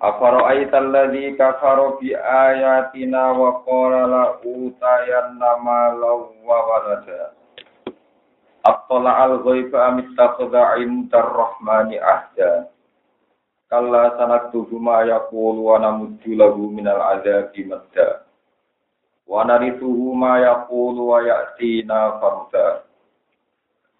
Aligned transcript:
Afara'aita 0.00 0.80
alladhi 0.80 1.36
kafara 1.36 2.00
bi 2.00 2.16
ayatina 2.16 3.36
wa 3.36 3.60
qala 3.68 4.08
la 4.08 4.24
utayanna 4.40 5.60
malan 5.60 6.40
wa 6.40 6.56
walada. 6.56 7.36
Attala 8.64 9.28
al-ghaiba 9.28 9.92
am 9.92 10.00
ittakhadha 10.00 10.80
'inda 10.80 11.20
ar-rahmani 11.20 12.00
ahda. 12.00 12.72
Kalla 13.68 14.16
sanaktubu 14.16 14.80
ma 14.80 15.04
yaqulu 15.04 15.68
wa 15.68 15.76
namuddu 15.76 16.32
lahu 16.32 16.72
minal 16.72 16.96
'adzabi 16.96 17.68
madda. 17.68 18.24
Wa 19.28 19.44
narithuhu 19.44 20.16
ma 20.16 20.40
yaqulu 20.40 21.12
wa 21.12 21.20
ya'tina 21.20 22.16
farda. 22.24 22.88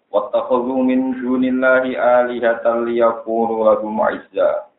Wattakhadhu 0.09 0.81
min 0.81 1.13
dunillahi 1.13 1.93
alihatan 1.93 2.89
liyakunu 2.89 3.69
lahum 3.69 4.01
'izza. 4.01 4.70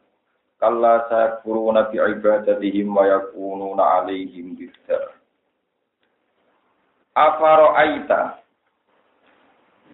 Kalla 0.63 1.11
sayakfuruna 1.11 1.91
bi 1.91 1.99
ibadatihim 1.99 2.95
wa 2.95 3.03
yakununa 3.03 3.83
alaihim 4.07 4.55
bidzar 4.55 5.11
afaro 7.19 7.75
aita 7.75 8.39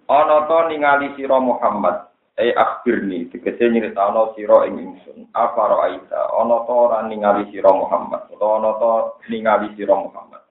ana 0.08 0.36
to 0.48 0.58
ningali 0.68 1.08
sira 1.16 1.40
Muhammad? 1.40 2.08
E 2.38 2.54
akhirni 2.54 3.26
tegese 3.34 3.66
nyritano 3.66 4.30
sira 4.38 4.62
ing 4.70 4.78
ingsun. 4.78 5.26
Afaro 5.34 5.82
aita 5.82 6.30
ana 6.38 6.64
to 6.68 6.78
ningali 7.08 7.50
sira 7.50 7.72
Muhammad? 7.74 8.28
Utawa 8.30 8.56
ana 8.62 8.70
to 8.78 8.92
ningali 9.28 9.74
sira 9.74 9.96
Muhammad? 9.96 10.42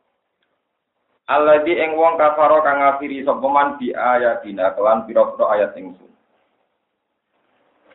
Alladzi 1.27 1.75
ing 1.75 1.95
wong 1.99 2.15
kafaro 2.15 2.63
kang 2.63 2.79
ngafiri 2.79 3.23
sapa 3.23 3.47
man 3.51 3.75
bi 3.75 3.91
ayatina 3.91 4.71
kelan 4.75 5.03
pira-pira 5.03 5.45
ayat 5.59 5.75
ingsun 5.75 6.07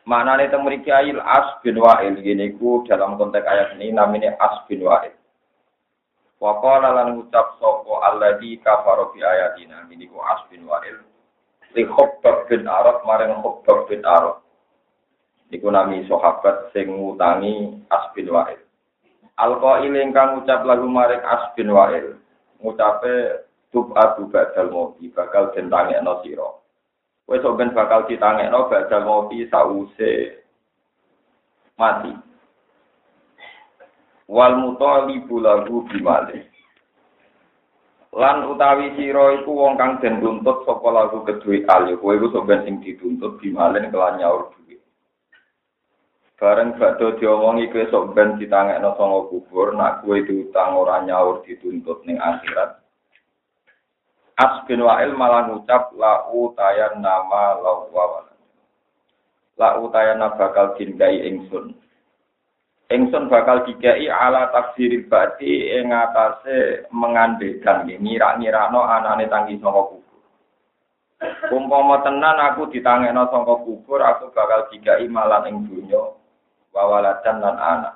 Mana 0.03 0.35
nih 0.35 0.51
temui 0.51 0.83
kiai 0.83 1.15
As 1.15 1.63
bin 1.63 1.79
Wa'il 1.79 2.19
gini 2.19 2.51
ku 2.59 2.83
dalam 2.83 3.15
konteks 3.15 3.47
ayat 3.47 3.79
ini 3.79 3.95
namanya 3.95 4.35
As 4.35 4.59
bin 4.67 4.83
Wa'il. 4.83 5.15
Waqala 6.43 6.91
lan 6.91 7.15
ngucap 7.15 7.55
sapa 7.55 7.93
alladzi 8.11 8.59
kafara 8.59 9.07
bi 9.15 9.23
ayatina 9.23 9.87
gini 9.87 10.11
ku 10.11 10.19
As 10.19 10.43
bin 10.51 10.67
Wa'il 10.67 10.99
li 11.73 11.83
Khabbab 11.89 12.51
bin 12.51 12.69
Arab 12.69 13.01
maring 13.07 13.33
Khabbab 13.41 13.89
bin 13.89 14.01
Arab. 14.05 14.43
Iku 15.53 15.69
nami 15.69 16.03
sahabat 16.09 16.73
sing 16.73 16.89
ngutangi 16.89 17.81
As 17.87 18.09
bin 18.11 18.27
Wa'il. 18.27 18.59
Alqail 19.37 19.93
ingkang 19.93 20.41
ngucap 20.41 20.65
lagu 20.65 20.85
maring 20.89 21.21
As 21.21 21.47
bin 21.57 21.71
Wa'il. 21.73 22.17
Ngucape 22.61 23.45
tub 23.71 23.91
adu 23.97 24.29
badal 24.29 24.67
mati 24.67 25.09
bakal 25.15 25.51
den 25.55 25.71
tangekno 25.71 26.21
sira. 26.21 26.62
Sok 27.23 27.55
ben 27.55 27.71
bakal 27.71 28.05
ditangekno 28.05 28.67
badal 28.67 29.01
ngopi 29.07 29.47
sause 29.47 30.43
mati. 31.79 32.13
Wal 34.27 34.53
mutalibu 34.59 35.39
lagu 35.39 35.87
bimale. 35.87 36.51
Lan 38.13 38.45
utawi 38.45 38.93
sira 38.93 39.41
iku 39.41 39.51
wong 39.57 39.73
kang 39.73 39.97
den 39.97 40.21
tuntut 40.21 40.67
saka 40.69 40.89
lagu 40.93 41.25
kedue 41.25 41.65
ali. 41.65 41.97
Kowe 41.97 42.13
iku 42.13 42.45
ben 42.45 42.61
sing 42.67 42.77
dituntut 42.83 43.41
bimale 43.41 43.81
kelan 43.89 44.21
nyaur 44.21 44.53
duit. 44.53 44.83
Bareng 46.37 46.77
badhe 46.77 47.17
diomongi 47.17 47.71
kowe 47.73 47.83
sok 47.89 48.13
ben 48.13 48.37
ditangekno 48.37 48.93
sanga 48.99 49.19
kubur, 49.31 49.73
nak 49.73 50.05
kowe 50.05 50.19
diutang 50.21 50.77
ora 50.77 51.01
nyaur 51.01 51.41
dituntut 51.41 52.05
ning 52.05 52.21
akhirat. 52.21 52.82
As 54.33 54.65
bin 54.65 54.81
Wa'il 54.81 55.13
malah 55.13 55.45
ngucap 55.45 55.93
la 55.93 56.25
utayan 56.33 56.97
nama 57.05 57.53
lawa 57.61 58.25
La 59.61 59.77
utayan 59.77 60.25
bakal 60.33 60.73
dingai 60.73 61.29
ingsun. 61.29 61.77
Ingsun 62.89 63.29
bakal 63.29 63.61
dikai 63.69 64.09
ala 64.09 64.49
tafsiril 64.49 65.05
bati 65.05 65.69
ing 65.77 65.93
atase 65.93 66.89
mengandekan 66.89 67.85
ngira-ngirakno 67.85 68.81
anane 68.81 69.29
tangi 69.29 69.61
saka 69.61 69.81
kubur. 69.93 70.21
Umpama 71.53 72.01
tenan 72.01 72.37
aku 72.41 72.73
ditangekno 72.73 73.29
saka 73.29 73.55
kubur, 73.61 74.01
aku 74.01 74.33
bakal 74.33 74.65
dikai 74.73 75.05
malan 75.05 75.45
ing 75.45 75.55
donya 75.69 76.17
wawaladan 76.73 77.37
lan 77.37 77.57
anak. 77.61 77.95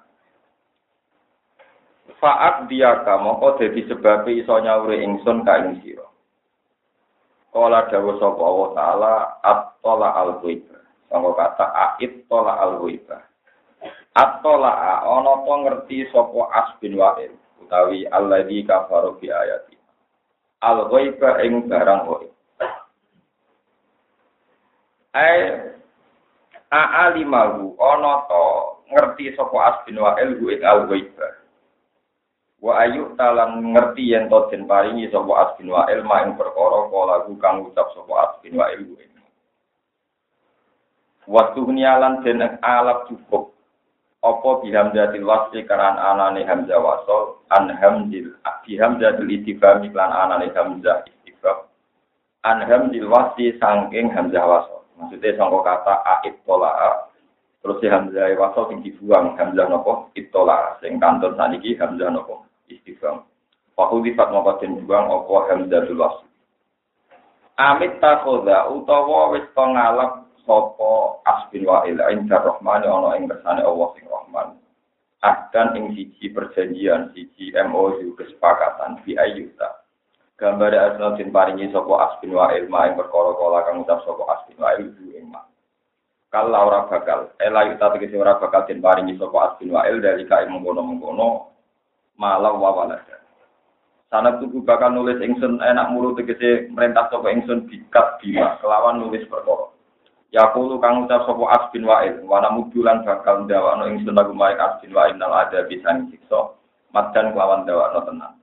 Faat 2.21 2.69
dia 2.69 3.05
kamu 3.05 3.37
kok 3.37 3.55
dadi 3.61 3.81
sebab 3.89 4.25
iso 4.29 4.55
nyauri 4.61 5.01
ingsun 5.05 5.45
ka. 5.45 5.61
Kala 7.57 7.89
dawa 7.89 8.13
sapa 8.21 8.37
Allah 8.45 8.69
taala 8.77 9.13
at-tola 9.41 10.09
al-ghaiba. 10.13 10.77
Kata 11.09 11.65
ait 11.97 12.21
tola 12.29 12.53
al-ghaiba. 12.61 13.17
At-tola 14.13 15.01
ana 15.01 15.41
to 15.41 15.53
ngerti 15.65 16.05
sapa 16.13 16.53
As 16.53 16.69
bin 16.77 17.01
Wa'il 17.01 17.33
utawi 17.65 18.05
alladzi 18.13 18.61
kafaru 18.61 19.17
bi 19.17 19.33
ayati. 19.33 19.73
Al-ghaiba 20.61 21.41
ing 21.49 21.65
barang 21.65 22.05
ghaib. 22.05 22.31
Ai 25.17 25.57
a'alimahu 26.69 27.73
ana 27.81 28.13
to 28.29 28.45
ngerti 28.93 29.33
sapa 29.33 29.57
As 29.65 29.77
bin 29.89 29.97
Wa'il 29.97 30.37
ing 30.37 30.61
al-ghaiba. 30.61 31.46
Wa 32.57 32.81
ayu 32.81 33.13
talan 33.13 33.61
ngerti 33.61 34.17
yen 34.17 34.33
to 34.33 34.49
den 34.49 34.65
paringi 34.65 35.05
sapa 35.13 35.29
asbin 35.45 35.69
wa 35.69 35.85
ilma 35.93 36.25
ing 36.25 36.33
perkara 36.33 36.89
kala 36.89 37.15
kang 37.37 37.61
ucap 37.69 37.93
sapa 37.93 38.13
asbin 38.25 38.57
wa 38.57 38.65
ilmu. 38.73 38.97
Waktu 41.27 41.59
nialan 41.69 42.23
den 42.25 42.41
alap 42.63 43.05
cukup. 43.11 43.53
Apa 44.25 44.65
bihamdatil 44.65 45.23
wasli 45.23 45.61
karan 45.69 46.01
anane 46.01 46.41
hamzah 46.41 46.81
wasol 46.81 47.45
an 47.53 47.69
hamzil 47.69 48.33
bihamdatil 48.65 49.29
ittifam 49.29 49.85
iklan 49.85 50.09
anane 50.09 50.49
hamzah 50.57 51.05
ittifam 51.05 51.69
an 52.41 52.65
hamzil 52.65 53.05
wasli 53.13 53.53
sangking 53.61 54.09
hamzah 54.09 54.41
wasol. 54.41 54.81
Maksudnya 54.97 55.37
sangko 55.37 55.61
kata 55.61 56.01
ait 56.01 56.33
tola 56.49 56.73
terus 57.67 57.83
si 57.83 57.91
hamzah 57.91 58.31
wasol 58.39 58.71
sing 58.71 58.79
dibuang 58.79 59.35
hamzah 59.35 59.67
nopo 59.67 60.07
itola 60.15 60.79
sing 60.79 61.03
kantor 61.03 61.35
saniki 61.35 61.75
hamzah 61.75 62.07
nopo 62.07 62.47
istighfar. 62.71 63.27
Fahu 63.75 63.99
difat 64.07 64.31
mongko 64.31 64.63
den 64.63 64.87
buang 64.87 65.11
apa 65.11 65.35
hamzatul 65.51 65.99
wasl. 65.99 66.23
Amit 67.59 67.99
takhoda 67.99 68.71
utawa 68.71 69.35
wis 69.35 69.43
to 69.51 69.67
sapa 70.47 70.91
asbin 71.27 71.67
wa'il 71.67 71.99
inda 71.99 72.39
rahmani 72.39 72.87
ana 72.87 73.19
ing 73.19 73.27
kersane 73.27 73.59
Allah 73.67 73.87
sing 73.99 74.07
rahman. 74.07 74.47
Akan 75.19 75.75
ing 75.75 75.91
siji 75.91 76.31
perjanjian, 76.31 77.11
siji 77.11 77.51
MOU 77.67 78.15
kesepakatan 78.15 79.03
di 79.03 79.19
ayuta. 79.19 79.83
Gambar 80.39 80.71
den 81.19 81.35
paringi 81.35 81.67
sapa 81.75 82.15
asbin 82.15 82.31
wa'il 82.31 82.71
ma 82.71 82.87
ing 82.87 82.95
perkara 82.95 83.35
kala 83.35 83.59
kang 83.67 83.83
ucap 83.83 83.99
sapa 84.07 84.23
asbin 84.39 84.55
wa'il 84.55 84.87
ing. 85.19 85.27
Kalau 86.27 86.67
ora 86.67 86.83
bakal, 86.91 87.31
ela 87.39 87.71
yuta 87.71 87.87
tegese 87.95 88.19
ora 88.19 88.35
bakal 88.35 88.67
den 88.67 88.83
paringi 88.83 89.15
sapa 89.15 89.55
asbin 89.55 89.71
wa'il 89.71 90.03
dari 90.03 90.27
kae 90.27 90.43
mengkono-mengkono 90.51 91.55
malam 92.19 92.59
wawalada. 92.59 93.23
Sana 94.11 94.35
tubuh 94.35 94.59
bakal 94.67 94.91
nulis 94.91 95.23
ingsun 95.23 95.63
enak 95.63 95.87
mulu 95.87 96.19
tegese 96.19 96.67
merintah 96.75 97.07
sapa 97.07 97.31
ingsun 97.31 97.71
bikat 97.71 98.19
bima 98.19 98.59
kelawan 98.59 98.99
nulis 98.99 99.23
perkara. 99.31 99.71
Kulo 100.51 100.83
kang 100.83 101.07
ucap 101.07 101.23
sapa 101.23 101.43
As 101.47 101.71
bin 101.71 101.87
Wa'il, 101.87 102.19
wana 102.27 102.51
mudulan 102.51 103.07
bakal 103.07 103.47
ndawakno 103.47 103.87
ingsun 103.87 104.11
lagu 104.11 104.35
maring 104.35 104.59
As 104.59 104.83
bin 104.83 104.91
Wa'il 104.91 105.15
nang 105.15 105.31
ada 105.31 105.63
bisa 105.63 105.95
siksa, 106.11 106.59
madan 106.91 107.31
kelawan 107.31 107.63
ndawakno 107.63 108.03
tenan. 108.03 108.35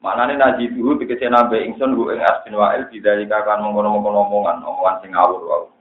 Manane 0.00 0.40
naji 0.40 0.72
dulu 0.72 0.96
tegese 0.96 1.28
nambe 1.28 1.60
ingsun 1.60 1.92
ku 2.00 2.08
ing 2.08 2.24
As 2.24 2.40
bin 2.48 2.56
Wa'il 2.56 2.88
bidalika 2.88 3.44
kan 3.44 3.60
mengkono-mengkono 3.60 4.24
omongan, 4.24 4.64
omongan 4.64 5.04
sing 5.04 5.12
ngawur 5.12 5.44
wae. 5.44 5.75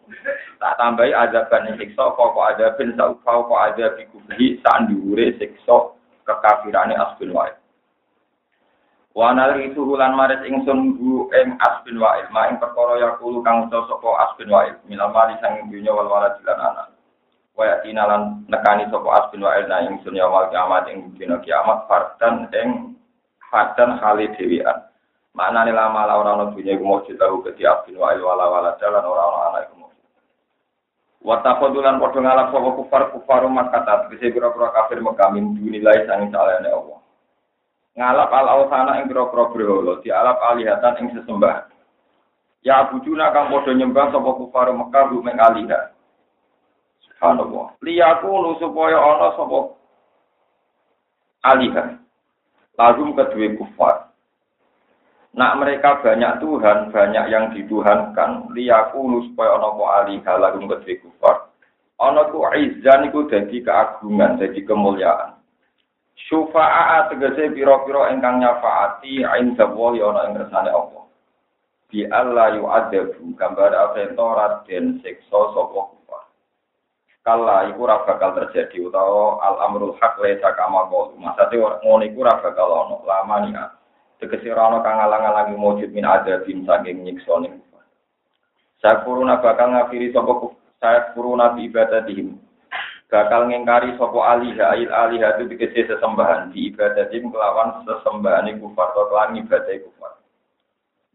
Tak 0.60 0.74
tambahi 0.80 1.12
azaban 1.14 1.68
ing 1.70 1.76
siksa 1.78 2.16
kok 2.16 2.36
azabin 2.36 2.96
saufa 2.98 3.32
kok 3.46 3.62
azabi 3.72 4.04
kubhi 4.10 4.60
sak 4.64 4.88
dhuwure 4.90 5.36
siksa 5.38 5.94
kekafirane 6.26 6.98
Asbin 6.98 7.32
Wa'il. 7.32 7.54
Wa 9.16 9.32
itu 9.62 9.80
ulan 9.80 10.18
maris 10.18 10.44
ingsun 10.44 11.00
bu 11.00 11.30
ing 11.32 11.56
Asbin 11.62 12.02
Wa'il, 12.02 12.28
ma 12.34 12.50
ing 12.50 12.58
perkara 12.58 13.00
yakulu 13.00 13.46
kang 13.46 13.70
ucap 13.70 13.88
sapa 13.88 14.10
Asbin 14.28 14.50
Wa'il, 14.50 14.76
minal 14.90 15.14
mali 15.14 15.38
sang 15.40 15.70
dunya 15.70 15.94
wal 15.94 16.10
walad 16.10 16.36
lan 16.44 16.60
anak. 16.60 16.96
Wa 17.56 17.80
tinalan 17.80 18.44
nekani 18.52 18.84
sapa 18.92 19.08
asbin 19.16 19.40
wa 19.40 19.56
ilna 19.56 19.88
ing 19.88 20.04
dunya 20.04 20.28
wal 20.28 20.52
kiamat 20.52 20.92
ing 20.92 21.16
dina 21.16 21.40
kiamat 21.40 21.88
fardan 21.88 22.52
ing 22.52 23.00
fardan 23.48 23.96
hale 24.04 24.28
dhewean. 24.36 24.84
Maknane 25.32 25.72
lama 25.72 26.04
la 26.04 26.20
ora 26.20 26.36
ono 26.36 26.52
dunya 26.52 26.76
iku 26.76 26.84
mujud 26.84 27.16
tahu 27.16 27.40
ke 27.48 27.56
asbin 27.64 27.96
wa 27.96 28.12
il 28.12 28.20
wala 28.20 28.52
wala 28.52 28.76
jalan 28.76 29.08
ora 29.08 29.24
ana 29.56 29.64
iku 29.64 29.85
mujud. 31.26 31.28
Wa 31.28 31.42
tafadulan 31.42 31.98
padha 31.98 32.22
ngalap 32.22 32.54
sapa 32.54 32.70
kufar 32.78 33.02
kufaru 33.12 33.50
Makkah 33.50 33.82
tegese 33.86 34.30
pira-pira 34.30 34.70
kafir 34.72 35.02
Mekah 35.02 35.34
min 35.34 35.58
dunilai 35.58 36.06
sanging 36.06 36.30
salehane 36.30 36.70
Allah. 36.70 37.00
Ngalap 37.98 38.32
al 38.32 38.48
ausana 38.48 39.02
ing 39.02 39.10
pira-pira 39.10 39.50
berhala, 39.50 40.02
dialap 40.06 40.38
alihatan 40.54 40.94
ing 41.02 41.08
sesembahan. 41.18 41.66
Ya 42.62 42.86
bujuna 42.90 43.34
kang 43.34 43.50
padha 43.50 43.74
nyembah 43.74 44.14
sapa 44.14 44.30
kufar 44.38 44.70
Mekah 44.70 45.04
rumeng 45.10 45.42
alihah. 45.42 45.94
Subhanallah. 47.10 47.74
Liyaku 47.82 48.62
supaya 48.62 48.98
ana 49.02 49.28
sapa 49.34 49.60
alihah. 51.42 51.88
Lagu 52.76 53.16
kedua 53.16 53.48
kufar. 53.58 53.96
Nak 55.36 55.60
mereka 55.60 56.00
banyak 56.00 56.40
Tuhan, 56.40 56.96
banyak 56.96 57.26
yang 57.28 57.52
dituhankan. 57.52 58.56
Liyaku 58.56 59.20
supaya 59.32 59.60
ana 59.60 59.68
apa 59.76 59.86
alihah 60.00 60.36
lagu 60.40 60.64
kedua 60.64 60.96
kufar. 61.04 61.36
Ana 62.00 62.32
ku 62.32 62.40
izzan 62.56 63.12
iku 63.12 63.28
dadi 63.28 63.60
keagungan, 63.60 64.40
dadi 64.40 64.64
kemuliaan. 64.64 65.36
Syufa'a 66.32 67.12
tegese 67.12 67.52
pira-pira 67.52 68.16
ingkang 68.16 68.40
nyafaati 68.40 69.28
inda 69.28 69.68
wa 69.68 69.92
ana 69.92 70.32
ing 70.32 70.40
kersane 70.40 70.72
Allah 70.72 71.04
bi 71.92 72.04
Allah 72.08 72.56
yu'adzabu 72.58 73.36
gambar 73.40 73.72
aventorat 73.72 74.68
den 74.68 75.00
siksa 75.00 75.52
kufar. 75.52 76.24
Kala 77.24 77.72
iku 77.72 77.88
bakal 77.88 78.36
terjadi 78.40 78.88
utawa 78.88 79.40
al 79.44 79.56
amrul 79.70 79.96
haq 80.00 80.20
laisa 80.20 80.52
kama 80.60 80.92
qalu. 80.92 81.16
Maksudé 81.20 81.56
ngono 81.60 82.04
iku 82.04 82.24
ora 82.24 82.40
bakal 82.44 82.70
ono 82.72 82.96
lamania. 83.08 83.72
Tegese 84.22 84.48
ora 84.52 84.72
ono 84.72 84.80
kang 84.80 85.00
alang-alangi 85.00 85.56
mujud 85.60 85.92
min 85.92 86.08
adzabin 86.08 86.64
saking 86.64 87.04
ning 87.04 87.20
kufar. 87.20 87.84
Sakuruna 88.80 89.44
bakal 89.44 89.76
ngafiri 89.76 90.16
sapa 90.16 90.34
kufar. 90.40 90.64
Saya 90.80 91.00
kuruna 91.16 91.56
bi 91.56 91.68
ibadatihim. 91.68 92.40
Bakal 93.12 93.52
ngengkari 93.52 93.96
sapa 94.00 94.20
aliha 94.36 94.76
ail 94.76 94.90
aliha 94.92 95.40
itu 95.40 95.52
dikese 95.52 95.88
sesembahan 95.92 96.52
di 96.56 96.72
ibadatihim 96.72 97.32
kelawan 97.32 97.84
sesembahan 97.84 98.56
kufar 98.60 98.92
atau 98.96 99.08
kelawan 99.12 99.40
ibadah 99.40 99.76
kufar. 99.84 100.16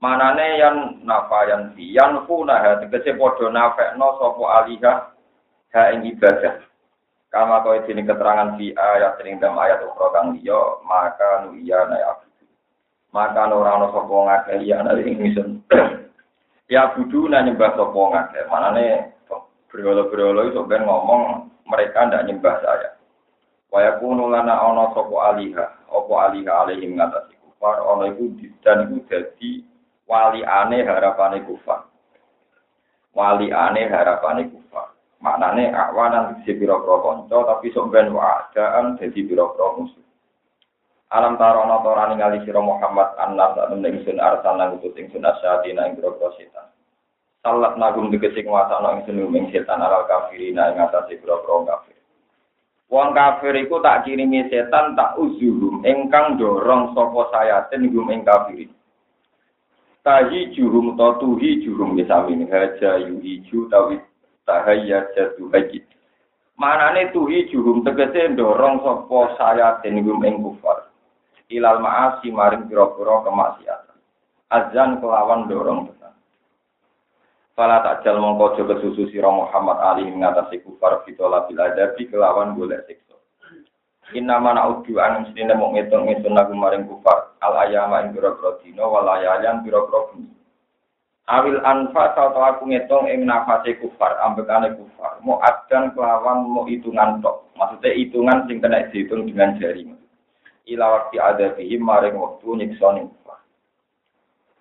manane 0.01 0.57
yan 0.57 0.77
nafa 1.05 1.45
yan 1.45 1.63
fi 1.77 1.93
yan 1.93 2.25
funa 2.25 2.57
ha 2.57 2.81
tegese 2.81 3.13
padha 3.21 3.53
nafekno 3.53 4.17
sapa 4.17 4.45
alihah 4.65 4.97
ha 5.77 5.83
ing 5.93 6.09
ibadah 6.17 6.57
kama 7.29 7.61
kau 7.63 7.77
ini 7.77 8.03
keterangan 8.09 8.57
fi 8.57 8.73
ayat 8.73 9.21
ing 9.29 9.37
dalam 9.39 9.61
ayat 9.61 9.85
ukra 9.85 10.09
kang 10.17 10.41
liya 10.41 10.81
maka 10.89 11.45
nu 11.47 11.61
iya 11.61 11.85
na 11.85 12.17
maka 13.11 13.51
ora 13.51 13.71
ana 13.79 13.87
sapa 13.91 14.15
ngake 14.15 14.53
iya 14.67 14.83
ana 14.83 14.99
ing 14.99 15.19
misun 15.19 15.51
ya 16.73 16.95
budu 16.95 17.27
na 17.27 17.43
nyembah 17.43 17.75
sapa 17.75 18.01
ngake 18.01 18.41
manane 18.51 19.15
berolo-berolo 19.71 20.51
itu 20.51 20.61
ben 20.67 20.83
ngomong 20.83 21.47
mereka 21.71 22.07
ndak 22.11 22.27
nyembah 22.27 22.59
saya 22.63 23.01
Waya 23.71 24.03
kuno 24.03 24.27
lana 24.27 24.59
ana 24.59 24.91
sapa 24.91 25.15
alihah 25.31 25.71
apa 25.87 26.13
alihah 26.27 26.67
alaihim 26.67 26.99
ngatasi 26.99 27.39
kufar 27.39 27.79
ana 27.79 28.11
iku 28.11 28.35
dan 28.67 28.91
iku 28.91 28.99
dadi 29.07 29.63
wali 30.11 30.43
aneh 30.43 30.83
harapane 30.83 31.39
kufar. 31.47 31.87
Wali 33.15 33.55
aneh 33.55 33.87
harapane 33.87 34.51
kufar. 34.51 34.91
Maknane 35.23 35.71
akwanan 35.71 36.43
di 36.43 36.51
pira-pira 36.51 36.99
kanca 36.99 37.39
tapi 37.47 37.71
sok 37.71 37.95
ben 37.95 38.11
waadaan 38.11 38.99
dadi 38.99 39.23
pira-pira 39.23 39.79
musuh. 39.79 40.03
Alam 41.11 41.35
tarono 41.39 41.83
tora 41.83 42.07
ningali 42.11 42.47
sira 42.47 42.63
Muhammad 42.63 43.19
annas 43.19 43.59
sak 43.59 43.75
ning 43.75 44.03
sun 44.07 44.23
arsan 44.23 44.55
nang 44.59 44.79
utus 44.79 44.95
ing 44.95 45.11
sun 45.11 45.27
asyatina 45.27 45.91
ing 45.91 45.99
pira-pira 45.99 46.31
setan. 46.39 46.67
Salat 47.43 47.75
nagum 47.75 48.15
dikesing 48.15 48.47
wasana 48.47 48.95
ing 48.95 49.03
sun 49.07 49.19
ing 49.19 49.51
setan 49.51 49.83
alal 49.83 50.07
kafirina 50.07 50.71
ing 50.71 50.79
atase 50.79 51.19
pira-pira 51.19 51.67
kafir. 51.67 51.99
Wong 52.91 53.11
kafir 53.11 53.59
iku 53.59 53.83
tak 53.83 54.07
kirimi 54.07 54.47
setan 54.51 54.95
tak 54.95 55.19
uzuhum 55.19 55.83
ingkang 55.83 56.39
dorong 56.39 56.95
sapa 56.95 57.21
sayatin 57.35 57.91
gum 57.91 58.07
ing 58.11 58.23
kafirin. 58.23 58.71
tahi 60.01 60.51
jurum 60.57 60.97
to 60.97 61.09
tuhi 61.21 61.61
jurum 61.61 61.93
misami 61.93 62.41
haja 62.49 62.97
yuhiju 63.05 63.69
tawi 63.69 64.01
tahayya 64.49 65.05
jatu 65.13 65.53
haji 65.53 65.85
manane 66.57 67.13
tuhi 67.13 67.47
jurum 67.53 67.85
tegese 67.85 68.33
ndorong 68.33 68.81
sapa 68.81 69.37
saya 69.37 69.77
tenigum 69.85 70.25
ing 70.25 70.41
kufar 70.41 70.90
ilal 71.51 71.83
maasi 71.83 72.31
maring 72.31 72.71
pira-pira 72.71 73.27
kemaksiatan 73.27 73.99
azan 74.51 75.03
kelawan 75.03 75.51
dorong 75.51 75.91
tenan 75.91 76.15
Fala 77.59 77.85
takjal 77.85 78.17
mongko 78.17 78.57
aja 78.57 78.63
kesusu 78.65 79.11
sira 79.11 79.29
Muhammad 79.29 79.79
Ali 79.83 80.09
ngatasi 80.09 80.65
kufar 80.65 81.05
fitola 81.05 81.45
bil 81.45 81.61
adabi 81.61 82.09
kelawan 82.09 82.57
golek 82.57 82.87
siksa 82.89 83.11
Inna 84.11 84.43
mana 84.43 84.67
udu 84.67 84.99
an 84.99 85.23
mestine 85.23 85.55
mung 85.55 85.79
ngitung-ngitung 85.79 86.35
lagu 86.35 86.51
maring 86.55 86.83
kufar 86.91 87.31
al 87.39 87.55
ayama 87.63 88.03
ing 88.03 88.11
pira-pira 88.11 88.59
dina 88.59 88.83
wal 88.83 89.07
ayayan. 89.07 89.63
Awil 91.31 91.63
anfa 91.63 92.19
atau 92.19 92.43
aku 92.43 92.67
ngitung 92.67 93.07
ing 93.07 93.23
nafase 93.23 93.79
kufar 93.79 94.19
ambekane 94.19 94.75
kufar. 94.75 95.23
Mau 95.23 95.39
adan 95.39 95.95
kelawan 95.95 96.43
mau 96.43 96.67
hitungan 96.67 97.23
tok. 97.23 97.55
Maksudnya 97.55 97.95
hitungan 97.95 98.51
sing 98.51 98.59
kena 98.59 98.91
dihitung 98.91 99.31
dengan 99.31 99.55
jari. 99.63 99.87
Ila 100.69 100.87
wakti 100.91 101.17
ada 101.17 101.57
bihim 101.57 101.87
maring 101.87 102.21
waktu 102.21 102.47
nyiksa 102.57 102.93
ning 102.93 103.09
kufar. 103.09 103.41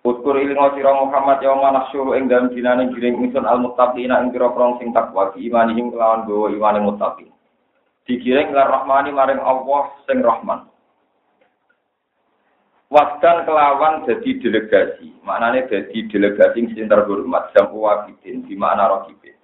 Utkur 0.00 0.40
ilingo 0.40 0.72
sira 0.72 0.96
Muhammad 0.96 1.44
ya 1.44 1.52
manah 1.52 1.92
suruh 1.92 2.16
ing 2.16 2.30
dalem 2.30 2.54
dinane 2.56 2.88
giring 2.96 3.20
ingsun 3.20 3.44
al 3.44 3.60
muttaqina 3.60 4.24
ing 4.24 4.32
pira-pira 4.32 4.80
sing 4.80 4.96
takwa 4.96 5.36
imanihim 5.36 5.92
kelawan 5.92 6.24
gawa 6.24 6.48
imane 6.48 6.80
muttaqin. 6.80 7.30
digiring 8.10 8.50
lar 8.50 8.66
rahmani 8.66 9.14
maring 9.14 9.38
Allah 9.38 9.94
sing 10.10 10.18
rahman. 10.26 10.66
Wasdan 12.90 13.46
kelawan 13.46 14.02
jadi 14.02 14.42
delegasi, 14.42 15.14
maknanya 15.22 15.70
jadi 15.70 16.10
delegasi 16.10 16.74
sing 16.74 16.90
terhormat, 16.90 17.54
jam 17.54 17.70
wabidin, 17.70 18.42
di 18.50 18.58
makna 18.58 18.90
rokibin. 18.90 19.38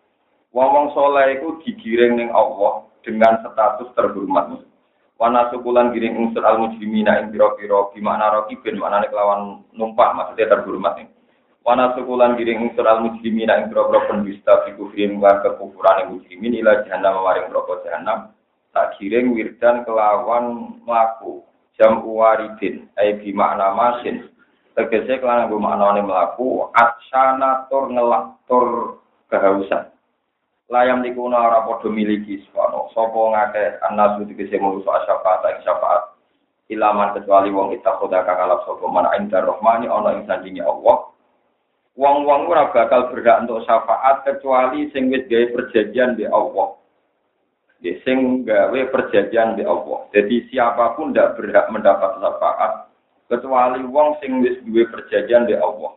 Wong-wong 0.50 0.90
soleh 0.98 1.38
itu 1.38 1.62
digiring 1.62 2.18
ning 2.18 2.34
Allah 2.34 2.90
dengan 3.06 3.38
status 3.46 3.94
terhormat. 3.94 4.66
Wana 5.16 5.48
sukulan 5.48 5.96
giring 5.96 6.12
unsur 6.12 6.44
al 6.44 6.60
mujrimina 6.60 7.16
ing 7.24 7.32
pira-pira 7.32 7.88
di 7.96 8.04
makna 8.04 8.36
rokibin, 8.36 8.76
maknanya 8.76 9.08
kelawan 9.08 9.64
numpak, 9.72 10.12
maksudnya 10.12 10.52
terhormat 10.52 11.00
nih. 11.00 11.08
Wana 11.64 11.96
sukulan 11.96 12.36
giring 12.36 12.68
unsur 12.68 12.84
al 12.84 13.00
mujrimina 13.00 13.56
ing 13.56 13.72
pira-pira 13.72 14.04
pendusta 14.12 14.68
fi 14.68 14.76
kufrin 14.76 15.16
wa 15.16 15.40
kekufuran 15.40 16.12
mujrimin 16.12 16.60
ila 16.60 16.84
jahannam 16.84 17.24
maring 17.24 17.48
neraka 17.48 17.74
jahannam. 17.88 18.18
Tak 18.76 19.00
kiring 19.00 19.32
wirdan 19.32 19.88
kelawan 19.88 20.76
melaku 20.84 21.40
jam 21.80 22.04
uwaridin 22.04 22.84
ai 23.00 23.16
bi 23.16 23.32
makna 23.32 23.72
masin. 23.72 24.28
Tegese 24.76 25.16
kelawan 25.16 25.48
nggo 25.48 25.56
maknane 25.56 26.04
mlaku 26.04 26.68
atsana 26.76 27.64
tur 27.72 27.88
ngelak 27.88 28.36
kehausan 29.32 29.95
layam 30.66 31.02
dikuna 31.02 31.38
ora 31.38 31.62
padha 31.62 31.88
miliki 31.90 32.42
sono 32.50 32.90
sapa 32.90 33.18
ngake 33.32 33.64
anasu 33.86 34.26
tegese 34.26 34.58
manusa 34.58 35.06
syafaat 35.06 35.42
ing 35.54 35.62
syafaat. 35.62 36.02
Ilaman 36.66 37.14
kecuali 37.14 37.54
wong 37.54 37.78
kita 37.78 37.94
khoda 38.02 38.26
kang 38.26 38.42
alap 38.42 38.66
sapa. 38.66 38.82
Man 38.90 39.06
inda 39.14 39.38
rahmani 39.38 39.86
ana 39.86 40.18
ing 40.18 40.58
Allah. 40.66 41.14
Wong-wong 41.96 42.52
ora 42.52 42.68
bakal 42.74 43.08
berhak 43.08 43.46
untuk 43.46 43.64
syafaat 43.64 44.26
kecuali 44.26 44.90
sing 44.92 45.08
wis 45.08 45.24
gawe 45.30 45.46
perjanjian 45.54 46.18
di 46.18 46.28
Allah. 46.28 46.76
Ya, 47.80 47.96
sing 48.04 48.44
gawe 48.44 48.80
perjanjian 48.92 49.56
di 49.56 49.64
Allah. 49.64 50.04
Jadi 50.12 50.50
siapa 50.52 50.92
pun 50.98 51.14
tidak 51.14 51.38
berhak 51.40 51.70
mendapat 51.72 52.20
syafaat 52.20 52.72
kecuali 53.30 53.80
wong 53.86 54.18
sing 54.20 54.42
wis 54.42 54.58
duwe 54.66 54.84
perjanjian 54.90 55.46
di 55.46 55.54
Allah. 55.54 55.94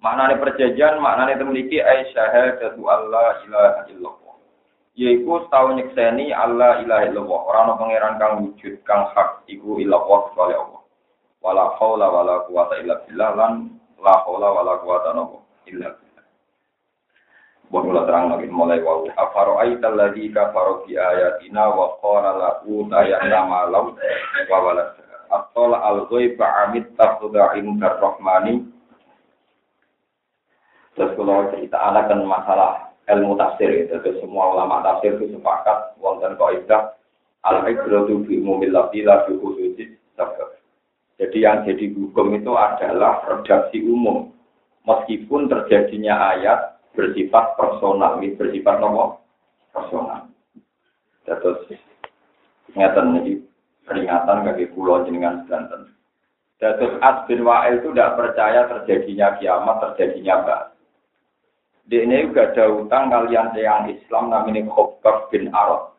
Maknane 0.00 0.36
perjanjian, 0.36 1.00
maknane 1.00 1.40
memiliki 1.40 1.80
ai 1.80 2.04
syahadatu 2.12 2.84
Allah 2.84 3.40
ilaha 3.48 3.80
illallah. 3.88 4.36
Yaiku 4.96 5.44
setahun 5.44 5.76
nyekseni 5.80 6.32
Allah 6.32 6.80
ilaha 6.84 7.04
illallah. 7.08 7.40
Orang 7.48 7.76
pangeran 7.80 8.14
kang 8.20 8.32
wujud 8.44 8.80
kang 8.84 9.08
hak 9.12 9.44
iku 9.48 9.80
illallah 9.80 10.32
kecuali 10.32 10.54
Allah. 10.56 10.82
Wala 11.44 11.64
haula 11.80 12.06
wala 12.08 12.34
quwata 12.48 12.80
illa 12.80 13.00
billah 13.04 13.30
lan 13.36 13.52
la 14.00 14.14
haula 14.24 14.48
wala 14.56 14.72
quwata 14.80 15.12
illa 15.68 15.88
billah. 15.92 16.06
Buat 17.66 18.06
terang 18.06 18.30
lagi 18.30 18.46
mulai 18.46 18.78
wau. 18.78 19.10
Afaro 19.18 19.58
aital 19.58 19.98
lagi 19.98 20.30
kafaro 20.30 20.86
bi 20.86 20.94
ayatina 20.94 21.66
wa 21.74 21.98
qala 21.98 22.30
lahu 22.38 22.86
tayana 22.86 23.42
malau 23.42 23.98
wa 24.46 24.58
walad. 24.62 24.94
Atola 25.26 25.82
al 25.82 26.06
ghaiba 26.06 26.46
amit 26.70 26.94
tafudha 26.94 27.58
indar 27.58 27.98
rahmani. 27.98 28.75
Terus 30.96 31.12
kalau 31.12 31.52
cerita 31.52 31.76
anak 31.76 32.08
kan 32.08 32.24
masalah 32.24 32.96
ilmu 33.12 33.36
tafsir 33.36 33.68
itu. 33.68 34.00
Jadi 34.00 34.24
semua 34.24 34.56
ulama 34.56 34.80
tafsir 34.80 35.12
itu 35.20 35.36
sepakat 35.36 35.92
wonten 36.00 36.34
kaidah 36.40 36.96
al 37.44 37.62
ibratu 37.68 38.24
bi 38.24 38.40
umumil 38.40 38.72
lafzi 38.72 39.04
la 39.04 39.28
bi 39.28 39.36
Jadi 41.16 41.38
yang 41.40 41.64
jadi 41.64 41.84
hukum 41.96 42.36
itu 42.36 42.52
adalah 42.56 43.24
redaksi 43.28 43.84
umum. 43.84 44.32
Meskipun 44.88 45.48
terjadinya 45.50 46.36
ayat 46.36 46.78
bersifat 46.92 47.56
personal, 47.58 48.20
ini 48.20 48.36
bersifat 48.36 48.78
nomor 48.78 49.20
personal. 49.72 50.30
Terus 51.26 51.74
ingatan 52.72 53.20
ini 53.20 53.42
peringatan 53.82 54.46
bagi 54.46 54.70
pulau 54.70 55.02
jenengan 55.08 55.42
Banten. 55.48 55.92
Terus 56.56 56.96
As 57.04 57.24
bin 57.28 57.44
Wa'il 57.44 57.80
itu 57.80 57.92
tidak 57.92 58.16
percaya 58.16 58.64
terjadinya 58.64 59.36
kiamat, 59.36 59.76
terjadinya 59.82 60.34
bah. 60.44 60.62
Di 61.86 62.02
ini 62.02 62.26
juga 62.26 62.50
ada 62.50 62.66
utang 62.74 63.14
kalian 63.14 63.54
yang 63.54 63.86
Islam 63.86 64.34
namanya 64.34 64.66
Khobab 64.74 65.30
bin 65.30 65.54
Arad. 65.54 65.94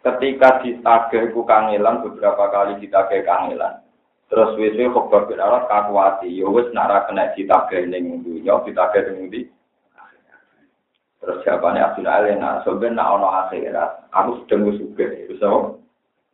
Ketika 0.00 0.64
ditagih 0.64 1.36
ku 1.36 1.44
kangelan 1.44 2.00
beberapa 2.00 2.48
kali 2.48 2.80
ditagih 2.80 3.28
kangelan. 3.28 3.84
Terus 4.32 4.56
wis-wis 4.56 4.88
Khobab 4.88 5.28
bin 5.28 5.36
Arad 5.36 5.68
kakuati, 5.68 6.32
ya 6.32 6.48
wis 6.48 6.64
nara 6.72 7.04
kena 7.04 7.36
ditagih 7.36 7.84
ning 7.92 8.24
dunya, 8.24 8.56
ditagih 8.64 9.04
ning 9.12 9.28
ndi. 9.28 9.42
Terus 11.22 11.38
jawabannya 11.46 11.86
Abdul 11.86 12.08
Ali, 12.10 12.34
nah 12.34 12.64
sebenarnya 12.66 12.98
nak 12.98 13.10
ono 13.14 13.28
akhirat, 13.46 13.90
aku 14.10 14.42
sedang 14.42 14.74
suge, 14.74 15.06
so 15.38 15.78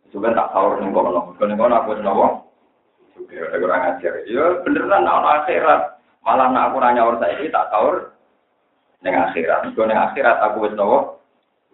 sebenarnya 0.09 0.49
tak 0.49 0.51
tahu 0.57 0.81
nih 0.81 0.89
kono, 0.97 1.37
kono 1.37 1.75
aku 1.77 1.93
nopo, 2.01 2.27
suge, 3.13 3.37
ada 3.37 3.61
kurang 3.61 3.85
ajar, 3.85 4.17
ya 4.25 4.65
beneran 4.65 5.05
nak 5.05 5.17
ono 5.21 5.29
akhirat, 5.45 5.98
Malah 6.29 6.53
nak 6.53 6.65
aku 6.69 6.77
nanya 6.85 7.09
orang 7.09 7.25
saya 7.25 7.41
tak 7.49 7.73
tahu 7.73 8.05
neng 9.01 9.17
akhirat. 9.17 9.73
Kalau 9.73 9.89
neng 9.89 9.97
akhirat 9.97 10.37
aku 10.45 10.69
wis 10.69 10.77
nopo 10.77 11.25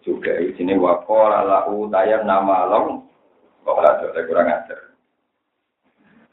juga 0.06 0.30
di 0.38 0.54
sini 0.54 0.78
wakol 0.78 1.34
lahu 1.34 1.90
tayar 1.90 2.23
nama 2.23 2.70
long. 2.70 3.02
Kok 3.66 3.82
ada 3.82 4.14
kurang 4.14 4.46
ajar. 4.46 4.94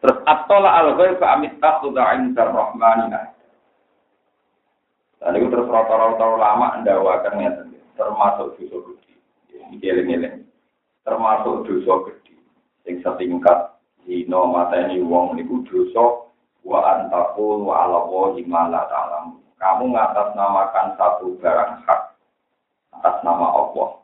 Terus 0.05 0.17
atola 0.29 0.69
al 0.69 0.93
ghaib 1.01 1.17
fa 1.17 1.33
amitta 1.33 1.81
khudain 1.81 2.37
rahmanina. 2.37 3.33
Dan 5.17 5.41
itu 5.41 5.49
terus 5.49 5.65
rata-rata 5.65 6.25
lama 6.37 6.77
ndawakan 6.77 7.41
ya 7.41 7.49
termasuk 7.97 8.53
dosa 8.61 8.77
gede. 8.85 9.13
Ini 9.81 10.45
Termasuk 11.01 11.65
dosa 11.65 11.93
gede. 12.05 12.37
Sing 12.85 13.01
setingkat 13.01 13.81
dino 14.05 14.45
mata 14.45 14.77
ini 14.77 15.01
wong 15.01 15.41
niku 15.41 15.65
dosa 15.65 16.30
wa 16.65 16.79
antakul 16.85 17.65
wa 17.65 17.85
ala 17.85 17.99
wahi 18.05 18.45
la 18.47 18.81
ta'lam. 18.89 19.41
Kamu 19.61 19.93
ngatasnamakan 19.93 20.87
satu 20.97 21.37
barang 21.37 21.85
hak 21.85 22.01
atas 22.97 23.15
nama 23.21 23.47
Allah. 23.53 24.01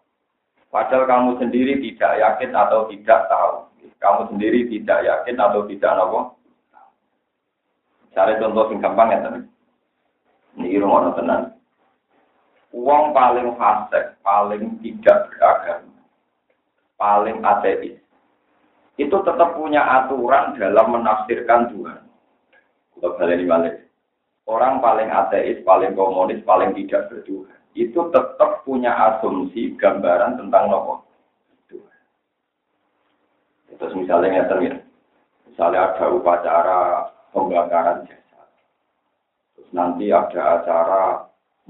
Padahal 0.70 1.10
kamu 1.10 1.30
sendiri 1.42 1.82
tidak 1.82 2.22
yakin 2.22 2.52
atau 2.54 2.86
tidak 2.92 3.26
tahu. 3.26 3.66
Kamu 3.98 4.22
sendiri 4.30 4.70
tidak 4.70 5.00
yakin 5.02 5.38
atau 5.42 5.66
tidak 5.66 5.92
tahu. 5.98 6.18
Cari 8.14 8.34
contoh 8.42 8.66
yang 8.74 8.82
gampang 8.82 9.14
ya 9.14 9.20
teman. 9.22 9.44
Ini 10.58 10.82
rumah 10.82 11.14
tenan. 11.14 11.54
Uang 12.74 13.14
paling 13.14 13.54
fasik, 13.58 14.18
paling 14.26 14.78
tidak 14.82 15.30
beragama, 15.32 16.02
paling 16.98 17.38
ateis. 17.46 17.98
Itu 18.98 19.22
tetap 19.22 19.54
punya 19.54 19.86
aturan 19.86 20.58
dalam 20.58 20.98
menafsirkan 20.98 21.70
Tuhan. 21.74 22.02
Balik 23.02 23.46
balik. 23.46 23.76
Orang 24.48 24.80
paling 24.80 25.12
ateis, 25.12 25.60
paling 25.68 25.92
komunis, 25.92 26.40
paling 26.48 26.72
tidak 26.72 27.12
bertuhan. 27.12 27.52
Itu 27.76 28.08
tetap 28.16 28.64
punya 28.64 28.96
asumsi 28.96 29.76
gambaran 29.76 30.40
tentang 30.40 30.72
nopo. 30.72 31.04
Terus 33.78 33.94
misalnya 33.94 34.42
ya. 34.42 34.74
Misalnya 35.46 35.94
ada 35.94 36.06
upacara 36.10 36.80
pembakaran 37.30 38.10
jasa. 38.10 38.42
Terus 39.54 39.70
nanti 39.70 40.10
ada 40.10 40.42
acara 40.58 41.04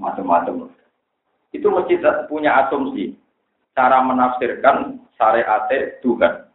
macam-macam. 0.00 0.72
Itu 1.52 1.68
mesti 1.68 2.00
punya 2.30 2.64
asumsi. 2.64 3.12
Cara 3.76 4.00
menafsirkan 4.00 5.02
syariat 5.20 5.68
Tuhan. 6.00 6.47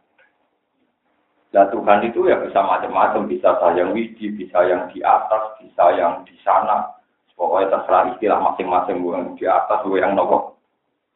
Nah 1.54 1.70
Tuhan 1.70 2.02
itu 2.02 2.26
ya 2.26 2.42
bisa 2.42 2.58
macam-macam, 2.66 3.30
bisa 3.30 3.54
yang 3.78 3.94
widi, 3.94 4.34
bisa 4.34 4.58
yang 4.66 4.90
di 4.90 4.98
atas, 5.06 5.54
bisa 5.62 5.94
yang 5.94 6.26
di 6.26 6.34
sana. 6.42 6.90
Pokoknya 7.38 7.78
terserah 7.78 8.10
istilah 8.10 8.42
masing-masing, 8.42 8.98
yang 8.98 9.38
di 9.38 9.46
atas, 9.46 9.86
yang 9.86 10.18
nopo 10.18 10.58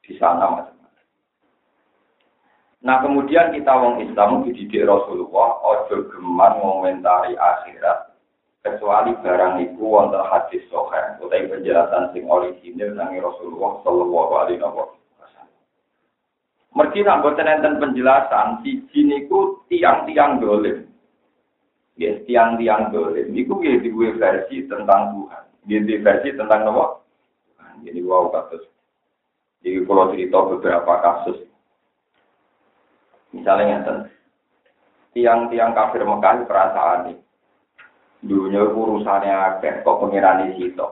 di 0.07 0.14
sana 0.14 0.47
macam-macam. 0.47 0.78
Nah 2.87 2.97
kemudian 3.02 3.50
kita 3.50 3.73
wong 3.75 3.99
Islam 4.07 4.47
dididik 4.47 4.87
Rasulullah, 4.87 5.59
ojo 5.59 6.07
geman 6.14 6.62
mengomentari 6.62 7.35
akhirat, 7.35 8.14
kecuali 8.62 9.18
barang 9.18 9.59
itu 9.59 9.83
wonten 9.83 10.23
hadis 10.23 10.62
sohail, 10.71 11.18
utai 11.18 11.50
penjelasan 11.50 12.14
sing 12.14 12.30
orisinil 12.30 12.95
nangi 12.95 13.18
Rasulullah 13.18 13.83
Shallallahu 13.83 14.33
Alaihi 14.38 14.62
Wasallam. 14.62 14.98
Mergi 16.78 17.02
boten 17.02 17.50
enten 17.50 17.82
penjelasan 17.82 18.62
siji 18.62 19.02
niku 19.02 19.66
tiang-tiang 19.66 20.38
dolim. 20.38 20.87
Ya, 21.99 22.14
tiang-tiang 22.23 22.94
dolim. 22.94 23.35
Niku 23.35 23.58
ya 23.66 23.82
dua 23.82 24.14
versi 24.14 24.62
tentang 24.70 25.11
Tuhan. 25.11 25.42
Dia 25.66 25.82
di 25.82 25.99
versi 25.99 26.30
tentang 26.38 26.70
apa? 26.70 27.02
Jadi 27.82 27.99
wow 28.06 28.30
kasus. 28.30 28.62
Jadi 29.66 29.82
kalau 29.82 30.14
cerita 30.14 30.38
beberapa 30.38 30.92
kasus. 31.02 31.38
Misalnya 33.35 33.82
enten 33.82 33.99
tiang-tiang 35.18 35.75
kafir 35.75 36.06
Mekah 36.06 36.47
perasaan 36.47 37.11
nih. 37.11 37.18
Dunia 38.23 38.70
urusannya 38.70 39.35
akeh 39.35 39.82
kok 39.82 39.99
pengirani 39.99 40.54
situ. 40.54 40.87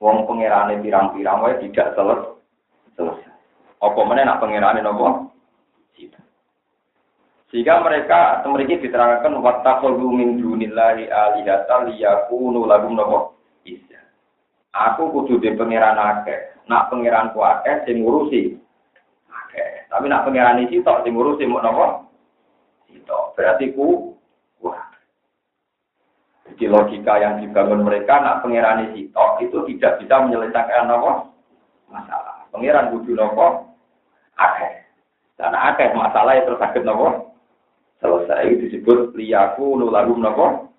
Wong 0.00 0.24
pengirani 0.24 0.80
pirang-pirang 0.80 1.44
wae 1.44 1.60
tidak 1.60 1.92
selesai. 1.92 2.35
Apa 3.80 4.00
mana 4.04 4.24
nak 4.24 4.40
pengirani 4.40 4.80
nopo? 4.80 5.36
Sehingga 7.46 7.78
mereka 7.78 8.42
memiliki 8.42 8.84
diterangkan 8.84 9.38
wattakhadhu 9.38 10.10
min 10.10 10.42
dunillahi 10.42 11.06
alihata 11.06 11.86
liyakunu 11.86 12.66
lahum 12.66 12.98
nopo 12.98 13.38
isya. 13.62 14.02
Aku 14.74 15.14
kudu 15.14 15.38
di 15.38 15.54
pangeran 15.54 15.94
akeh. 15.94 16.58
Nak 16.66 16.90
pangeranku 16.90 17.38
akeh 17.38 17.86
sing 17.86 18.02
ngurusi. 18.02 18.58
Akeh. 19.30 19.86
Tapi 19.86 20.10
nak 20.10 20.26
pangeran 20.26 20.66
iki 20.66 20.82
tok 20.82 21.06
sing 21.06 21.14
ngurusi 21.14 21.46
mau 21.46 21.62
nopo? 21.62 22.10
Itu. 22.90 23.18
Berarti 23.38 23.70
ku 23.72 24.18
wah. 24.60 24.82
Jadi 26.50 26.66
logika 26.66 27.14
yang 27.22 27.38
dibangun 27.38 27.86
mereka 27.86 28.26
nak 28.26 28.42
pangeran 28.42 28.90
itu 28.90 29.06
itu 29.38 29.58
tidak 29.70 30.02
bisa 30.02 30.14
menyelesaikan 30.18 30.90
nopo 30.90 31.30
masalah. 31.94 32.42
Pangeran 32.50 32.90
kudu 32.90 33.14
nopo 33.14 33.65
akeh. 34.36 34.72
Karena 35.36 35.72
akeh 35.72 35.92
masalah 35.92 36.36
itu 36.36 36.56
sakit 36.56 36.82
nopo? 36.84 37.36
Selesai. 38.00 38.56
Disebut 38.60 39.16
liyaku 39.16 39.76
nulagum 39.76 40.20
nopo? 40.20 40.72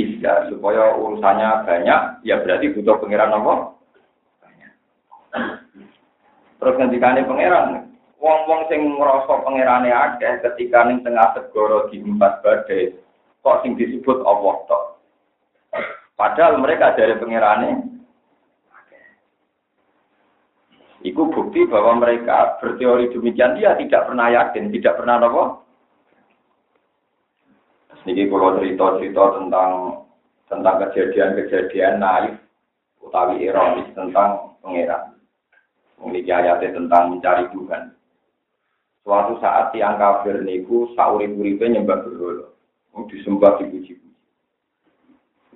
Isya 0.00 0.48
supaya 0.48 0.96
urusannya 0.96 1.68
banyak 1.68 2.24
ya 2.24 2.40
berarti 2.40 2.72
butuh 2.72 2.96
pangeran 2.96 3.32
nopo? 3.32 3.76
Banyak. 4.40 4.72
Terus 6.60 6.76
ngendikane 6.80 7.28
pangeran. 7.28 7.92
Wong-wong 8.22 8.70
sing 8.70 8.80
ngrasa 8.96 9.34
pangerane 9.44 9.90
akeh 9.92 10.40
ketika 10.40 10.86
ning 10.88 11.04
tengah 11.04 11.34
segoro 11.36 11.90
di 11.90 12.00
empat 12.00 12.40
badai 12.40 12.94
kok 13.42 13.60
sing 13.66 13.74
disebut 13.74 14.22
Allah 14.22 14.54
tok? 14.70 14.84
Padahal 16.14 16.62
mereka 16.62 16.94
dari 16.94 17.18
pangerane 17.18 17.91
Iku 21.02 21.34
bukti 21.34 21.66
bahwa 21.66 21.98
mereka 21.98 22.62
berteori 22.62 23.10
demikian 23.10 23.58
dia 23.58 23.74
tidak 23.74 24.06
pernah 24.06 24.30
yakin, 24.30 24.70
tidak 24.70 25.02
pernah 25.02 25.18
nopo 25.18 25.62
Niki 28.02 28.26
kalau 28.26 28.58
cerita-cerita 28.58 29.38
tentang 29.38 29.70
tentang 30.50 30.74
kejadian-kejadian 30.82 32.02
naif 32.02 32.34
utawi 32.98 33.46
ironis 33.46 33.86
tentang 33.94 34.58
pangeran. 34.58 35.14
Memiliki 36.02 36.34
ayatnya 36.34 36.74
tentang 36.74 37.14
mencari 37.14 37.46
Tuhan. 37.54 37.94
Suatu 39.06 39.38
saat 39.38 39.70
tiang 39.70 40.02
kafir 40.02 40.42
niku 40.42 40.90
saurip-uripe 40.98 41.62
nyembah 41.62 42.02
berhala. 42.02 42.50
Disembah 43.06 43.62
dipuji-puji. 43.62 44.10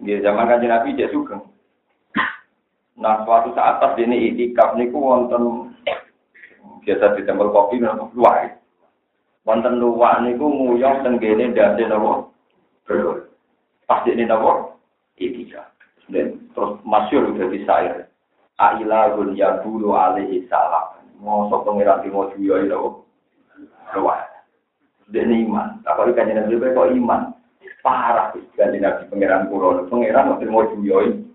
Di 0.07 0.13
zaman 0.23 0.47
kanjeng 0.47 0.71
Nabi 0.71 0.95
dia 0.95 1.11
suka. 1.11 1.43
Nah, 2.97 3.29
suatu 3.29 3.53
saat 3.53 3.77
pas 3.77 3.93
ini 4.01 4.33
itikaf 4.33 4.73
niku 4.73 4.97
wonten 4.97 5.69
biasa 6.81 7.13
di 7.13 7.29
tempel 7.29 7.53
kopi 7.53 7.77
nopo 7.77 8.09
luar. 8.17 8.57
Wonten 9.45 9.77
luwak 9.77 10.25
niku 10.25 10.49
nguyong 10.49 11.05
tenggene 11.05 11.53
ndase 11.53 11.85
nopo 11.85 12.33
Pasti 13.87 14.17
ini 14.17 14.25
nopo? 14.25 14.81
Itika. 15.21 15.69
Dan 16.09 16.49
terus 16.57 16.81
masyur 16.89 17.37
udah 17.37 17.47
bisa 17.53 17.73
air. 17.85 18.09
Ailahun 18.57 19.37
ya 19.37 19.61
dulu 19.61 19.93
alaihi 19.93 20.49
salam. 20.49 20.97
Mosok 21.21 21.69
pengiran 21.69 22.01
di 22.01 22.09
mau 22.09 22.33
juyo 22.33 22.65
itu. 22.65 22.81
Luar. 23.93 24.25
Ini 25.13 25.45
iman. 25.47 25.85
Itu 25.85 26.13
kanjeng 26.17 26.49
Nabi 26.49 26.61
kok 26.61 26.93
iman? 26.97 27.21
Parah. 27.85 28.33
Kanjeng 28.57 28.81
Nabi 28.81 29.05
pengiran 29.13 29.53
kulo. 29.53 29.85
Pengiran 29.93 30.33
waktu 30.33 30.49
mau 30.49 30.65
juyo 30.73 31.26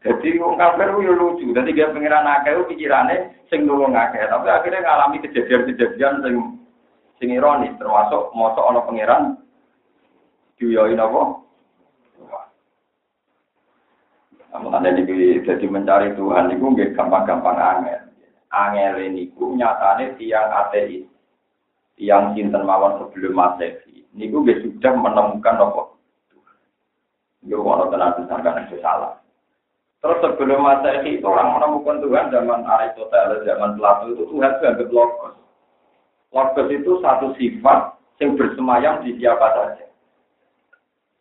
Jadi 0.00 0.40
wong 0.40 0.56
kafir 0.56 0.88
yo 1.04 1.12
lucu. 1.12 1.52
Dadi 1.52 1.76
dia 1.76 1.92
pengiran 1.92 2.24
akeh 2.24 2.56
pikirane 2.72 3.44
sing 3.52 3.68
nulung 3.68 3.92
akeh. 3.92 4.24
Tapi 4.24 4.48
akhirnya 4.48 4.80
ngalami 4.80 5.20
kejadian-kejadian 5.20 6.24
sing 6.24 6.34
sing 7.20 7.28
ironis 7.36 7.76
termasuk 7.76 8.32
mosok 8.32 8.64
ana 8.64 8.80
pengiran 8.88 9.22
juyoi 10.56 10.96
napa? 10.96 11.44
Mulane 14.50 14.98
iki 14.98 15.46
jadi 15.46 15.66
mencari 15.68 16.16
Tuhan 16.18 16.50
niku 16.50 16.74
nggih 16.74 16.96
gampang-gampang 16.96 17.60
angel. 17.60 18.00
Angel 18.50 18.98
niku 19.12 19.52
nyatane 19.54 20.16
tiang 20.16 20.48
ateis. 20.48 21.06
Tiang 22.00 22.32
sinten 22.32 22.64
mawon 22.64 23.04
sebelum 23.04 23.36
Masehi. 23.36 24.08
Niku 24.16 24.40
nggih 24.42 24.64
sudah 24.64 24.96
menemukan 24.96 25.60
apa? 25.60 25.82
Yo 27.44 27.60
ono 27.60 27.92
tenan 27.92 28.16
disangkan 28.16 28.64
itu 28.64 28.80
salah. 28.80 29.19
Terus 30.00 30.18
sebelum 30.24 30.64
Masehi 30.64 31.20
itu 31.20 31.26
orang 31.28 31.60
menemukan 31.60 32.00
Tuhan 32.00 32.32
zaman 32.32 32.64
Aristoteles, 32.64 33.44
zaman 33.44 33.76
Plato 33.76 34.08
itu 34.08 34.24
Tuhan 34.32 34.56
dianggap 34.56 34.88
logos. 34.88 35.36
Logos 36.32 36.68
itu 36.72 36.92
satu 37.04 37.36
sifat 37.36 38.00
yang 38.16 38.32
bersemayam 38.40 39.04
di 39.04 39.20
siapa 39.20 39.44
saja. 39.52 39.86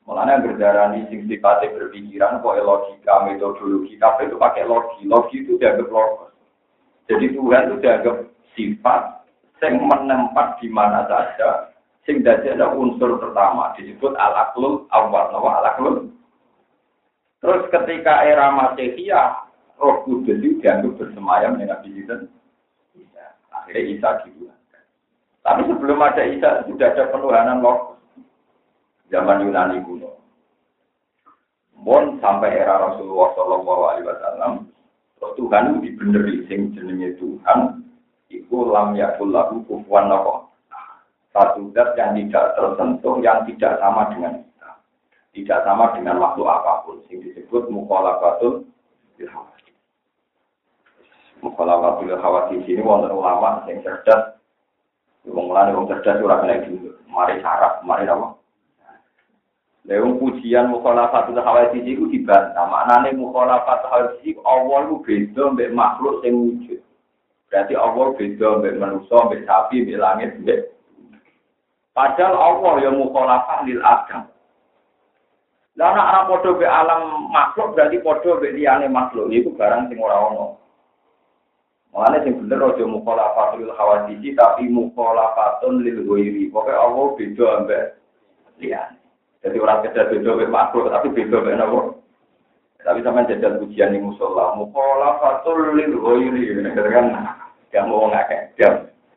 Mulanya 0.07 0.41
berdarani 0.41 1.05
sing 1.11 1.27
sifatnya 1.27 1.75
berpikiran, 1.75 2.39
kok 2.39 2.55
logika, 2.65 3.29
metodologi, 3.29 3.99
tapi 3.99 4.31
itu 4.31 4.39
pakai 4.39 4.63
logi. 4.63 5.03
Logi 5.05 5.43
itu 5.43 5.59
dianggap 5.59 5.91
logos. 5.91 6.31
Jadi 7.11 7.35
Tuhan 7.35 7.67
itu 7.67 7.75
dianggap 7.83 8.15
sifat 8.55 9.01
yang 9.59 9.75
menempat 9.83 10.55
di 10.63 10.67
mana 10.71 11.03
saja, 11.05 11.75
sing 12.07 12.23
ada 12.23 12.71
unsur 12.71 13.19
pertama 13.19 13.75
disebut 13.75 14.15
al-aklul 14.15 14.87
awal, 14.95 15.35
nama 15.35 15.49
al-aklul. 15.61 16.07
Terus 17.39 17.63
ketika 17.71 18.27
era 18.27 18.51
Masehiyah, 18.51 19.47
Roh 19.79 20.03
Kudus 20.03 20.43
itu 20.43 20.59
dianggap 20.59 20.99
bersemayam 20.99 21.55
dengan 21.55 21.79
Nabi 21.79 22.03
Isa. 22.03 22.15
Akhirnya 23.55 23.81
Isa 23.95 24.09
gitu. 24.27 24.51
Tapi 25.39 25.61
sebelum 25.71 26.03
ada 26.03 26.23
Isa 26.27 26.67
sudah 26.67 26.87
ada 26.91 27.07
penuhanan 27.15 27.63
logos 27.63 27.99
zaman 29.07 29.47
Yunani 29.47 29.79
kuno. 29.87 30.19
Bon 31.79 32.19
sampai 32.19 32.59
era 32.59 32.75
Rasulullah 32.75 33.31
Shallallahu 33.39 33.83
Alaihi 33.87 34.07
Wasallam, 34.11 34.53
Tuhan 35.39 35.63
itu 35.71 35.77
dibeneri 35.87 36.35
sing 36.51 36.75
jenenge 36.75 37.15
Tuhan, 37.23 37.87
iku 38.27 38.67
lam 38.67 38.99
yakul 38.99 39.31
lagu 39.31 39.63
kufuan 39.63 40.11
nopo. 40.11 40.51
Satu 41.31 41.71
zat 41.71 41.95
yang 41.95 42.19
tidak 42.19 42.57
tersentuh, 42.59 43.21
yang 43.23 43.47
tidak 43.47 43.79
sama 43.79 44.11
dengan 44.11 44.43
tidak 45.33 45.61
sama 45.63 45.93
dengan 45.93 46.17
makhluk 46.17 46.49
apa 46.49 46.83
pun, 46.85 47.05
yang 47.13 47.21
disebut 47.21 47.69
mukhalafatul 47.69 48.65
ilhawati. 49.21 49.71
Mukhalafatul 51.45 52.09
ilhawati 52.09 52.55
sini 52.65 52.81
wonten 52.81 53.13
ulama 53.13 53.63
yang 53.69 53.79
cerdas, 53.85 54.35
wong 55.29 55.53
mulane 55.53 55.71
wong 55.77 55.85
cerdas 55.87 56.19
ora 56.19 56.41
kena 56.41 56.65
dulu, 56.65 56.97
mari 57.07 57.37
sarap, 57.45 57.85
mari 57.85 58.09
apa? 58.09 58.39
Lewung 59.89 60.21
pujian 60.21 60.69
mukhalafatul 60.69 61.41
hawadis 61.41 61.81
itu 61.81 62.05
dibantah. 62.13 62.67
Maknanya 62.69 63.15
mukhalafatul 63.17 63.89
hawadis 63.89 64.21
itu 64.21 64.37
Allah 64.45 64.85
itu 64.85 65.01
beda 65.01 65.43
mbek 65.55 65.73
makhluk 65.73 66.21
yang 66.21 66.35
wujud. 66.37 66.79
Berarti 67.49 67.73
Allah 67.73 68.05
beda 68.13 68.47
mbek 68.61 68.77
manusia, 68.77 69.17
mbek 69.25 69.41
sapi, 69.49 69.81
mbek 69.81 69.97
langit, 69.97 70.31
mbek 70.45 70.61
Padahal 71.97 72.37
Allah 72.37 72.73
yang 72.85 72.95
mukhalafah 73.01 73.65
lil 73.65 73.81
agam. 73.81 74.29
Lah 75.77 75.93
nek 75.93 76.07
ana 76.09 76.19
padha 76.25 76.49
be 76.57 76.65
alam 76.65 77.29
makhluk 77.29 77.77
berarti 77.77 77.97
padha 78.01 78.31
be 78.41 78.47
liyane 78.55 78.87
makhluk. 78.89 79.29
Iku 79.29 79.53
barang 79.53 79.91
sing 79.91 80.01
ora 80.01 80.17
ono. 80.17 80.45
Mulane 81.93 82.21
sing 82.25 82.37
bener 82.41 82.61
aja 82.73 82.85
mukhalafatul 82.85 83.73
hawadis 83.73 84.33
tapi 84.37 84.69
mukhalafatun 84.69 85.85
lil 85.85 86.05
ghairi. 86.07 86.49
Pokoke 86.49 86.73
Allah 86.73 87.05
beda 87.13 87.47
mbek 87.65 87.83
liyane. 88.57 88.99
Jadi 89.39 89.55
orang 89.55 89.81
kerja 89.87 90.11
beda 90.11 90.31
be 90.35 90.45
makhluk, 90.51 90.91
tapi 90.91 91.07
beda 91.15 91.37
be 91.39 91.51
nopo. 91.55 91.79
Tapi 92.79 93.03
sama 93.03 93.27
jajal 93.27 93.59
pujian 93.59 93.91
di 93.91 93.99
musola, 93.99 94.55
mukola 94.55 95.19
fatul 95.19 95.75
lil 95.75 95.99
ghairi, 95.99 96.63
kan 96.75 97.35
gak 97.71 97.85
mau 97.87 98.07
ngakek. 98.07 98.55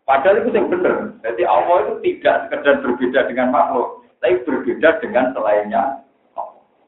Padahal 0.02 0.42
itu 0.42 0.50
yang 0.50 0.66
benar. 0.66 1.14
Jadi 1.22 1.42
Allah 1.46 1.76
itu 1.86 1.94
tidak 2.02 2.36
sekedar 2.50 2.74
berbeda 2.82 3.20
dengan 3.30 3.48
makhluk, 3.54 4.02
tapi 4.18 4.42
berbeda 4.42 4.98
dengan 4.98 5.30
selainnya. 5.30 6.02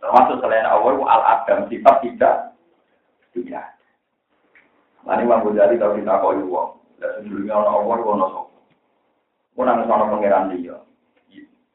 Termasuk 0.04 0.36
selain 0.44 0.68
Allah 0.68 0.90
itu 0.92 1.04
al-adam, 1.08 1.58
sifat 1.72 1.96
tidak. 2.04 2.36
Tidak. 3.32 3.66
Nah 5.08 5.16
ini 5.16 5.24
Imam 5.24 5.40
Ghazali 5.48 5.80
kalau 5.80 5.96
kita 5.96 6.20
kau 6.20 6.36
uang, 6.36 6.70
dan 7.00 7.24
sebelumnya 7.24 7.56
orang 7.56 7.72
Allah 7.72 7.94
itu 7.96 8.08
orang 8.08 8.30
sopo. 8.32 8.56
Mau 9.56 9.64
nangis 9.64 9.88
orang 9.88 10.12
pangeran 10.12 10.52
dia. 10.52 10.76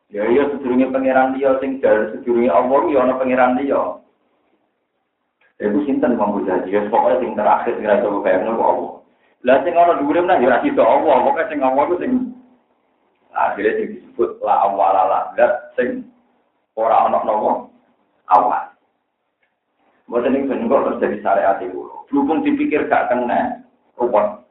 Ya 0.10 0.26
iya 0.26 0.44
sedurunge 0.50 0.90
pangeran 0.90 1.38
dia 1.38 1.58
sing 1.62 1.78
dari 1.82 2.10
sedurunge 2.14 2.50
Allah 2.54 2.80
ya 2.90 3.00
ana 3.06 3.18
pangeran 3.18 3.58
dia. 3.58 3.82
Iku 5.62 5.78
sinten 5.90 6.14
Imam 6.14 6.38
Ghazali, 6.38 6.70
ya 6.70 6.86
pokoke 6.90 7.22
sing 7.22 7.34
terakhir 7.34 7.74
sing 7.78 7.86
ra 7.86 7.98
iso 7.98 8.22
bayangno 8.22 8.58
kok 8.58 8.70
Allah. 8.70 8.94
Lah 9.46 9.58
sing 9.66 9.74
ana 9.74 9.94
dhuwure 9.98 10.20
menah 10.22 10.38
ya 10.38 10.50
ra 10.54 10.58
iso 10.62 10.82
Allah, 10.86 11.18
sing 11.50 11.60
Allah 11.62 11.84
ku 11.86 11.96
sing 11.98 12.12
akhirnya 13.34 13.72
sing 13.78 13.88
disebut 13.98 14.38
la 14.42 14.70
awala 14.70 15.02
la 15.06 15.20
zat 15.38 15.54
sing 15.78 16.10
ora 16.74 17.10
ana 17.10 17.22
nopo 17.22 17.69
awal. 18.30 18.70
Mboten 20.10 20.34
ning 20.34 20.50
ben 20.50 20.66
kok 20.66 20.82
terus 20.86 21.02
dadi 21.02 21.18
syariat 21.22 21.62
iku. 21.62 21.86
Berhubung 22.10 22.42
dipikir 22.42 22.90
gak 22.90 23.14
kena, 23.14 23.62
ruwet. 23.94 24.42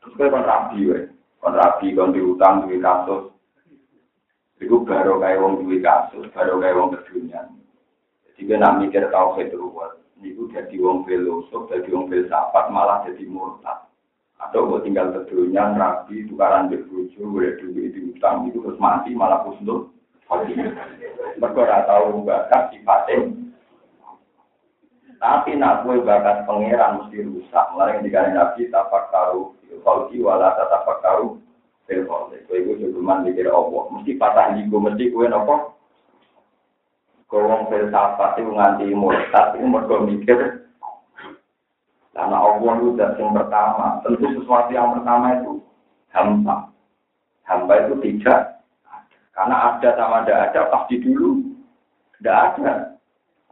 Terus 0.00 0.16
kowe 0.16 0.32
kon 0.32 0.48
rabi 0.48 0.88
wae. 0.88 1.04
Kon 1.44 1.52
rabi 1.52 1.92
kon 1.92 2.16
diutang 2.16 2.64
duwe 2.64 2.80
kasus 2.80 3.32
Iku 4.62 4.86
baru 4.86 5.18
kayak 5.18 5.42
wong 5.42 5.66
duwe 5.66 5.82
kasus, 5.82 6.30
baru 6.30 6.62
kayak 6.62 6.78
wong 6.78 6.94
kedunya. 6.94 7.42
Jadi 8.30 8.40
kan 8.46 8.58
nak 8.62 8.76
mikir 8.78 9.10
tauhid 9.10 9.50
ruwet. 9.58 9.98
Niku 10.22 10.46
jadi 10.54 10.78
wong 10.78 11.02
filosof, 11.02 11.66
jadi 11.66 11.90
wong 11.90 12.06
filsafat 12.06 12.70
malah 12.70 13.02
jadi 13.02 13.26
murtad. 13.26 13.90
Atau 14.38 14.70
gue 14.70 14.86
tinggal 14.86 15.10
kedunya, 15.10 15.74
rabi, 15.74 16.30
tukaran 16.30 16.70
berbuju, 16.70 17.26
boleh 17.26 17.58
duit 17.58 17.90
di 17.90 18.10
utang, 18.14 18.46
itu 18.46 18.62
terus 18.62 18.78
mati 18.78 19.14
malah 19.14 19.42
kusnul. 19.42 19.90
Mereka 20.30 21.58
ora 21.58 21.84
tahu 21.88 22.22
bakat 22.22 22.72
sifatnya. 22.72 23.32
Tapi 25.22 25.54
nak 25.54 25.86
gue 25.86 26.02
bakat 26.02 26.44
pangeran 26.44 26.98
mesti 26.98 27.22
rusak. 27.22 27.64
Mulai 27.72 28.02
ketika 28.02 28.30
Nabi 28.34 28.66
tapak 28.74 29.10
taruh, 29.14 29.54
kalau 29.86 30.10
wala 30.10 30.50
tapak 30.58 30.98
taruh, 30.98 31.38
telepon. 31.86 32.34
Kowe 32.46 32.56
iku 32.58 32.72
cuman 32.98 33.26
mikir 33.26 33.46
apa? 33.46 33.78
Mesti 33.94 34.12
patah 34.18 34.46
ligo, 34.58 34.76
mesti 34.82 35.12
kowe 35.14 35.26
napa? 35.30 35.56
Kowe 37.30 37.42
wong 37.46 37.62
filsafat 37.70 38.40
itu 38.42 38.50
nganti 38.50 38.86
murtad 38.92 39.56
itu 39.56 39.64
mergo 39.64 40.04
mikir 40.04 40.62
karena 42.12 42.36
Allah 42.36 42.72
itu 42.76 42.92
yang 43.00 43.32
pertama. 43.32 44.04
Tentu 44.04 44.26
sesuatu 44.36 44.70
yang 44.70 44.92
pertama 44.92 45.40
itu 45.40 45.64
hamba. 46.12 46.68
Hamba 47.48 47.88
itu 47.88 47.94
tidak 48.04 48.61
karena 49.32 49.56
ada 49.74 49.88
sama 49.96 50.24
tidak 50.24 50.40
ada 50.52 50.60
pasti 50.68 51.00
dulu 51.00 51.40
tidak 52.20 52.36
ada. 52.36 52.72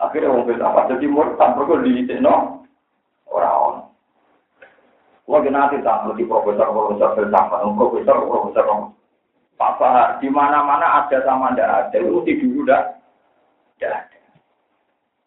Akhirnya 0.00 0.32
orang 0.32 0.48
filsafat 0.48 0.84
jadi 0.96 1.06
murtad 1.12 1.50
mergo 1.56 1.76
di 1.84 2.04
no 2.20 2.64
orang 3.28 3.84
Wah, 5.30 5.38
nanti 5.46 5.78
tak 5.86 6.10
di 6.18 6.26
profesor-profesor 6.26 7.14
filsafat, 7.14 7.62
profesor-profesor 7.62 8.66
Pak 9.60 9.76
Bahar, 9.76 10.16
di 10.18 10.26
mana-mana 10.32 11.04
ada 11.04 11.20
sama 11.20 11.52
tidak 11.52 11.92
ada, 11.92 11.96
itu 12.00 12.48
dulu 12.48 12.64
tidak 12.64 12.96
ada. 13.76 14.08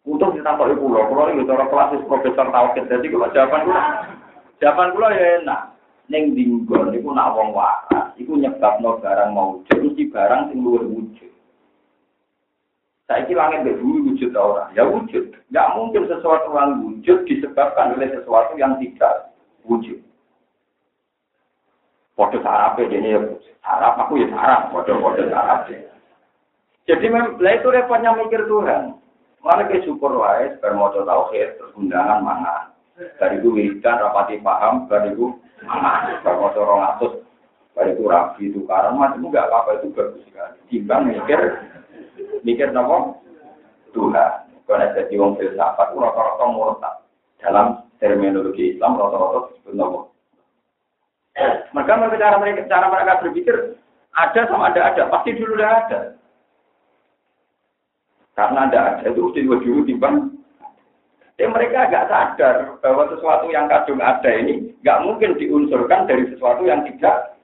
Untuk 0.04 0.36
kita 0.36 0.58
tahu 0.58 0.76
pulau, 0.76 1.08
pulau 1.08 1.32
ini 1.32 1.48
cara 1.48 1.64
klasis 1.70 2.04
profesor 2.04 2.52
tauhid. 2.52 2.84
Jadi 2.92 3.08
kalau 3.08 3.32
jawaban 3.32 3.62
pulau, 3.64 3.84
jawaban 4.60 4.88
pulau 4.92 5.16
ya 5.16 5.26
enak. 5.40 5.60
Neng 6.12 6.36
dinggon, 6.36 6.92
itu 6.92 7.08
nak 7.08 7.32
wong 7.32 7.56
waras, 7.56 8.12
itu 8.20 8.36
nyebab 8.36 8.76
no 8.84 9.00
barang 9.00 9.32
mau 9.32 9.56
wujud, 9.56 9.78
mesti 9.80 10.04
barang 10.12 10.52
sing 10.52 10.60
luar 10.60 10.84
wujud. 10.84 11.32
Saya 13.08 13.24
kira 13.24 13.48
langit 13.48 13.80
bumi 13.80 14.12
wujud 14.12 14.32
orang, 14.36 14.72
ya 14.76 14.84
wujud. 14.84 15.32
Tidak 15.32 15.70
mungkin 15.76 16.04
sesuatu 16.08 16.52
yang 16.52 16.80
wujud 16.84 17.24
disebabkan 17.24 17.96
oleh 17.96 18.08
sesuatu 18.12 18.52
yang 18.60 18.76
tidak 18.80 19.32
wujud. 19.64 20.00
Foto 22.14 22.36
sarap 22.44 22.78
ini 22.78 23.16
ya 23.16 23.20
sarap, 23.64 23.98
aku 23.98 24.20
ya 24.20 24.28
sarap, 24.30 24.70
foto-foto 24.70 25.24
sarap. 25.28 25.66
Jadi 26.84 27.06
memang 27.08 27.40
itu 27.40 27.68
repotnya 27.72 28.12
mikir 28.12 28.44
Tuhan. 28.44 29.00
Malah 29.44 29.68
ke 29.68 29.84
syukur 29.84 30.16
wae 30.20 30.56
bermoco 30.60 31.04
tauhid 31.04 31.60
terus 31.60 31.76
undangan 31.76 32.24
mangan. 32.24 32.72
Dari 33.20 33.42
itu 33.42 33.52
wiridan 33.52 34.00
rapati 34.00 34.40
paham, 34.40 34.88
dari 34.88 35.12
itu 35.12 35.36
Bermoco 36.24 36.60
rong 36.64 36.82
atus, 36.82 37.12
itu 37.82 38.02
rapi 38.06 38.54
tukaran 38.54 38.98
macam 38.98 39.26
enggak 39.26 39.50
apa-apa 39.50 39.82
itu 39.82 39.90
bagus 39.94 40.22
sekali. 40.30 40.58
Timbang 40.70 41.10
mikir 41.10 41.40
mikir 42.46 42.70
nopo 42.70 43.18
Tuhan. 43.90 44.46
Kalau 44.64 44.80
jadi 44.96 45.14
wong 45.20 45.36
filsafat, 45.36 45.92
rata-rata 45.92 46.44
murtad. 46.48 46.94
Dalam 47.36 47.84
terminologi 48.00 48.74
Islam, 48.74 48.96
rata-rata 48.96 49.52
disebut 49.52 49.74
nopo. 49.76 50.00
Mereka 51.74 51.92
mereka 51.98 52.16
cara 52.22 52.36
mereka 52.38 52.60
cara 52.70 52.86
mereka 52.86 53.20
berpikir 53.26 53.56
ada 54.14 54.40
sama 54.46 54.70
ada 54.70 54.94
ada 54.94 55.02
pasti 55.10 55.34
dulu 55.34 55.58
udah 55.58 55.70
ada. 55.82 56.00
Karena 58.38 58.70
ada 58.70 58.78
ada 59.02 59.08
itu 59.10 59.20
mesti 59.30 59.42
dua 59.42 59.58
dulu 59.58 59.82
timbang. 59.82 60.33
Ya 61.34 61.50
mereka 61.50 61.90
agak 61.90 62.06
sadar 62.06 62.78
bahwa 62.78 63.10
sesuatu 63.10 63.50
yang 63.50 63.66
kadung 63.66 63.98
ada 63.98 64.30
ini 64.30 64.70
nggak 64.86 65.02
mungkin 65.02 65.34
diunsurkan 65.34 66.06
dari 66.06 66.30
sesuatu 66.30 66.62
yang 66.62 66.86
tidak 66.86 67.34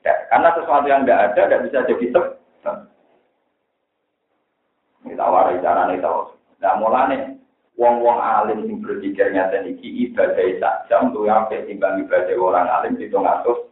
ada. 0.00 0.14
Karena 0.32 0.48
sesuatu 0.56 0.86
yang 0.88 1.04
tidak 1.04 1.20
ada 1.36 1.40
tidak 1.44 1.62
bisa 1.68 1.78
jadi 1.84 2.04
sebab. 2.08 2.76
Ini 5.04 5.14
tawari 5.14 5.60
cara 5.60 5.92
nih 5.92 6.00
tahu. 6.00 6.32
Nah 6.58 6.74
mulane 6.80 7.18
wong-wong 7.78 8.18
alim 8.18 8.66
sing 8.66 8.82
berpikir 8.82 9.30
nyata 9.30 9.62
iki 9.62 10.10
ibadah 10.10 10.48
sak 10.58 10.74
jam 10.90 11.14
tuh 11.14 11.28
yang 11.28 11.46
timbang 11.46 12.02
ibadah 12.02 12.34
orang 12.34 12.66
alim 12.66 12.98
itu 12.98 13.14
ngatus. 13.14 13.68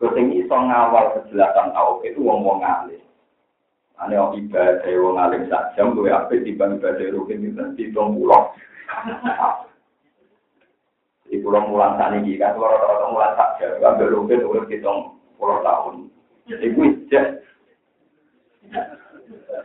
Terus 0.00 0.14
ini 0.18 0.46
ngawal 0.48 1.16
kejelasan 1.20 1.74
tauhid 1.76 2.16
itu 2.16 2.20
wong-wong 2.24 2.64
alim. 2.64 3.03
Ane 3.94 4.18
kok 4.18 4.34
ibadah 4.34 4.94
wong 4.98 5.16
alim 5.16 5.42
sak 5.46 5.78
jam 5.78 5.94
luwe 5.94 6.10
apik 6.10 6.42
timbang 6.42 6.82
ibadah 6.82 7.14
rukin 7.14 7.46
itu 7.46 7.64
hitung 7.78 8.18
pulau. 8.18 8.50
Di 11.30 11.38
pulau 11.38 11.70
mulan 11.70 11.94
saat 11.94 12.18
ini 12.18 12.34
kan, 12.34 12.58
rata-rata 12.58 13.06
mulan 13.14 13.32
sak 13.38 13.50
jam, 13.62 13.78
ambil 13.80 14.10
rukin 14.10 14.42
urip 14.42 14.66
hitung 14.66 15.14
puluh 15.38 15.62
tahun. 15.62 16.10
Iku 16.50 16.80
ijek. 16.90 17.26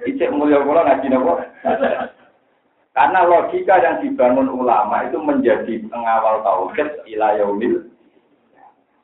Ijek 0.06 0.30
mulia 0.30 0.62
pulau 0.62 0.86
ngaji 0.86 1.08
nopo. 1.10 1.34
Karena 2.94 3.20
logika 3.26 3.80
yang 3.80 4.04
dibangun 4.04 4.50
ulama 4.52 5.08
itu 5.08 5.18
menjadi 5.24 5.74
pengawal 5.88 6.44
tauhid 6.44 7.00
ila 7.16 7.32
yaumil 7.38 7.88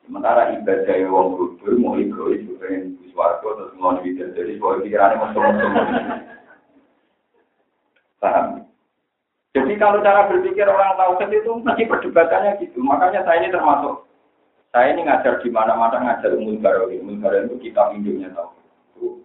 Sementara 0.06 0.54
ibadah 0.54 0.96
wong 1.10 1.28
bodoh 1.34 1.74
mau 1.82 1.98
egois, 1.98 2.46
pengen 2.62 2.94
suarga 3.10 3.42
terus 3.42 3.74
mau 3.74 3.98
bidal 3.98 4.30
jadi 4.38 4.54
soal 4.62 4.78
pikirannya 4.78 5.18
mesum-mesum. 5.18 5.72
Paham? 8.22 8.46
Jadi 9.56 9.74
kalau 9.82 10.04
cara 10.04 10.30
berpikir 10.30 10.68
orang 10.68 10.94
tauhid 10.94 11.42
itu 11.42 11.52
masih 11.64 11.90
perdebatannya 11.90 12.60
gitu. 12.62 12.78
Makanya 12.84 13.26
saya 13.26 13.42
ini 13.42 13.50
termasuk 13.50 14.06
saya 14.70 14.92
ini 14.92 15.08
ngajar 15.08 15.40
di 15.40 15.48
mana-mana 15.48 15.96
ngajar 15.98 16.36
umum 16.36 16.60
barowi. 16.60 17.00
Umum 17.00 17.18
barowi 17.18 17.50
itu 17.50 17.56
kita 17.72 17.96
induknya 17.96 18.30
tahu. 18.36 19.24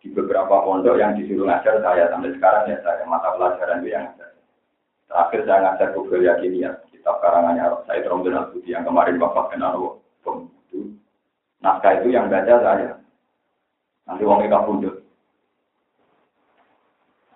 Di 0.00 0.08
beberapa 0.12 0.62
pondok 0.62 1.00
yang 1.00 1.16
disuruh 1.16 1.48
ngajar 1.48 1.80
saya 1.82 2.06
sampai 2.12 2.32
sekarang 2.38 2.70
ya 2.70 2.78
saya 2.84 3.02
mata 3.08 3.34
pelajaran 3.34 3.82
itu 3.82 3.88
yang 3.92 4.04
ngajar. 4.06 4.30
Terakhir 5.10 5.40
saya 5.42 5.58
ngajar 5.64 5.88
Kubel 5.96 6.22
Yakiniyat, 6.22 6.86
kitab 6.92 7.18
karangannya 7.18 7.82
saya 7.88 8.06
Romdon 8.06 8.38
al 8.38 8.46
yang 8.62 8.86
kemarin 8.86 9.18
bapak 9.18 9.50
kenal 9.56 9.99
itu 10.20 10.94
naskah 11.64 12.00
itu 12.00 12.08
yang 12.12 12.28
baca 12.28 12.54
saya. 12.60 12.92
Nanti 14.04 14.22
wong 14.24 14.44
eka 14.44 14.64
pundut. 14.68 14.96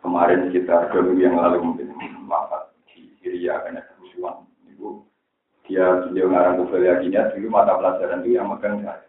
Kemarin 0.05 0.53
kita 0.53 0.93
dua 0.93 1.01
minggu 1.01 1.23
yang 1.25 1.41
lalu 1.41 1.65
mungkin 1.65 1.97
wafat 2.29 2.77
di 2.93 3.09
Syria 3.25 3.65
karena 3.65 3.81
kerusuhan. 3.89 4.45
Ibu 4.69 5.01
dia 5.65 6.05
beliau 6.05 6.29
ngarang 6.29 6.61
buku 6.61 6.77
yakinnya 6.85 7.33
dulu 7.33 7.49
mata 7.49 7.81
pelajaran 7.81 8.21
itu 8.21 8.37
yang 8.37 8.53
megang 8.53 8.85
saya. 8.85 9.09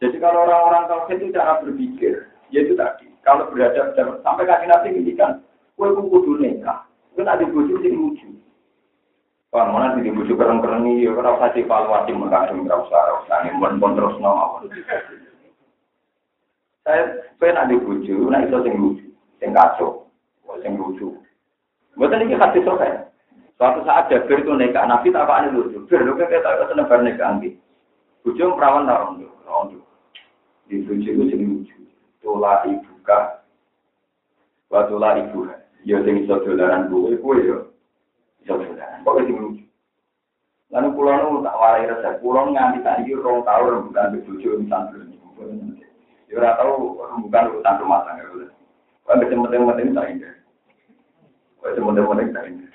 Jadi 0.00 0.16
kalau 0.16 0.48
orang-orang 0.48 0.88
tauhid 0.88 1.20
itu 1.20 1.36
cara 1.36 1.60
berpikir, 1.60 2.24
yaitu 2.48 2.72
tadi 2.72 3.06
kalau 3.20 3.52
berada 3.52 3.92
sampai 3.94 4.48
kasih 4.48 4.66
nanti 4.66 4.88
ini 4.96 5.12
kan, 5.12 5.44
kue 5.76 5.92
kudu 5.92 6.40
nikah, 6.40 6.88
kue 7.12 7.20
nanti 7.20 7.44
bujuk 7.46 7.84
lucu. 7.84 8.39
Wah, 9.50 9.66
mana 9.66 9.98
sih 9.98 10.06
dibujuk 10.06 10.38
keren-keren 10.38 10.86
nih, 10.86 11.10
ya 11.10 11.10
kenapa 11.10 11.50
sih 11.50 11.66
evaluasi 11.66 12.14
mengkasih 12.14 12.54
nggak 12.54 12.86
usah, 12.86 13.02
usah 13.26 13.50
pun 13.58 13.82
pun 13.82 13.98
terus 13.98 14.14
nama. 14.22 14.62
Saya 16.86 17.02
pengen 17.42 17.58
ada 17.58 17.74
bujuk, 17.82 18.30
nah 18.30 18.46
itu 18.46 18.56
sing 18.62 18.74
lucu, 18.78 19.06
sing 19.42 19.50
kacau, 19.50 20.06
sing 20.62 20.78
lucu. 20.78 21.18
Bukan 21.98 22.22
ini 22.22 22.38
kasih 22.38 22.62
sokai. 22.62 23.10
Suatu 23.58 23.82
saat 23.82 24.06
Jabir 24.06 24.40
itu 24.40 24.54
nikah, 24.54 24.86
Nabi 24.86 25.10
tak 25.10 25.26
apa 25.26 25.50
lucu. 25.50 25.82
Bir, 25.90 26.00
lu 26.00 26.14
kayak 26.14 26.46
tak 26.46 26.70
seneng 26.70 26.86
bar 26.86 27.02
nikah 27.02 27.28
anggi. 27.34 27.58
Bujuk 28.22 28.54
perawan 28.54 28.86
tarong 28.86 29.18
tuh, 29.18 29.30
tarong 29.44 29.64
tuh. 29.74 29.82
Di 30.70 30.78
bujuk 30.86 31.10
itu 31.10 31.24
sing 31.26 31.40
lucu. 31.42 31.76
Tula 32.22 32.62
ibuka, 32.70 33.42
watula 34.70 35.18
ibu. 35.18 35.50
Ya 35.82 35.98
sing 36.06 36.22
iso 36.22 36.38
dolaran 36.40 36.86
gue, 36.86 37.18
gue 37.18 37.36
ya. 37.44 37.58
Iso 38.46 38.54
dolaran. 38.56 38.89
Sing 39.04 39.36
lucu. 39.36 39.64
Lalu 40.70 40.88
pulau 40.94 41.14
nu 41.18 41.42
tak 41.42 41.58
warai 41.58 41.90
resep. 41.90 42.22
Pulau 42.22 42.50
nganti 42.50 42.84
tak 42.86 43.02
iki 43.02 43.18
rong 43.18 43.42
tahun 43.42 43.90
bukan 43.90 44.12
dibujuk 44.14 44.62
misalnya. 44.62 45.02
Ya 46.30 46.38
ora 46.38 46.54
tahu 46.54 47.00
bukan 47.26 47.48
urusan 47.50 47.80
rumah 47.82 48.06
tangga. 48.06 48.50
Kau 49.02 49.18
penting-penting 49.18 49.90
tak 49.90 50.06
indah. 50.14 50.34
Kau 51.58 51.74
penting-penting 51.74 52.28
tak 52.30 52.46
indah. 52.46 52.70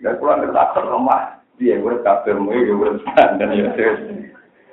Gak 0.00 0.16
kurang 0.20 0.44
kertas 0.44 0.76
rumah. 0.84 1.40
Dia 1.60 1.76
gue 1.76 2.00
kafir 2.00 2.40
mu, 2.40 2.56
gue 2.56 2.72
gue 2.72 3.04
dan 3.36 3.52
ya 3.52 3.68
terus. 3.76 4.00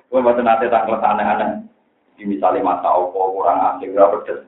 Baca 0.07 0.39
nanti 0.39 0.71
tak 0.71 0.87
aneh-aneh. 0.87 1.67
Misalnya 2.23 2.63
mata 2.63 2.87
opo 2.95 3.35
kurang 3.35 3.59
asing, 3.75 3.91
gak 3.91 4.23
pedes. 4.23 4.39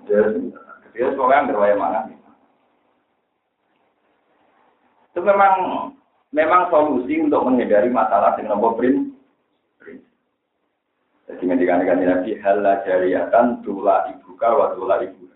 Dia 0.95 1.11
semuanya 1.11 1.35
yang 1.43 1.47
berwaya 1.51 1.75
mana. 1.75 1.99
Itu 5.11 5.19
memang 5.19 5.53
memang 6.29 6.69
solusi 6.69 7.17
untuk 7.21 7.45
menghindari 7.45 7.89
masalah 7.89 8.37
dengan 8.37 8.57
nomor 8.57 8.77
print. 8.77 9.09
Jadi 11.29 11.45
ngendikan-ngendikan 11.45 12.25
Nabi 12.25 12.31
halal 12.41 12.81
jariatan 12.89 13.61
tula 13.61 14.09
ibuka 14.09 14.49
wa 14.49 14.73
tula 14.73 14.97
ibu. 15.05 15.29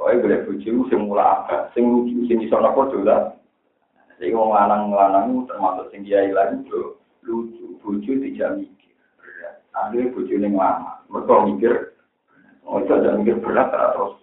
Soalnya 0.00 0.24
boleh 0.24 0.38
bujuk 0.48 0.88
sing 0.88 1.00
mula 1.12 1.44
apa, 1.44 1.68
sing 1.76 1.84
lucu, 1.84 2.24
sing 2.24 2.40
iso 2.40 2.56
nopo 2.56 2.88
dola. 2.88 3.36
Jadi 4.16 4.32
wong 4.32 4.56
lanang-lanang 4.56 5.44
termasuk 5.44 5.92
sing 5.92 6.08
kiai 6.08 6.32
lain 6.32 6.64
itu 6.64 6.96
lucu, 7.20 7.76
lucu 7.84 8.16
tidak 8.16 8.64
mikir. 8.64 8.96
Akhirnya 9.76 10.08
lucu 10.16 10.34
ning 10.40 10.56
lama. 10.56 11.04
Mereka 11.12 11.34
mikir, 11.52 11.72
oh 12.64 12.80
jadi 12.88 13.12
mikir 13.12 13.44
berat 13.44 13.68
terus 13.76 14.16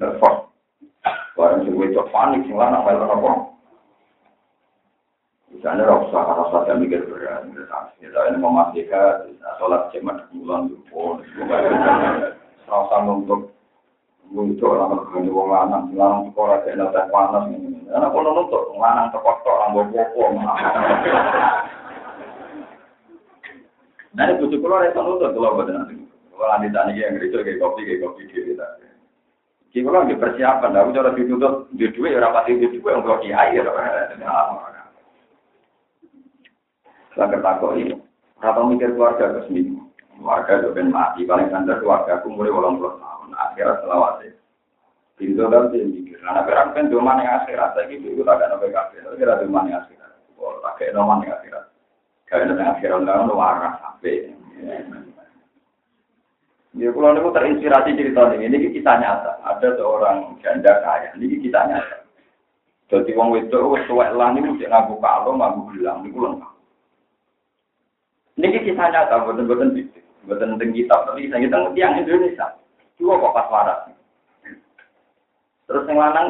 nervous. 0.00 0.48
Barang 1.36 1.60
sing 1.68 1.76
wedok 1.76 2.08
panik 2.08 2.48
sing 2.48 2.56
lanang 2.56 2.80
melu 2.80 3.04
apa? 3.04 3.51
Misalnya 5.52 5.84
rasa 5.84 6.20
rasa 6.32 6.58
dan 6.64 6.80
mikir 6.80 7.04
berat. 7.04 7.44
Misalnya 8.00 8.40
memastikan 8.40 9.36
sholat 9.60 9.92
jemaat 9.92 10.24
bulan 10.32 10.72
itu, 10.72 11.00
rasa 12.64 12.96
untuk 13.04 13.52
untuk 14.32 14.64
orang 14.64 14.96
berkene 14.96 15.28
wong 15.28 15.52
lanang, 15.52 15.92
lanang 15.92 16.32
sekolah 16.32 16.64
kena 16.64 16.88
teh 16.88 17.04
panas. 17.12 17.52
Anak 17.92 18.10
kono 18.16 18.32
nuntut 18.32 18.72
lanang 18.80 19.12
terkotok 19.12 19.60
rambut 19.60 19.92
popo. 19.92 20.32
Nah, 24.12 24.28
ini 24.28 24.40
bujuk 24.40 24.60
kulo 24.60 24.76
itu 24.88 25.00
nuntut 25.04 25.36
kalau 25.36 25.56
boten 25.60 25.76
nanti. 25.76 26.00
Kalau 26.32 26.48
nanti 26.48 26.96
yang 26.96 27.20
gereja 27.20 27.44
kayak 27.44 27.60
kopi 27.60 27.84
kayak 27.84 28.00
kopi 28.08 28.24
dia 28.32 28.40
kita. 28.48 28.66
Kita 29.72 29.88
lagi 29.88 30.16
persiapan, 30.16 30.76
aku 30.76 30.96
cara 30.96 31.16
dituntut 31.16 31.72
di 31.76 31.88
dua 31.96 32.12
ya 32.12 32.20
rapat 32.20 32.48
di 32.48 32.76
dua 32.76 32.92
yang 32.92 33.04
blok 33.04 33.24
kiai. 33.24 33.56
Saya 37.12 37.38
takut 37.40 37.76
ini. 37.76 37.96
Rata 38.42 38.64
mikir 38.66 38.96
keluarga 38.96 39.38
ke 39.38 39.46
seminggu. 39.46 39.86
Keluarga 40.18 40.58
itu 40.58 40.70
mati, 40.90 41.22
paling 41.26 41.48
standar 41.50 41.78
keluarga 41.78 42.18
aku 42.18 42.32
mulai 42.32 42.50
walang 42.50 42.78
puluh 42.80 42.98
tahun. 42.98 43.30
Akhirat 43.32 43.76
selawat 43.84 44.22
Pintu 45.20 45.44
dan 45.46 45.68
dia 45.70 45.84
mikir. 45.84 46.18
Nah, 46.24 46.42
berang 46.42 46.72
kan 46.72 46.88
cuma 46.88 47.20
yang 47.20 47.44
akhirat. 47.44 47.76
Saya 47.76 47.86
gitu, 47.92 48.16
itu 48.16 48.22
tak 48.24 48.40
ada 48.40 48.56
nabi 48.56 48.72
kafir. 48.72 49.04
Tapi 49.04 49.22
ada 49.22 49.44
cuma 49.44 49.68
yang 49.68 49.84
akhirat. 49.84 50.12
Tak 50.40 50.72
kayak 50.80 50.92
nomor 50.96 51.20
yang 51.20 51.36
akhirat. 51.36 51.64
Ada 52.32 52.48
yang 52.48 52.70
akhirat, 52.72 52.98
enggak 53.04 53.16
ada 53.20 53.34
warna 53.36 53.68
sampai. 53.76 54.32
Ya, 56.72 56.88
kalau 56.88 57.12
aku 57.12 57.30
terinspirasi 57.36 57.92
cerita 58.00 58.32
ini, 58.32 58.48
ini 58.48 58.72
kita 58.72 58.96
nyata. 58.96 59.44
Ada 59.44 59.76
seorang 59.76 60.40
janda 60.40 60.80
kaya, 60.80 61.12
ini 61.20 61.36
kita 61.44 61.60
nyata. 61.68 62.08
Jadi 62.88 63.12
wong 63.12 63.36
itu, 63.36 63.60
wis 63.72 63.84
tuwek 63.84 64.08
lah 64.16 64.32
niku 64.32 64.56
cek 64.56 64.72
ngaku 64.72 64.96
kalung, 65.00 65.40
ngaku 65.40 65.60
gelang 65.76 66.00
niku 66.00 66.24
lengkap. 66.24 66.51
Niki 68.40 68.64
kisah 68.64 68.88
nyata, 68.88 69.28
boten-boten 69.28 69.76
gitu. 69.76 70.00
Boten 70.24 70.56
teng 70.56 70.72
kitab, 70.72 71.04
tapi 71.04 71.28
kisah 71.28 71.40
kita 71.42 71.56
yang 71.76 72.00
Indonesia. 72.00 72.56
Coba 72.96 73.20
kok 73.20 73.34
pas 73.36 73.50
waras. 73.52 73.80
Terus 75.68 75.88
yang 75.88 75.98
lanang 76.00 76.26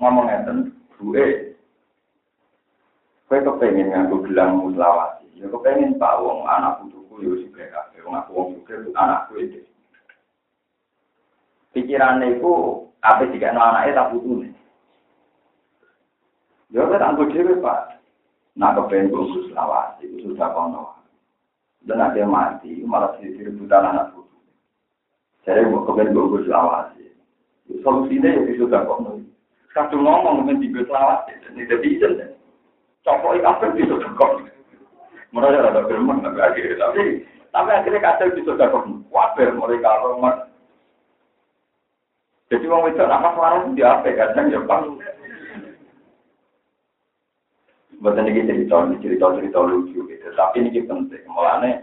ngomong 0.00 0.26
ngeten, 0.28 0.72
gue, 0.96 1.54
gue 3.28 3.38
kepengen 3.44 3.92
nganggo 3.92 4.24
gelang 4.24 4.64
muslawati. 4.64 5.28
Ya 5.38 5.46
kepengen 5.46 6.00
pak 6.02 6.18
wong 6.18 6.42
anak 6.50 6.82
putuku 6.82 7.22
yo 7.22 7.32
juga 7.38 7.70
kabeh 7.70 8.02
wong 8.02 8.18
aku 8.18 8.30
wong 8.34 8.48
juga 8.58 8.74
anakku 8.98 9.38
itu. 9.38 9.62
Pikirannya 11.70 12.42
itu 12.42 12.52
apa 13.06 13.22
sih 13.30 13.38
kan 13.38 13.54
anaknya 13.54 14.02
tak 14.02 14.10
putu 14.10 14.42
nih. 14.42 14.52
Ya 16.74 16.90
kan 16.90 17.06
anggo 17.14 17.30
dhewe 17.30 17.62
Pak. 17.62 18.02
Nah 18.58 18.74
kepengen 18.74 19.14
gue 19.14 19.30
muslawati 19.30 20.10
itu 20.10 20.34
sudah 20.34 20.50
kono. 20.50 20.97
Dan 21.86 22.02
ada 22.02 22.18
yang 22.18 22.34
mati 22.34 22.82
malah 22.82 23.14
jadi 23.22 23.48
rebutan 23.48 23.86
anak 23.86 24.10
putu. 24.16 24.38
Saya 25.46 25.64
mau 25.68 25.86
kepengen 25.86 26.12
gue 26.12 26.30
muslawati. 26.34 27.06
Solusinya 27.84 28.32
ya 28.32 28.52
sudah 28.58 28.82
kono. 28.88 29.22
Kadung 29.76 30.02
ngomong 30.02 30.42
mungkin 30.42 30.64
tiga 30.64 30.82
selawat, 30.88 31.28
ini 31.54 31.62
tidak 31.68 31.82
bisa. 31.84 32.08
Cokok 33.06 33.44
apa 33.44 33.70
bisa 33.76 33.94
kok. 33.94 34.42
Mereka 35.28 35.60
rada 35.60 35.84
firman 35.84 36.24
tapi 36.24 36.40
akhirnya 36.40 36.88
tapi 36.88 37.02
tapi 37.52 37.70
akhirnya 37.70 38.00
kadang 38.00 38.32
bisa 38.32 38.56
dapat 38.56 38.82
wabar 39.12 39.48
mereka 39.52 40.00
rumah. 40.02 40.48
Jadi 42.48 42.64
orang 42.64 42.96
itu 42.96 43.04
nama 43.04 43.28
suara 43.36 43.58
di 43.68 43.82
apa 43.84 44.08
kadang 44.08 44.48
ya 44.48 44.60
pak. 44.64 44.80
Bukan 47.98 48.30
ini 48.30 48.46
cerita, 48.46 48.86
ini 48.86 49.02
cerita-cerita 49.02 49.58
lucu 49.58 50.06
gitu. 50.06 50.26
Tapi 50.38 50.62
ini 50.62 50.86
penting. 50.86 51.26
Mulanya 51.26 51.82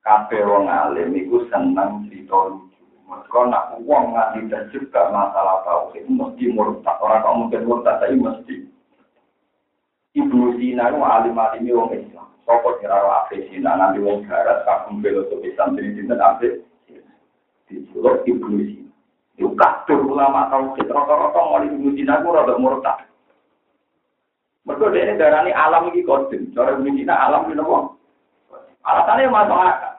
kafe 0.00 0.40
wong 0.40 0.64
alim 0.64 1.12
itu 1.12 1.44
senang 1.52 2.08
cerita 2.08 2.48
lucu. 2.48 2.80
Mereka 3.04 3.40
nak 3.52 3.76
uang 3.84 4.16
nganti 4.16 4.48
dan 4.48 4.72
juga 4.72 5.12
masalah 5.12 5.60
itu 5.92 6.08
mesti 6.08 6.44
murtad. 6.56 6.96
Orang 7.04 7.20
kamu 7.20 7.36
mungkin 7.44 7.66
murtad 7.68 8.00
tapi 8.00 8.16
mesti. 8.16 8.56
Ibu 10.16 10.56
Sina 10.56 10.88
itu 10.88 10.98
alim-alim 11.04 11.68
wong 11.68 11.90
Islam. 11.92 12.32
Sopo 12.48 12.80
kira 12.80 12.96
ape 12.96 13.44
Sina 13.52 13.76
nanti 13.76 14.00
wong 14.00 14.24
garat 14.24 14.64
kagum 14.64 15.04
filosofi 15.04 15.52
santri 15.52 15.92
dinten 15.92 16.16
ape. 16.16 16.64
Disuluk 17.68 18.24
Ibu 18.24 18.46
Sina. 18.56 18.88
Itu 19.36 19.52
kabeh 19.52 20.00
ulama 20.00 20.48
tahu 20.48 20.80
rata-rata 20.80 21.40
mau 21.44 21.60
Ibu 21.60 21.92
Sina 21.92 22.24
itu 22.24 22.28
rada 22.32 22.54
murtad. 22.56 23.09
Mereka 24.68 24.92
dia 24.92 25.04
ini 25.08 25.16
darani 25.16 25.52
alam 25.56 25.88
ini 25.88 26.04
kodim. 26.04 26.52
Cara 26.52 26.76
Sina 26.76 27.14
alam 27.16 27.48
ini 27.48 27.60
apa? 27.64 27.78
Alasannya 28.84 29.32
masuk 29.32 29.56
akal. 29.56 29.94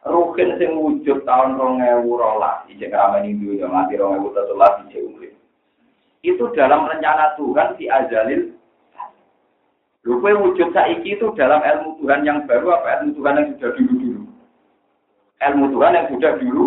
Rukin 0.00 0.56
sing 0.56 0.80
wujud 0.80 1.28
tahun 1.28 1.60
rong 1.60 1.84
ewu 1.84 2.16
rolas, 2.16 2.64
ijek 2.72 2.88
ramen 2.88 3.36
dunia 3.36 3.68
mati 3.68 4.00
rong 4.00 4.16
ewu 4.16 4.32
tetulas. 4.32 4.80
Itu 6.24 6.52
dalam 6.56 6.88
rencana 6.88 7.36
Tuhan 7.36 7.76
si 7.76 7.84
azalil. 7.88 8.56
Lupa 10.00 10.32
wujud 10.32 10.72
saiki 10.72 11.20
itu 11.20 11.28
dalam 11.36 11.60
ilmu 11.60 12.00
Tuhan 12.00 12.24
yang 12.24 12.48
baru 12.48 12.72
apa 12.72 13.04
ilmu 13.04 13.20
Tuhan 13.20 13.36
yang 13.36 13.46
sudah 13.52 13.70
dulu 13.76 13.94
dulu? 14.00 14.22
Ilmu 15.44 15.66
Tuhan 15.76 15.96
yang 15.96 16.06
sudah 16.08 16.32
dulu. 16.40 16.64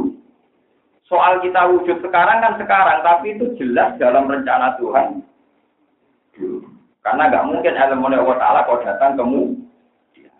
Soal 1.10 1.42
kita 1.42 1.62
wujud 1.74 1.98
sekarang 2.06 2.46
kan 2.46 2.54
sekarang, 2.62 3.02
tapi 3.02 3.34
itu 3.34 3.54
jelas 3.58 3.98
dalam 3.98 4.30
rencana 4.30 4.78
Tuhan. 4.78 5.26
Dulu. 6.38 6.73
Karena 7.04 7.28
nggak 7.28 7.48
mungkin 7.52 7.76
ilmu 7.76 8.08
Allah 8.08 8.38
Taala 8.40 8.60
kalau 8.64 8.80
datang 8.80 9.20
kemu, 9.20 9.44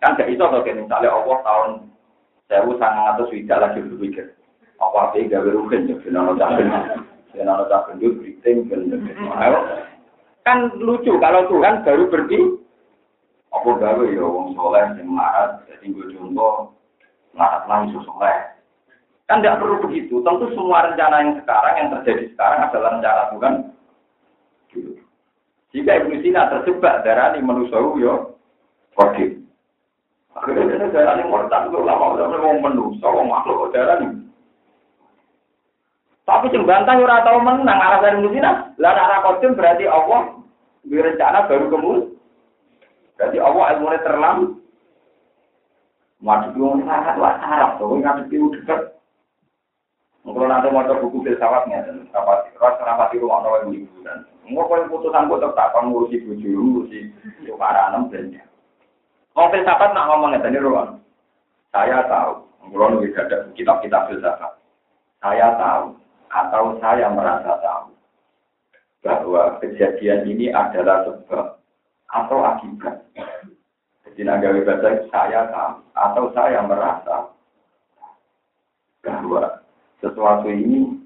kan 0.00 0.16
gak 0.16 0.32
iso 0.32 0.48
kalau 0.48 0.64
misalnya 0.64 1.12
Allah 1.12 1.38
tahun 1.44 1.70
saya 2.48 2.64
sangat 2.80 3.04
atau 3.16 3.24
sudah 3.28 3.58
lagi 3.60 3.80
berpikir. 3.84 4.26
Apa 4.80 5.12
apa 5.12 5.20
gawe 5.20 5.48
rugen 5.48 5.88
ya, 5.88 5.96
fenono 6.02 6.34
caben, 6.40 6.68
fenono 7.32 7.64
caben 7.68 8.00
itu 8.00 8.16
briefing, 8.16 8.68
kan 10.44 10.58
lucu 10.76 11.12
kalau 11.20 11.48
Tuhan 11.48 11.84
baru 11.84 12.04
pergi. 12.12 12.40
Apa 13.54 13.70
gawe 13.80 14.04
ya 14.10 14.24
wong 14.24 14.52
soleh 14.58 14.82
yang 14.98 15.08
marah, 15.08 15.62
jadi 15.70 15.86
gue 15.88 16.10
contoh 16.18 16.74
larat 17.38 17.64
langsung 17.70 18.02
soleh. 18.02 18.50
Kan 19.30 19.40
tidak 19.40 19.62
perlu 19.62 19.80
begitu. 19.88 20.20
Tentu 20.20 20.50
semua 20.52 20.90
rencana 20.90 21.22
yang 21.22 21.32
sekarang 21.40 21.74
yang 21.80 21.88
terjadi 21.96 22.34
sekarang 22.34 22.60
adalah 22.66 22.90
rencana 22.98 23.22
Tuhan. 23.32 23.54
Jika 25.74 25.90
Ibnu 25.90 26.22
Sina 26.22 26.46
terjebak 26.54 27.02
darah 27.02 27.34
ini 27.34 27.42
manusia 27.42 27.82
yo, 27.98 28.38
kodim. 28.94 29.42
Akhirnya 30.38 30.86
dia 30.86 30.94
darah 30.94 31.18
ini 31.18 31.26
murtad 31.26 31.66
itu 31.66 31.82
lama 31.82 32.14
udah 32.14 32.26
mau 32.30 32.54
manusia, 32.62 33.10
mau 33.10 33.26
makhluk 33.26 33.74
darah 33.74 33.98
ini. 33.98 34.22
Tapi 36.24 36.56
bantah 36.62 36.96
ora 36.96 37.26
tahu 37.26 37.38
menang 37.42 37.78
arah 37.82 37.98
dari 38.00 38.22
Ibnu 38.22 38.30
Sina. 38.30 38.70
Lah 38.78 38.94
arah 38.94 39.18
kodim 39.26 39.58
berarti 39.58 39.84
Allah 39.90 40.38
berencana 40.86 41.50
baru 41.50 41.66
kemudian. 41.66 42.14
Berarti 43.18 43.38
Allah 43.42 43.64
ilmunya 43.74 44.00
terlambat. 44.06 44.50
Waduh, 46.24 46.56
yang 46.56 46.88
sangat 46.88 47.20
sarap, 47.20 47.76
tuh 47.76 48.00
nggak 48.00 48.32
itu 48.32 48.48
Kalau 50.24 50.48
nanti 50.48 50.72
mau 50.72 50.88
buku 50.88 51.20
filsafatnya, 51.20 51.84
dan 51.84 52.08
rapati, 52.08 52.56
ras 52.56 52.80
rapati 52.80 53.20
rumah 53.20 53.44
nawa 53.44 53.68
yang 53.68 53.76
liburan. 53.76 54.24
Mau 54.48 54.64
kau 54.64 54.80
putusan 54.88 55.28
gue 55.28 55.36
tetap 55.36 55.76
ngurusi 55.76 56.16
buju, 56.24 56.48
ngurusi 56.48 57.00
para 57.60 57.92
enam 57.92 58.08
dan 58.08 58.32
Mau 59.36 59.52
filsafat 59.52 59.92
nak 59.92 60.08
ngomongnya 60.08 60.40
tadi 60.40 60.56
ruang. 60.62 60.96
Saya 61.74 62.06
tahu, 62.08 62.40
kalau 62.72 62.86
nunggu 62.88 63.12
ada 63.12 63.50
kitab-kitab 63.52 64.08
filsafat. 64.08 64.52
Saya 65.20 65.58
tahu, 65.60 65.98
atau 66.32 66.64
saya 66.80 67.06
merasa 67.12 67.52
tahu 67.60 67.94
bahwa 69.04 69.60
kejadian 69.60 70.24
ini 70.24 70.48
adalah 70.48 71.04
sebab 71.04 71.60
atau 72.08 72.38
akibat. 72.42 73.04
Jadi 74.08 74.20
nagawi 74.24 74.64
bahasa 74.64 75.04
saya 75.10 75.40
tahu 75.50 75.74
atau 75.92 76.24
saya 76.32 76.60
merasa 76.64 77.16
bahwa 79.04 79.63
sesuatu 80.02 80.48
ini 80.50 80.98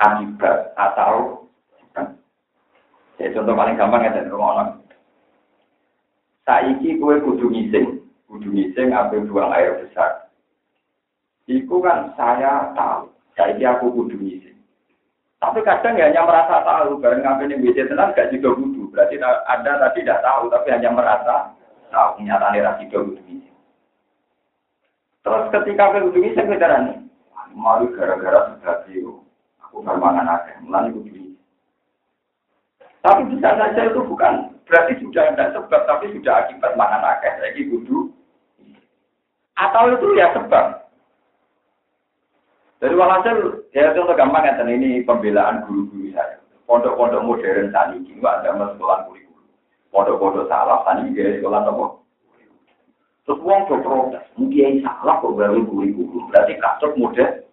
akibat 0.00 0.72
atau 0.74 1.46
ya 3.20 3.28
contoh 3.36 3.52
paling 3.52 3.76
gampang 3.76 4.02
ya 4.04 4.16
dari 4.16 4.32
rumah 4.32 4.50
orang. 4.56 4.70
Saiki 6.48 6.96
kue 6.96 7.20
kudu 7.20 7.52
ngising, 7.52 8.00
kudu 8.26 8.48
ngising 8.48 8.90
ambil 8.96 9.22
buang 9.28 9.52
air 9.54 9.76
besar. 9.84 10.32
Iku 11.46 11.84
kan 11.84 12.16
saya 12.16 12.72
tahu, 12.72 13.12
saiki 13.36 13.62
aku 13.62 13.92
kudu 13.92 14.16
ngising. 14.16 14.56
Tapi 15.40 15.64
kadang 15.64 15.96
ya 15.96 16.12
hanya 16.12 16.28
merasa 16.28 16.60
tahu, 16.64 17.00
bareng 17.00 17.24
ngambil 17.24 17.48
yang 17.48 17.64
WC 17.64 17.88
tenang 17.88 18.12
gak 18.12 18.28
juga 18.28 18.52
kudu. 18.60 18.92
Berarti 18.92 19.16
ada 19.24 19.72
tadi 19.88 20.04
tidak 20.04 20.20
tahu, 20.20 20.52
tapi 20.52 20.68
hanya 20.68 20.90
merasa 20.92 21.48
tahu. 21.88 22.20
Nyatanya 22.20 22.76
rasi 22.76 22.84
kudu 22.92 23.16
ngising. 23.24 23.56
Terus 25.24 25.44
ketika 25.48 25.96
kudu 25.96 26.18
ngising, 26.20 26.44
kita 26.44 26.66
malu 27.54 27.90
gara-gara 27.94 28.54
sudah 28.56 28.86
aku 29.70 29.86
bermangan 29.86 30.26
aja, 30.26 30.58
mulai 30.66 30.90
kudu 30.90 31.06
ngising. 31.06 31.38
Tapi 33.00 33.20
bisa 33.32 33.54
saja 33.54 33.80
itu 33.86 34.00
bukan 34.02 34.50
berarti 34.66 34.98
sudah 34.98 35.30
ada 35.30 35.54
sebab, 35.54 35.80
tapi 35.86 36.10
sudah 36.12 36.44
akibat 36.44 36.74
mangan 36.74 37.06
akeh 37.16 37.32
lagi 37.38 37.62
kudu. 37.70 38.10
Atau 39.56 39.94
itu 39.94 40.06
ya 40.18 40.34
sebab. 40.34 40.66
Dari 42.80 42.96
walhasil, 42.96 43.68
ya 43.76 43.92
contoh 43.92 44.16
gampang 44.16 44.48
ya, 44.48 44.56
ini 44.64 45.04
pembelaan 45.04 45.68
guru-guru 45.68 46.10
saya. 46.16 46.40
Pondok-pondok 46.64 47.26
modern 47.26 47.68
tadi 47.74 48.00
ini 48.00 48.22
ada 48.24 48.56
sekolah 48.56 49.04
kurikulum. 49.04 49.46
Pondok-pondok 49.92 50.48
salah 50.48 50.80
tadi 50.88 51.12
sekolah 51.12 51.66
apa? 51.66 51.86
Terus 53.28 53.42
uang 53.44 53.68
protes, 53.68 54.24
mungkin 54.34 54.80
salah 54.80 55.20
kok 55.20 55.36
baru 55.36 55.62
kurikulum. 55.68 56.32
Berarti 56.32 56.56
kasus 56.56 56.92
modern. 56.96 57.44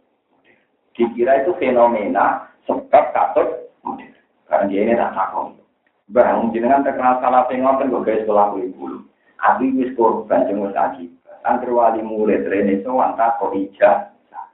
Dikira 0.95 1.45
itu 1.45 1.53
fenomena 1.60 2.49
sebab 2.65 3.03
kasus 3.13 3.69
modern. 3.84 4.15
Karena 4.47 4.69
dia 4.71 4.82
ini 4.88 4.93
tak 4.95 5.13
takut. 5.13 5.60
Bang, 6.08 6.56
jenengan 6.56 6.88
terkenal 6.88 7.19
salah 7.19 7.43
pengoten 7.51 7.91
kok 7.91 8.03
guys 8.08 8.23
sekolah 8.23 8.56
kurikulum. 8.56 9.12
Abi 9.43 9.75
wis 9.75 9.91
korban 9.93 10.47
wis 10.47 10.71
akibat. 10.71 11.38
Angger 11.43 11.75
wali 11.75 11.99
murid 11.99 12.47
rene 12.47 12.80
sowan 12.82 13.19
tak 13.19 13.36
kok 13.38 13.51
ijazah. 13.51 14.47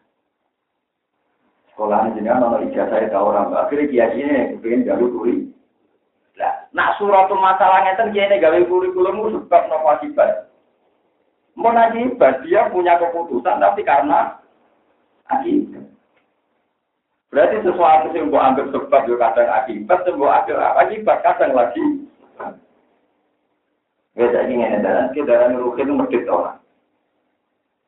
Sekolah 1.70 2.10
jenengan 2.18 2.50
ono 2.50 2.58
ijazah 2.66 3.06
ta 3.06 3.20
ora, 3.22 3.46
Mbak. 3.46 3.62
Akhire 3.70 3.84
kiai 3.86 4.18
ini 4.18 4.58
pengen 4.66 4.90
gawe 4.90 5.06
kuri. 5.06 5.46
Lah, 6.42 6.66
nak 6.74 6.98
suratul 6.98 7.38
masalah 7.38 7.86
ngeten 7.86 8.18
kiai 8.18 8.42
gawe 8.42 8.60
kurikulum 8.66 9.30
sebab 9.30 9.62
nopo 9.70 9.88
akibat. 9.94 10.53
Mau 11.54 11.70
akibat 11.70 12.42
dia 12.44 12.66
punya 12.74 12.98
keputusan 12.98 13.62
tapi 13.62 13.86
karena 13.86 14.42
akibat. 15.30 15.86
Berarti 17.34 17.66
sesuatu 17.66 18.14
yang 18.14 18.30
gue 18.30 18.42
anggap 18.42 18.68
sebab 18.70 19.02
juga 19.10 19.34
kadang 19.34 19.50
akibat, 19.58 20.06
yang 20.06 20.22
gue 20.22 20.30
anggap 20.30 20.78
akibat 20.86 21.18
kadang 21.26 21.54
lagi. 21.58 21.86
Beda 24.14 24.46
ini 24.46 24.62
ini 24.62 24.78
dalam 24.86 25.10
kita 25.18 25.34
dalam 25.34 25.74
itu 25.74 25.94
medit 25.94 26.30
orang. 26.30 26.62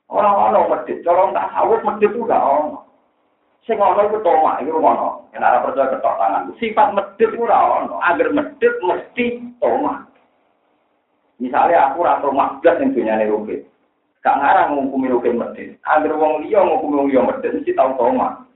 Orang-orang 0.09 0.69
medit, 0.73 1.05
kalau 1.05 1.29
tak 1.33 1.53
sawut 1.53 1.81
medit 1.85 2.09
itu 2.09 2.25
gak 2.25 2.41
orang. 2.41 2.81
Sing 3.65 3.81
ana 3.81 4.05
iku 4.05 4.21
toma, 4.21 4.61
iku 4.61 4.77
ngono. 4.77 5.25
Yen 5.33 5.41
ora 5.41 5.65
percaya 5.65 5.89
ketok 5.97 6.17
tangan. 6.21 6.53
Sifat 6.61 6.89
medit 6.93 7.33
ora 7.33 7.81
ono. 7.81 7.97
Agar 7.97 8.29
medit 8.29 8.73
mesti 8.85 9.41
toma. 9.57 10.04
Misalnya 11.39 11.91
aku 11.91 12.07
ora 12.07 12.23
toma 12.23 12.57
blas 12.63 12.79
ning 12.79 12.95
dunyane 12.95 13.27
rukit. 13.27 13.67
Gak 14.23 14.39
ngarang 14.39 14.79
ngukumi 14.79 15.11
rukit 15.11 15.35
medit. 15.35 15.75
Agar 15.83 16.15
wong 16.15 16.47
liya 16.47 16.63
ngukumi 16.63 16.95
wong 16.95 17.07
liya 17.11 17.21
medit 17.27 17.51
mesti 17.51 17.75
tau 17.75 17.91
toma. 17.99 18.47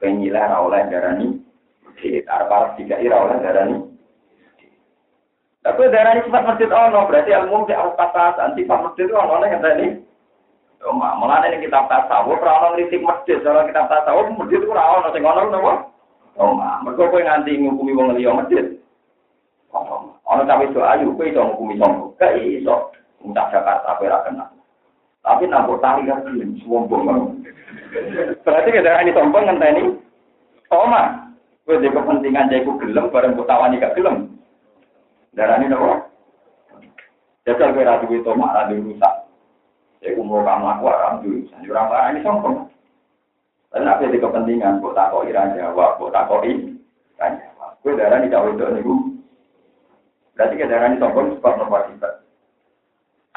Penyileh 0.00 0.40
ora 0.40 0.58
oleh 0.64 0.80
darani. 0.88 1.28
Medit 1.84 2.24
arep-arep 2.24 2.80
tiga 2.80 2.96
oleh 2.98 3.36
darani. 3.44 3.76
Tapi 5.64 5.88
darani 5.88 6.20
sifat 6.28 6.44
medit 6.44 6.68
ono, 6.68 7.08
berarti 7.08 7.32
ilmu 7.32 7.64
di 7.64 7.72
atas 7.72 8.36
sifat 8.52 8.78
medit 8.84 9.08
ono 9.12 9.34
nek 9.40 9.52
ngene. 9.60 9.86
Cuma 10.84 11.16
malah 11.16 11.40
ini 11.48 11.64
kitab 11.64 11.88
tasawuf 11.88 12.44
ora 12.44 12.68
ono 12.68 12.76
masjid, 12.76 13.40
kalau 13.40 13.64
kitab 13.64 13.88
tasawuf 13.88 14.28
masjid 14.36 14.60
itu 14.60 14.68
ora 14.68 15.00
ono 15.00 15.08
sing 15.16 15.24
ono 15.24 15.48
napa? 15.48 15.88
Cuma 16.36 16.84
mergo 16.84 17.08
kowe 17.08 17.24
nganti 17.24 17.56
ngukumi 17.56 17.96
wong 17.96 18.12
liya 18.12 18.36
masjid. 18.36 18.73
Ono 20.34 20.42
cawe 20.50 20.66
iso 20.66 20.82
ayu 20.82 21.14
kowe 21.14 21.30
iso 21.30 21.40
ngukumi 21.46 21.78
sombong. 21.78 22.10
Gak 22.18 22.34
iso. 22.42 22.90
Entah 23.22 23.46
Jakarta 23.54 23.94
kowe 23.94 24.10
ora 24.10 24.26
kenal. 24.26 24.50
Tapi 25.22 25.46
nampak 25.46 25.78
tali 25.78 26.10
kan 26.10 26.26
sombong. 26.66 27.38
Berarti 28.42 28.68
kita 28.74 28.98
ini 29.06 29.14
sombong 29.14 29.46
ngenteni 29.46 29.82
Oma. 30.74 31.30
Kowe 31.62 31.78
di 31.78 31.86
kepentingan 31.86 32.50
jaiku 32.50 32.74
gelem 32.82 33.14
bareng 33.14 33.38
kutawani 33.38 33.78
gak 33.78 33.94
gelem. 33.94 34.26
Darani 35.38 35.70
napa? 35.70 36.10
Jajal 37.46 37.70
kowe 37.70 37.86
ra 37.86 38.02
duwe 38.02 38.18
tomak 38.26 38.50
ra 38.58 38.66
rusak. 38.74 39.14
Saya 40.02 40.18
umur 40.18 40.42
kamu 40.42 40.66
aku 40.66 40.84
alhamdulillah. 40.90 41.56
Jadi 41.62 41.70
orang 41.70 41.88
orang 41.94 42.10
ini 42.10 42.26
sombong. 42.26 42.56
Dan 43.70 43.86
apa 43.86 44.06
kepentingan? 44.10 44.82
Kok 44.82 44.94
tak 44.98 45.10
kok 45.14 45.26
ira 45.30 45.50
jawab, 45.54 45.98
kok 45.98 46.10
tak 46.10 46.26
kok 46.26 46.42
tanya. 47.18 47.46
Kue 47.82 47.92
darah 47.94 48.18
ini 48.18 48.32
jauh 48.32 48.48
itu 48.48 48.64
nih 48.64 49.13
Berarti 50.34 50.58
ke 50.58 50.66
darah 50.66 50.90
ini 50.90 50.98
sombong 50.98 51.38
sebab 51.38 51.52
nopo 51.62 51.74
akibat. 51.78 52.12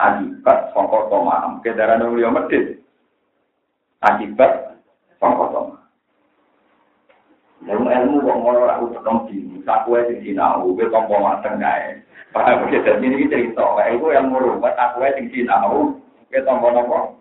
Akibat 0.01 0.57
songkok 0.73 1.13
tomaham. 1.13 1.61
Ke 1.61 1.77
darah 1.77 2.01
ini 2.01 2.09
beliau 2.09 2.33
medit. 2.33 2.81
Akibat 4.01 4.81
songkok 5.21 5.49
tomaham. 5.53 5.77
Ilmu 7.67 7.89
ilmu 7.89 8.23
kok 8.23 8.37
ngono 8.37 8.59
ora 8.63 8.79
utek 8.79 9.03
di 9.27 9.59
saku 9.65 9.97
sing 10.07 10.17
sinau, 10.23 10.71
kowe 10.71 10.85
tompo 10.87 11.19
mateng 11.19 11.59
kae. 11.59 11.99
Paham 12.31 12.69
iki 12.69 12.85
dadi 12.85 13.11
iki 13.11 13.27
cerita, 13.27 13.65
kae 13.75 13.97
iku 13.97 14.13
ilmu 14.13 14.39
ruwet 14.39 14.77
aku 14.77 15.03
sing 15.17 15.25
sinau, 15.33 15.97
kita 16.29 16.45
tambah 16.47 16.69
nopo. 16.71 17.17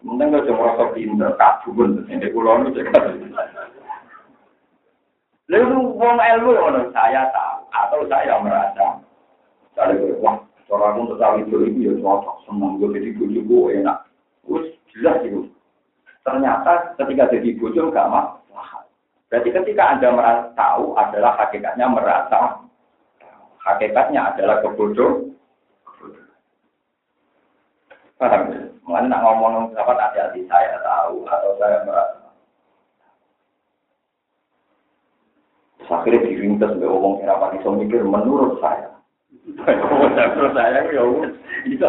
Mungkin 0.00 0.32
gak 0.32 0.48
cuma 0.48 0.72
rasa 0.72 0.96
pinter, 0.96 1.36
kabun, 1.36 2.08
ini 2.08 2.32
pulau 2.32 2.64
itu 2.64 2.80
juga. 2.80 3.04
Lalu 5.52 5.76
wong 5.92 6.16
ilmu 6.16 6.50
yang 6.56 6.88
saya 6.96 7.28
tahu 7.36 7.49
atau 7.70 8.06
saya 8.10 8.38
merasa, 8.42 9.00
saya 9.74 9.94
wah, 10.20 10.38
cara 10.66 10.94
aku 10.94 11.14
tahu 11.18 11.34
itu 11.42 11.56
ini 11.66 11.88
ya 11.90 11.92
cocok, 11.98 12.36
senang 12.46 12.78
gue 12.78 12.94
jadi 12.94 13.08
gue 13.16 13.64
enak, 13.82 13.98
terus 14.46 14.66
jelas 14.94 15.18
itu. 15.26 15.50
Ternyata 16.20 16.94
ketika 17.00 17.32
jadi 17.32 17.56
bujuk 17.56 17.90
gak 17.90 18.10
masalah. 18.12 18.84
Berarti 19.32 19.48
ketika 19.50 19.96
anda 19.96 20.08
merasa 20.12 20.44
tahu 20.52 20.92
adalah 20.98 21.32
hakikatnya 21.38 21.86
merasa, 21.88 22.60
hakikatnya 23.64 24.34
adalah 24.34 24.60
kebodohan. 24.60 25.30
Paham 28.20 28.52
ya? 28.52 28.60
Mengenai 28.84 29.08
nak 29.08 29.22
ngomong 29.24 29.72
apa 29.72 29.96
hati-hati 29.96 30.44
saya 30.44 30.76
tahu 30.84 31.24
atau 31.24 31.56
saya 31.56 31.80
merasa. 31.88 32.19
Akhirnya 35.90 36.22
dirintas 36.22 36.70
sampai 36.78 36.86
ngomong 36.86 37.18
kenapa 37.18 37.50
bisa 37.58 37.68
mikir 37.74 38.06
menurut 38.06 38.62
saya. 38.62 38.94
menurut 39.42 40.52
saya 40.54 40.86
ya 40.86 41.02
itu 41.66 41.88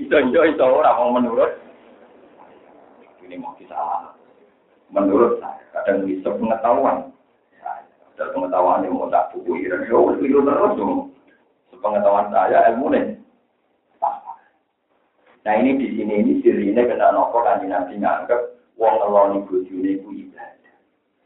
itu 0.00 0.16
itu 0.16 0.38
itu 0.40 0.64
orang 0.64 0.96
mau 0.96 1.12
menurut. 1.12 1.52
Ini 3.20 3.36
mau 3.36 3.52
kita 3.60 3.76
menurut 4.88 5.44
saya 5.44 5.60
kadang 5.76 6.08
bisa 6.08 6.32
pengetahuan. 6.32 7.12
Ada 8.14 8.30
pengetahuan 8.32 8.86
yang 8.86 8.96
mau 8.96 9.10
tak 9.12 9.34
buku 9.34 9.66
ya, 9.66 9.74
itu 9.84 10.40
terus 10.40 10.72
dong. 10.80 11.12
Pengetahuan 11.84 12.32
saya 12.32 12.72
ilmu 12.72 12.96
nih. 12.96 13.20
Nah 15.44 15.54
ini 15.60 15.76
di 15.76 15.92
sini 15.92 16.24
ini 16.24 16.32
sirine 16.40 16.88
kena 16.88 17.12
nopo 17.12 17.44
kan 17.44 17.60
nabi 17.60 18.00
nganggep 18.00 18.56
wong 18.80 18.96
ngeloni 18.96 19.44
bojone 19.44 19.92
ku 20.00 20.08
ibadah. 20.16 20.72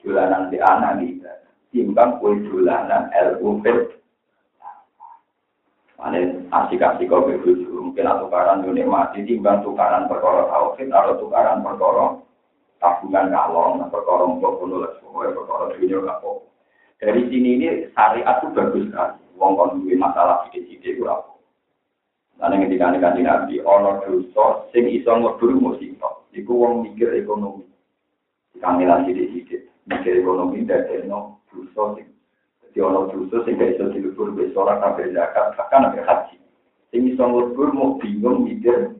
Dolanan 0.03 0.51
di 0.51 0.59
anak 0.59 0.99
ibadah. 0.99 1.48
Timbang 1.69 2.17
kue 2.19 2.41
dolanan 2.49 3.13
ilmu 3.13 3.61
fit. 3.61 3.99
Mana 5.99 6.23
asik-asik 6.55 7.11
kau 7.11 7.27
mungkin 7.27 8.07
atau 8.07 8.31
tukaran 8.31 8.63
dunia 8.63 8.87
mati 8.87 9.27
timbang 9.27 9.67
tukaran 9.67 10.07
perkara 10.07 10.47
tauhid 10.47 10.95
atau 10.95 11.19
tukaran 11.19 11.59
perkara 11.59 12.23
tabungan 12.79 13.35
kalong 13.35 13.83
perkara 13.91 14.23
untuk 14.31 14.63
penulis 14.63 14.95
pokoknya 15.03 15.35
perkara 15.35 15.65
dunia 15.75 15.99
kapok. 16.07 16.37
Dari 17.03 17.23
sini 17.27 17.51
ini 17.59 17.69
syariat 17.91 18.39
itu 18.39 18.55
bagus 18.55 18.87
sekali. 18.87 19.19
Wong 19.39 19.55
kon 19.59 19.83
masalah 19.99 20.47
sidik-sidik 20.47 21.03
apa. 21.07 21.39
Nah, 22.39 22.55
yang 22.55 22.71
ketika 22.71 22.95
kanji 22.95 23.27
nabi, 23.27 23.55
ono 23.67 23.99
dosa, 24.03 24.71
sing 24.71 24.87
iso 24.87 25.11
ngedur 25.11 25.59
musibah. 25.59 26.23
Iku 26.31 26.55
wong 26.55 26.87
mikir 26.87 27.11
ekonomi. 27.19 27.67
Kamilah 28.63 29.03
sidik-sidik. 29.07 29.58
Mikir 29.89 30.21
ekonomi, 30.21 30.69
dari 30.69 31.09
no 31.09 31.41
dosa 31.49 31.97
sing. 31.97 32.09
Jadi 32.61 32.79
ono 32.85 33.09
dosa 33.09 33.41
sing 33.49 33.57
gak 33.57 33.73
iso 33.73 33.89
dilebur, 33.89 34.37
besok 34.37 34.69
orang 34.69 34.85
kabir 34.85 35.17
zakat, 35.17 35.57
bahkan 35.57 35.89
nabi 35.89 36.05
haji. 36.05 36.37
Sing 36.93 37.09
iso 37.09 37.25
ngedur 37.25 37.73
mau 37.73 37.97
bingung 37.97 38.45
mikir. 38.45 38.93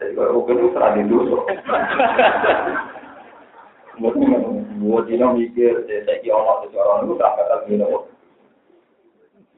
Jadi 0.00 0.12
kalau 0.16 0.40
oke 0.40 0.56
itu 0.56 0.72
serah 0.72 0.96
di 0.96 1.04
dosa. 1.04 1.36
Buat 4.82 5.04
dino 5.06 5.36
mikir, 5.36 5.84
saya 5.84 6.16
kira 6.24 6.32
ono 6.32 6.64
seseorang 6.64 7.04
itu 7.06 7.14
tak 7.20 7.36
kata 7.36 7.56
gini. 7.68 7.86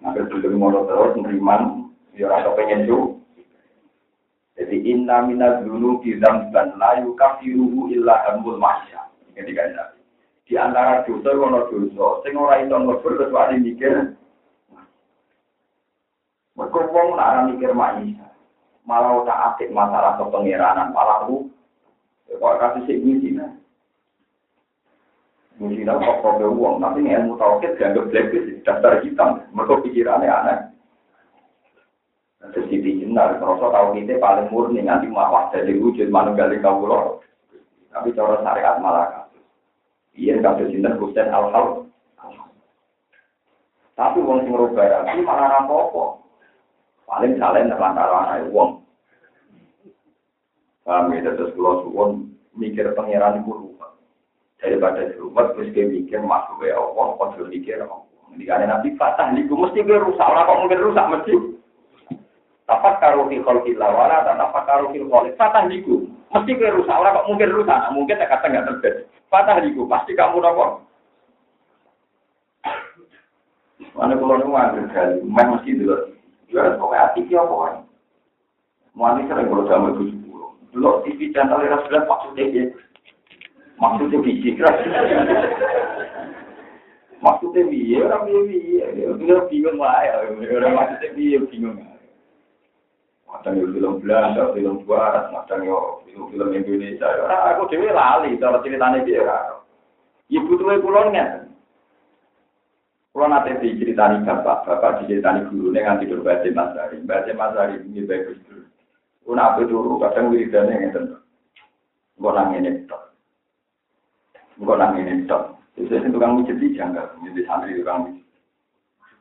Nah, 0.04 0.12
kalau 0.12 0.58
mau 0.60 0.84
terus, 0.84 1.16
beriman, 1.16 1.88
ya 2.12 2.28
ora 2.28 2.52
pengen 2.58 2.84
tuh. 2.84 3.16
Jadi 4.54 4.84
inna 4.84 5.24
minaz 5.24 5.64
dzunubi 5.64 6.20
dzamban 6.20 6.76
la 6.76 7.00
yukaffiruhu 7.02 7.88
illa 7.90 8.20
hamul 8.28 8.60
mahya. 8.60 9.02
Ini 9.34 9.52
kan 9.54 9.74
Di 10.44 10.54
antara 10.60 11.02
dosa 11.08 11.32
ono 11.32 11.64
dosa 11.72 12.20
sing 12.20 12.36
ora 12.36 12.60
iso 12.60 12.76
ngebur 12.76 13.16
kecuali 13.16 13.64
mikir. 13.64 14.12
Mergo 16.52 16.80
wong 16.92 17.16
ora 17.16 17.48
mikir. 17.48 17.72
Malah 18.84 19.24
tak 19.24 19.40
atik 19.56 19.72
masalah 19.72 20.20
kepengiranan, 20.20 20.92
malah 20.92 21.24
lu 21.24 21.48
kok 22.28 22.60
kasih 22.60 22.84
sik 22.84 23.00
ngizina. 23.00 23.48
Ngizina 25.56 25.96
kok 25.96 26.20
kok 26.20 26.44
uang, 26.44 26.84
tapi 26.84 27.08
ilmu 27.08 27.40
tauhid 27.40 27.80
dianggap 27.80 28.12
blacklist 28.12 28.60
daftar 28.68 29.00
hitam. 29.00 29.40
Mergo 29.56 29.80
pikirannya 29.80 30.28
aneh. 30.28 30.58
Terus 32.52 32.68
di 32.68 33.00
jenar, 33.00 33.40
merasa 33.40 33.72
tahu 33.72 33.96
kita 33.96 34.20
paling 34.20 34.52
murni 34.52 34.84
nanti 34.84 35.08
mawah 35.08 35.48
dari 35.48 35.80
wujud 35.80 36.12
manunggal 36.12 36.52
kawulo. 36.60 37.24
Tapi 37.88 38.12
cara 38.12 38.36
syariat 38.44 38.76
malah 38.84 39.23
Iya 40.14 40.38
kasus 40.38 40.70
jinten 40.70 40.94
kusen 41.02 41.26
al-hal. 41.30 41.90
Tapi 43.94 44.18
wong 44.22 44.42
sing 44.42 44.54
rubah 44.54 45.06
ini 45.10 45.22
malah 45.22 45.58
rapopo. 45.58 46.22
Paling 47.06 47.38
salen 47.38 47.70
terlantar 47.70 48.10
anak 48.10 48.50
wong. 48.50 48.82
Kami 50.84 51.24
ya, 51.24 51.32
terus 51.32 51.54
pulau 51.56 51.80
suwon 51.86 52.36
mikir 52.52 52.92
pangeran 52.92 53.40
itu 53.40 53.50
rumah. 53.54 53.96
Daripada 54.60 55.08
di 55.08 55.16
rumah 55.16 55.48
terus 55.56 55.72
dia 55.72 55.88
mikir 55.88 56.20
masuk 56.20 56.60
ya 56.60 56.76
Allah, 56.76 57.16
kok 57.16 57.40
mikir 57.48 57.80
Allah. 57.80 58.04
Kan 58.34 58.66
nanti 58.66 58.92
fatah 58.98 59.30
niku 59.32 59.54
mesti 59.56 59.80
rusak, 59.80 60.28
lah 60.28 60.44
kok 60.44 60.58
mungkin 60.60 60.84
rusak 60.84 61.06
mesti. 61.08 61.32
Tapak 62.64 63.00
karo 63.00 63.28
fi 63.28 63.40
khalqillah 63.40 63.90
wala 63.92 64.24
tapak 64.24 64.64
karo 64.66 64.90
fil 64.90 65.08
khaliq. 65.08 65.36
Fatah 65.38 65.64
niku. 65.68 66.04
Mesti 66.34 66.58
kowe 66.58 66.76
rusak 66.82 66.96
ora 66.98 67.16
kok 67.16 67.28
mungkin 67.30 67.54
rusak, 67.54 67.78
mungkin 67.94 68.18
tak 68.18 68.30
kata 68.34 68.46
enggak 68.50 68.66
terjadi. 68.74 69.02
Fatah 69.34 69.58
niku 69.58 69.90
pasti 69.90 70.14
kamu 70.14 70.38
nopo. 70.38 70.86
Mana 73.98 74.14
kalau 74.14 74.38
nu 74.38 74.54
ada 74.54 74.78
kali, 74.94 75.26
main 75.26 75.50
mesti 75.50 75.74
dulu. 75.74 76.14
Jual 76.54 76.78
kok 76.78 76.94
hati 76.94 77.26
dia 77.26 77.42
apa? 77.42 77.82
Mau 78.94 79.10
sering 79.26 79.50
kalau 79.50 79.66
sama 79.66 79.90
tujuh 79.98 80.14
puluh. 80.22 80.54
Dulu 80.70 81.02
TV 81.02 81.34
channel 81.34 81.66
era 81.66 81.82
sudah 81.82 82.06
maksudnya 82.06 82.46
dia. 82.46 82.64
Maksudnya 83.82 84.22
biji 84.22 84.54
keras. 84.54 84.78
Maksudnya 87.18 87.66
biye, 87.66 88.06
orang 88.06 88.30
biye. 88.30 88.86
Dia 89.18 89.36
bingung 89.50 89.82
lah 89.82 89.98
ya. 90.06 90.30
Orang 90.30 90.78
maksudnya 90.78 91.10
biye 91.18 91.42
bingung. 91.50 91.93
Kadang 93.34 93.58
yo 93.58 93.66
film 93.74 93.98
Belanda, 93.98 94.54
film 94.54 94.86
Barat, 94.86 95.26
kadang 95.34 95.66
yo 95.66 96.06
film-film 96.06 96.54
Indonesia. 96.54 97.26
Ora 97.26 97.50
aku 97.50 97.66
dhewe 97.66 97.90
lali 97.90 98.38
cara 98.38 98.62
ceritane 98.62 99.02
piye 99.02 99.18
ora. 99.26 99.58
Ibu 100.30 100.54
tuwe 100.54 100.78
kula 100.78 101.10
ngeten. 101.10 101.50
Kula 103.10 103.26
nate 103.26 103.58
diceritani 103.58 104.22
bapak, 104.22 104.62
bapak 104.62 105.02
diceritani 105.02 105.50
gurune 105.50 105.82
nganti 105.82 106.06
dur 106.06 106.22
baca 106.22 106.46
Mas 106.54 106.78
Hari. 106.78 107.02
Baca 107.02 107.30
Mas 107.34 107.58
Hari 107.58 107.82
ini 107.82 108.06
bagus 108.06 108.38
dulu. 108.46 108.62
Kuna 109.26 109.50
apa 109.50 109.66
turu 109.66 109.98
kadang 109.98 110.30
wiridane 110.30 110.74
ngeten. 110.78 111.18
Engko 112.14 112.30
nang 112.30 112.54
ngene 112.54 112.86
tok. 112.86 113.02
Engko 114.62 114.74
nang 114.78 114.94
ngene 114.94 115.26
tok. 115.26 115.58
Itu 115.74 115.90
tukang 115.90 116.38
mijit 116.38 116.62
iki 116.62 116.78
janggal, 116.78 117.10
jadi 117.26 117.42
santri 117.50 117.74
tukang 117.74 118.06
mijit. 118.06 118.22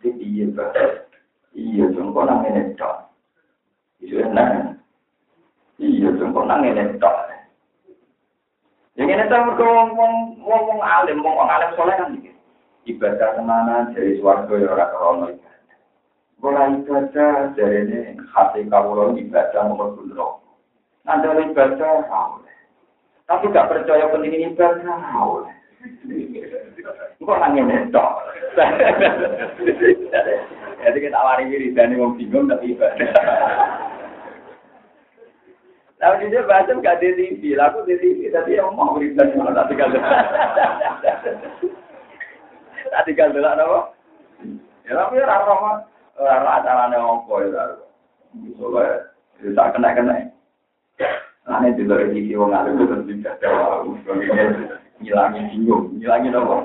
Jadi 0.06 0.10
iya, 0.22 0.46
Iya, 1.58 1.86
engko 1.90 2.22
nang 2.22 2.46
ngene 2.46 2.78
tok. 2.78 3.13
Itu 4.04 4.20
enak. 4.20 4.76
Iya, 5.80 6.12
engko 6.12 6.44
nang 6.44 6.68
ngene 6.68 7.00
tok. 7.00 7.32
Yang 8.94 9.10
ini 9.10 9.26
tahu 9.26 9.42
mereka 9.50 9.66
wong 9.66 9.90
wong 9.98 10.64
wong 10.70 10.80
alim, 10.86 11.26
wong 11.26 11.34
wong 11.34 11.50
alim 11.50 11.74
soleh 11.74 11.98
kan 11.98 12.14
gitu. 12.14 12.30
Ibadah 12.84 13.40
ke 13.40 13.42
mana 13.42 13.90
dari 13.96 14.22
suarga 14.22 14.54
ya 14.54 14.70
orang 14.70 14.92
krono 14.94 15.26
ibadah. 15.34 15.78
Bola 16.38 16.64
ibadah 16.78 17.58
ini 17.58 18.20
hati 18.36 18.68
kawulon 18.70 19.18
ibadah 19.18 19.66
nomor 19.66 19.98
bundro. 19.98 20.44
Nanti 21.08 21.26
ibadah 21.32 22.06
oleh. 22.06 22.56
Tapi 23.26 23.50
gak 23.50 23.72
percaya 23.72 24.12
penting 24.14 24.52
ibadah 24.52 25.00
oleh. 25.16 25.56
Kok 27.18 27.40
nangis 27.40 27.66
netok? 27.66 28.10
Jadi 30.84 30.98
kita 31.00 31.18
awari 31.18 31.48
diri 31.48 31.72
dan 31.72 31.96
wong 31.96 32.20
bingung 32.20 32.52
tapi 32.52 32.76
ibadah. 32.76 33.10
Tapi 36.04 36.28
dia 36.28 36.44
baca 36.44 36.68
gak 36.84 37.00
di 37.00 37.16
TV, 37.16 37.56
laku 37.56 37.88
di 37.88 37.96
TV, 37.96 38.28
tapi 38.28 38.60
yang 38.60 38.76
mau 38.76 38.92
beribadah 38.92 39.32
cuma 39.32 39.56
tak 39.56 39.72
tinggal 39.72 39.88
Tak 42.92 43.04
tinggal 43.08 43.32
dulu 43.32 43.48
apa? 43.48 43.80
Ya 44.84 45.00
tapi 45.00 45.16
ya 45.16 45.24
rara 45.24 45.80
rara 46.20 46.50
acaranya 46.60 47.00
apa 47.00 47.34
ya? 47.48 47.64
Misalnya, 48.36 49.08
ya 49.40 49.50
tak 49.56 49.80
kena 49.80 49.96
kena. 49.96 50.16
Nah 51.48 51.64
ini 51.64 51.80
juga 51.80 52.04
TV 52.12 52.36
wong 52.36 52.52
alim 52.52 52.84
itu 52.84 52.96
tidak 53.24 53.40
jawab, 53.40 53.88
ngilangi 55.00 55.40
bingung, 55.56 55.96
ngilangi 56.04 56.36
apa? 56.36 56.56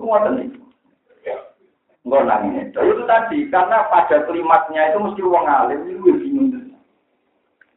Ngoten 0.00 0.32
nih. 0.32 0.48
Enggak 2.08 2.24
nangis. 2.24 2.72
Itu 2.72 3.04
tadi 3.04 3.52
karena 3.52 3.84
pada 3.92 4.24
klimaksnya 4.24 4.96
itu 4.96 4.98
mesti 5.04 5.22
wong 5.28 5.44
alim 5.44 5.80
itu 5.92 6.08
bingung. 6.16 6.47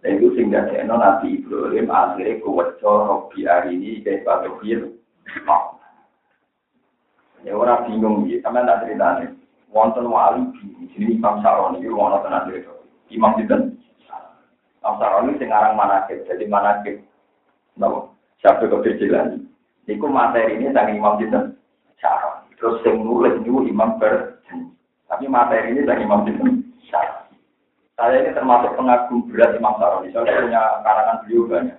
Dan 0.02 0.18
itu 0.18 0.34
sehingga 0.34 0.66
Eno 0.74 0.98
Nabi 0.98 1.46
Ibrahim 1.46 1.88
akhirnya 1.94 2.42
kuwetco 2.42 2.92
Robi 3.06 3.46
hari 3.46 3.78
ini 3.78 4.02
kayak 4.02 4.26
Pak 4.26 4.50
Tobir. 4.50 4.98
Ya 7.42 7.58
orang 7.58 7.90
bingung 7.90 8.26
ya, 8.30 8.42
karena 8.46 8.66
tak 8.66 8.86
cerita 8.86 9.08
nih. 9.22 9.30
Wonten 9.74 10.10
wali 10.10 10.42
di 10.58 10.86
sini 10.94 11.18
Imam 11.18 11.42
Saroni 11.42 11.82
itu 11.82 11.94
wonten 11.94 12.22
tenan 12.26 12.46
cerita. 12.50 12.74
Imam 13.14 13.34
itu 13.38 13.56
Imam 14.82 14.96
Saroni 14.98 15.38
sekarang 15.38 15.74
manakib, 15.78 16.26
jadi 16.26 16.46
manakib. 16.50 17.02
Napa? 17.78 18.14
Siapa 18.42 18.66
kebecilan? 18.66 19.46
Iku 19.86 20.06
materi 20.10 20.58
ini 20.58 20.74
dari 20.74 20.98
Imam 20.98 21.22
itu 21.22 21.34
Saroni. 22.02 22.54
Terus 22.58 22.82
yang 22.86 23.06
nulis 23.06 23.38
itu 23.42 23.70
Imam 23.70 23.98
Berjanji. 24.02 24.74
Tapi 25.10 25.26
materi 25.30 25.78
ini 25.78 25.82
dari 25.86 26.06
Imam 26.06 26.26
itu 26.26 26.42
Saroni. 26.90 27.31
Saya 28.02 28.26
ini 28.26 28.34
termasuk 28.34 28.74
pengagum 28.74 29.30
berat 29.30 29.54
Imam 29.54 29.78
Saroni. 29.78 30.10
Saya 30.10 30.26
punya 30.26 30.82
karangan 30.82 31.22
beliau 31.22 31.46
banyak. 31.46 31.78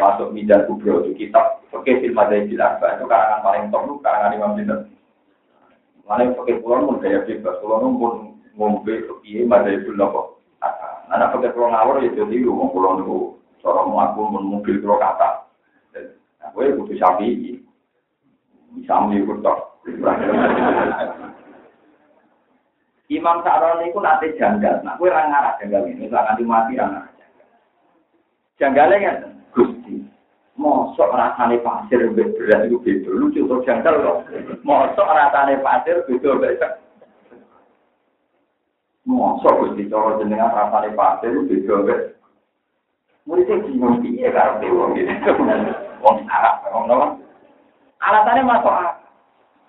Masuk 0.00 0.32
Midan 0.32 0.64
Kubro 0.64 1.04
itu 1.04 1.12
kitab 1.28 1.60
Oke 1.76 2.00
Film 2.00 2.16
Adai 2.16 2.48
Bilarba 2.48 2.96
itu 2.96 3.04
karangan 3.04 3.44
paling 3.44 3.68
top 3.68 3.84
itu 3.84 3.94
karangan 4.00 4.32
Imam 4.32 4.56
Midan. 4.56 4.88
Mana 6.08 6.32
pakai 6.32 6.64
pulang 6.64 6.88
pun 6.88 7.04
kayak 7.04 7.28
bebas. 7.28 7.60
Pulang 7.60 8.00
pun 8.00 8.40
ngombe 8.56 8.96
iya 9.28 9.44
Madai 9.44 9.84
Bilarba. 9.84 10.40
Anak 11.12 11.36
pakai 11.36 11.52
pulang 11.52 11.76
awal 11.76 12.00
ya 12.00 12.16
jadi 12.16 12.48
mau 12.48 12.72
pulang 12.72 13.04
itu 13.04 13.36
seorang 13.60 13.92
mengaku 13.92 14.20
pun 14.24 14.44
mobil 14.48 14.80
pulau 14.80 14.96
kata. 14.96 15.52
Gue 16.56 16.72
butuh 16.80 16.96
sapi. 16.96 17.60
Bisa 18.72 19.04
mengikut 19.04 19.44
tok. 19.44 19.84
Imam 23.08 23.40
Sa'roni 23.40 23.88
itu 23.88 23.98
nanti 24.04 24.36
janggal. 24.36 24.84
Nah, 24.84 25.00
gue 25.00 25.08
orang 25.08 25.32
ngarah 25.32 25.56
janggal 25.56 25.88
ini. 25.88 26.04
Misalnya 26.04 26.28
nanti 26.28 26.44
mati 26.44 26.76
orang 26.76 26.92
ngarah 26.92 27.12
janggal. 27.16 27.48
Janggalnya 28.60 28.98
kan, 29.00 29.16
Gusti. 29.56 29.94
Mosok 30.58 31.14
rasanya 31.14 31.56
pasir 31.62 32.02
berat 32.12 32.66
itu 32.66 32.76
beda. 32.82 33.10
Lucu 33.14 33.46
tuh 33.48 33.62
janggal 33.64 33.94
loh. 34.02 34.16
Mosok 34.60 35.08
rasanya 35.08 35.56
pasir 35.64 36.04
beda 36.04 36.30
beda. 36.36 36.68
Mosok 39.08 39.56
Gusti. 39.64 39.88
Kalau 39.88 40.20
jenengan 40.20 40.52
rasanya 40.52 40.92
pasir 40.92 41.32
itu 41.32 41.48
beda 41.48 41.74
beda. 41.88 41.96
Muridnya 43.24 43.56
bingung. 43.64 44.04
Iya 44.04 44.28
karena 44.36 44.60
dewa 44.60 44.84
gitu. 44.92 45.32
Wong 46.04 46.16
Arab. 46.28 46.64
Alasannya 47.98 48.44
masuk 48.44 48.72
akal. 48.72 49.07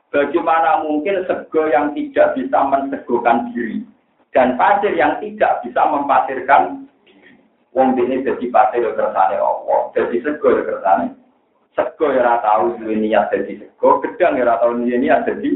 Bagaimana 0.10 0.82
mungkin 0.89 1.22
sego 1.30 1.70
yang 1.70 1.93
tidak 1.93 2.34
bisa 2.34 2.57
mensegokan 2.66 3.53
diri 3.53 3.86
dan 4.34 4.57
pasir 4.57 4.93
yang 4.97 5.22
tidak 5.22 5.62
bisa 5.62 5.82
mempasirkan. 5.86 6.89
Wong 7.78 7.93
ini 7.93 8.26
jadi 8.26 8.45
pasir 8.49 8.82
yang 8.82 8.97
kersane 8.97 9.38
Allah, 9.38 9.93
jadi 9.93 10.18
sego 10.26 10.47
yang 10.49 10.66
kersane. 10.66 11.07
Sego 11.78 12.10
yang 12.10 12.41
dua 12.82 12.95
niat 12.97 13.30
jadi 13.30 13.62
sego, 13.62 14.01
gedang 14.01 14.41
yang 14.41 14.49
tahu 14.57 14.82
dua 14.82 14.97
niat 14.97 15.30
jadi. 15.30 15.49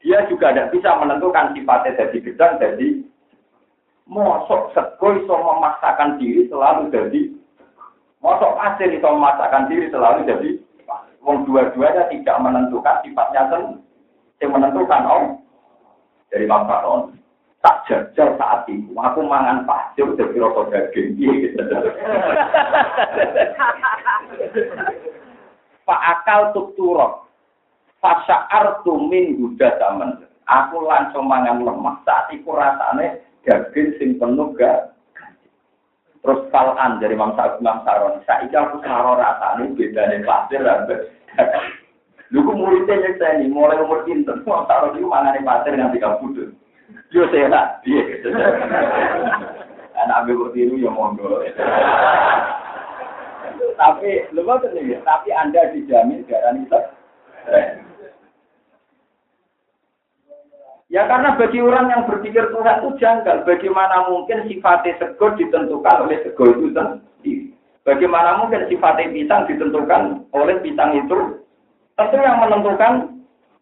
Dia 0.00 0.24
juga 0.32 0.56
tidak 0.56 0.72
bisa 0.72 0.96
menentukan 0.96 1.52
sifatnya 1.52 2.00
jadi 2.00 2.18
gedang, 2.24 2.56
jadi 2.56 3.04
mosok 4.08 4.72
sego 4.72 5.20
iso 5.20 5.34
memaksakan 5.36 6.16
diri 6.16 6.48
selalu 6.48 6.88
jadi. 6.88 7.20
Mosok 8.24 8.56
pasir 8.56 8.88
iso 8.96 9.08
memaksakan 9.12 9.68
diri 9.68 9.92
selalu 9.92 10.24
jadi. 10.24 10.50
Wong 11.26 11.42
dua-duanya 11.42 12.06
tidak 12.06 12.38
menentukan 12.38 13.02
sifatnya 13.02 13.50
sendiri. 13.50 13.82
Yang 14.38 14.50
menentukan 14.52 15.02
om 15.10 15.24
dari 16.30 16.46
Imam 16.46 16.70
Faron. 16.70 17.18
Tak 17.64 17.82
jajal 17.90 18.38
saat 18.38 18.62
itu, 18.70 18.94
aku 18.94 19.26
mangan 19.26 19.66
pasir 19.66 20.06
dari 20.14 20.38
rokok 20.38 20.70
daging. 20.70 21.18
Gitu. 21.18 21.58
Pak 25.82 26.00
akal 26.14 26.54
tukturok. 26.54 27.26
Fasa'ar 27.98 28.86
tumin 28.86 29.34
guda 29.40 29.82
zaman. 29.82 30.22
Aku 30.46 30.84
langsung 30.86 31.26
mangan 31.26 31.64
lemah. 31.64 31.98
Saat 32.06 32.30
itu 32.30 32.46
rasanya 32.54 33.18
daging 33.42 33.98
sing 33.98 34.10
penuh 34.20 34.54
gak. 34.54 34.94
Terus 36.26 36.50
kalan 36.50 36.98
dari 36.98 37.14
Imam 37.14 37.38
Imam 37.38 37.78
Saron. 37.86 38.18
Saya 38.26 38.50
aku 38.50 38.82
saro 38.82 39.14
rasanya 39.14 39.70
beda 39.78 40.02
nih 40.10 40.26
pasir. 40.26 40.58
Lu 42.34 42.42
ku 42.46 42.50
muridnya 42.50 42.98
nyeksa 42.98 43.38
ini, 43.38 43.46
mulai 43.46 43.78
umur 43.78 44.02
pinter, 44.02 44.42
mau 44.42 44.66
taruh 44.66 44.90
di 44.90 45.06
mangane 45.06 45.46
pasir 45.46 45.78
nganti 45.78 46.02
kabudut. 46.02 46.50
Yo 47.14 47.30
sehat, 47.30 47.78
iya. 47.86 48.02
Anak 50.02 50.26
ambil 50.26 50.50
tiru 50.50 50.82
ya 50.82 50.90
monggo. 50.90 51.46
tapi 53.80 54.26
lu 54.34 54.42
mau 54.42 54.58
nih, 54.58 54.98
tapi 55.06 55.30
anda 55.30 55.70
dijamin 55.70 56.26
garansi 56.26 56.66
itu. 56.66 56.80
Ya 60.96 61.04
karena 61.04 61.36
bagi 61.36 61.60
orang 61.60 61.92
yang 61.92 62.08
berpikir 62.08 62.48
Tuhan 62.48 62.80
itu 62.80 62.96
janggal. 62.96 63.44
Bagaimana 63.44 64.08
mungkin 64.08 64.48
sifatnya 64.48 64.96
sego 64.96 65.28
ditentukan 65.36 66.08
oleh 66.08 66.24
sego 66.24 66.56
itu 66.56 66.72
sendiri. 66.72 67.52
Bagaimana 67.84 68.40
mungkin 68.40 68.64
sifatnya 68.64 69.12
pisang 69.12 69.44
ditentukan 69.44 70.24
oleh 70.32 70.56
pisang 70.64 70.96
itu 70.96 71.44
Tentu 72.00 72.16
yang 72.16 72.40
menentukan 72.40 73.12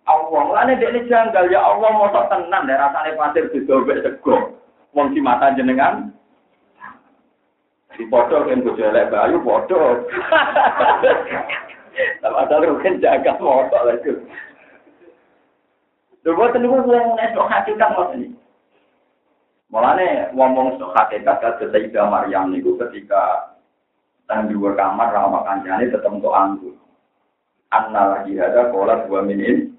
Allah. 0.07 0.43
Mulane 0.47 0.79
ini 0.79 1.11
janggal 1.11 1.51
ya 1.51 1.59
Allah 1.59 1.91
mau 1.91 2.07
tenang 2.07 2.71
dari 2.71 2.79
rasanya 2.79 3.19
pasir 3.19 3.51
di 3.51 3.67
dobek 3.67 4.07
sego. 4.07 4.55
Wong 4.95 5.11
di 5.11 5.19
mata 5.19 5.51
jenengan 5.59 6.15
di 7.99 8.07
foto 8.07 8.47
kan 8.47 8.63
bojo 8.63 8.79
elek 8.79 9.11
bayu 9.11 9.43
foto. 9.43 10.07
Tapi 12.23 12.37
ada 12.47 12.79
kan 12.79 13.03
jaga 13.03 13.33
motor 13.43 13.91
lagi. 13.91 14.23
Lha 16.25 16.33
boten 16.33 16.65
niku 16.65 16.89
wong 16.89 17.07
nek 17.21 17.37
hakikat 17.37 17.91
ngoten 17.93 18.25
iki. 18.25 18.39
Mulane 19.69 20.33
ngomong 20.33 20.81
sok 20.81 20.97
hakikat 20.97 21.41
kados 21.41 21.69
Sayyidah 21.69 22.09
Maryam 22.09 22.49
niku 22.49 22.81
ketika 22.81 23.53
tang 24.25 24.49
di 24.49 24.57
kamar 24.57 25.13
ramah 25.13 25.45
kancane 25.45 25.93
tetep 25.93 26.09
untuk 26.09 26.33
anggur 26.33 26.73
anna 27.75 28.03
lagi 28.19 28.39
ada 28.39 28.71
kolak 28.71 29.11
dua 29.11 29.27
minin. 29.27 29.75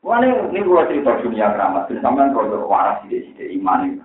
Ini 0.00 0.28
ini 0.50 0.64
gua 0.64 0.88
cerita 0.88 1.20
dunia 1.20 1.52
keramat, 1.52 1.92
sampean 2.00 2.32
kalau 2.32 2.66
waras 2.66 3.04
sini 3.04 3.60
iman 3.60 3.94
itu. 3.94 4.04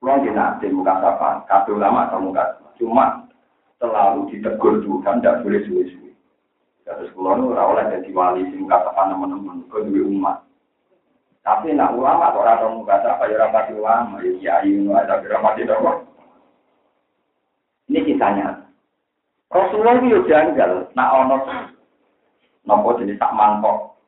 Kalau 0.00 0.24
di 0.24 0.30
nanti 0.32 0.66
muka 0.72 0.98
sapa, 0.98 1.44
kata 1.46 1.70
ulama 1.72 2.08
atau 2.08 2.24
muka 2.24 2.58
cuma 2.80 3.28
selalu 3.76 4.32
ditegur 4.32 4.80
Tuhan, 4.82 5.20
tidak 5.20 5.44
boleh 5.44 5.60
suwe-suwe. 5.68 6.05
Terus 6.86 7.10
kula 7.18 7.34
nu 7.34 7.50
ora 7.50 7.66
oleh 7.66 7.84
dadi 7.90 8.14
wali 8.14 8.46
sing 8.54 8.62
katepan 8.70 9.10
nemen-nemen 9.10 9.66
kok 9.66 9.82
duwe 9.90 10.06
umat. 10.06 10.46
Tapi 11.42 11.74
nek 11.74 11.98
ulama 11.98 12.30
kok 12.30 12.46
ora 12.46 12.62
tau 12.62 12.78
muga 12.78 13.02
tak 13.02 13.18
kaya 13.18 13.34
ora 13.42 13.50
pati 13.50 13.74
ulama 13.74 14.22
ya 14.22 14.30
kiai 14.38 14.70
ngono 14.70 14.94
ada 14.94 15.18
drama 15.18 15.58
di 15.58 15.66
dawa. 15.66 15.92
Ini 17.90 18.06
kisahnya. 18.06 18.70
Rasulullah 19.50 19.98
itu 19.98 20.26
janggal, 20.30 20.90
nak 20.94 21.10
ono 21.10 21.36
nopo 22.70 22.98
jenis 23.02 23.18
tak 23.18 23.34
mangkok. 23.34 23.98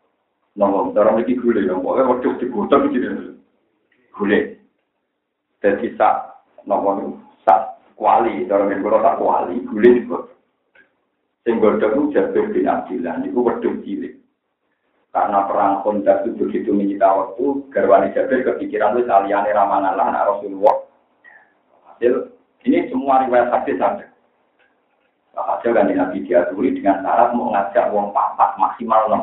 Nopo 0.55 0.95
dorong 0.95 1.19
iki 1.27 1.35
gule 1.35 1.67
nopo 1.67 1.99
kok 1.99 2.23
cocok 2.23 2.39
dibotok 2.39 2.95
iki. 2.95 2.99
Gule. 4.15 4.39
Dadi 5.59 5.99
sak 5.99 6.47
nopo 6.63 7.19
sak 7.43 7.83
kuali, 7.99 8.47
dorong 8.47 8.71
iki 8.71 8.87
kok 8.87 9.03
tak 9.03 9.19
kuali, 9.19 9.67
gule 9.67 9.89
dibotok. 9.99 10.38
Sing 11.49 11.65
godhog 11.65 11.97
ku 11.97 12.13
Jabir 12.13 12.53
bin 12.53 12.69
Abdillah 12.69 13.25
niku 13.25 13.41
wedhus 13.41 13.81
cilik. 13.81 14.21
Karena 15.17 15.49
perang 15.49 15.81
Khandaq 15.81 16.29
itu 16.29 16.45
begitu 16.45 16.77
menyita 16.77 17.09
waktu, 17.09 17.65
garwani 17.73 18.13
Jabir 18.13 18.45
kepikiran 18.45 19.01
wis 19.01 19.09
aliyane 19.09 19.57
ramangan 19.57 19.97
lah 19.97 20.13
anak 20.13 20.29
Rasulullah. 20.29 20.77
Hasil 21.89 22.37
ini 22.69 22.93
semua 22.93 23.25
riwayat 23.25 23.49
hadis 23.49 23.81
ada. 23.81 24.13
Hasil 25.33 25.73
kan 25.73 25.89
Nabi 25.89 26.21
diaturi 26.29 26.77
dengan 26.77 27.01
syarat 27.01 27.33
mau 27.33 27.49
ngajak 27.57 27.97
uang 27.97 28.13
papat 28.13 28.51
maksimal 28.61 29.09
enam. 29.09 29.23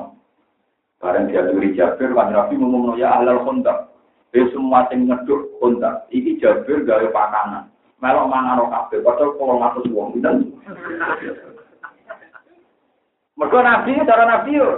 Bareng 0.97 1.29
diaturi 1.29 1.77
Jabir, 1.77 2.09
kan 2.09 2.33
Nabi 2.33 2.57
ngomong 2.57 2.97
ya 2.97 3.21
ahlal 3.21 3.45
kontak. 3.45 3.93
Ya 4.33 4.49
semua 4.49 4.89
yang 4.89 5.13
ngeduk 5.13 5.61
kontak. 5.61 6.09
Ini 6.09 6.41
Jabir 6.41 6.89
gawe 6.89 7.05
pakanan. 7.05 7.69
Melok 8.01 8.33
mangan 8.33 8.65
kabeh, 8.65 9.05
padahal 9.05 9.37
kalau 9.37 9.55
ngatus 9.61 9.85
uang 9.93 10.09
Mereka 13.35 13.59
Nabi, 13.59 13.91
cara 14.07 14.23
Nabi 14.23 14.51
yo. 14.55 14.69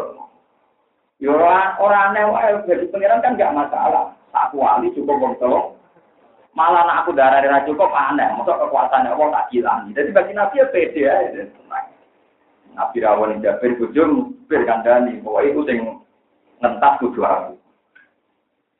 Yo 1.17 1.33
orang 1.81 2.13
wae 2.13 2.61
jadi 2.65 2.85
pangeran 2.89 3.21
kan 3.25 3.37
gak 3.37 3.53
masalah. 3.53 4.13
Tak 4.33 4.53
wali 4.53 4.93
cukup 4.93 5.17
wong 5.17 5.77
malah 6.57 6.89
nak 6.89 7.05
aku 7.05 7.13
darah 7.13 7.37
darah 7.37 7.61
cukup 7.69 7.93
aneh, 7.93 8.33
masuk 8.33 8.57
kekuasaannya 8.57 9.13
Allah 9.13 9.29
tak 9.29 9.47
hilang. 9.53 9.93
Jadi 9.93 10.09
bagi 10.09 10.33
Nabi 10.33 10.57
ya 10.57 10.65
pede 10.73 11.01
ya. 11.05 11.13
Nabi 12.73 12.97
rawan 13.05 13.41
Jabir 13.45 13.77
bujum 13.77 14.33
bir 14.49 14.65
kandani, 14.65 15.21
bahwa 15.21 15.45
itu 15.45 15.61
sing 15.69 16.01
ngentas 16.57 16.97
kudu 16.97 17.21
aku. 17.21 17.53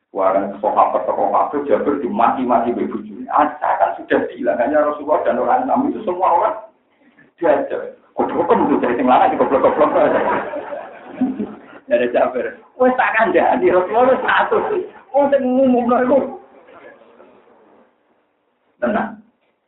Warang 0.09 0.57
sahabat 0.57 1.05
waktu 1.05 1.69
Jabir 1.69 2.01
dimaki-maki 2.01 2.73
bujum. 2.73 3.29
Ada 3.29 3.69
kan 3.77 3.89
sudah 4.01 4.25
bilang 4.33 4.57
hanya 4.57 4.81
Rasulullah 4.81 5.21
dan 5.21 5.37
orang 5.37 5.69
Nabi 5.69 5.93
itu 5.93 6.01
semua 6.01 6.33
orang 6.33 6.57
diajar. 7.37 7.93
Kok-kok 8.17 8.49
itu 8.49 8.75
dari 8.81 8.97
sing 8.97 9.05
lanang 9.05 9.37
goblok-goblok. 9.37 9.93
Dari 11.85 12.07
Jabir. 12.09 12.57
Wes 12.81 12.93
tak 12.97 13.13
kandani 13.13 13.69
Rasulullah 13.69 14.17
satu. 14.25 14.57
Oh 15.13 15.29
sing 15.29 15.45
ngumumno 15.45 16.01
iku 16.03 16.19
tenang. 18.81 19.21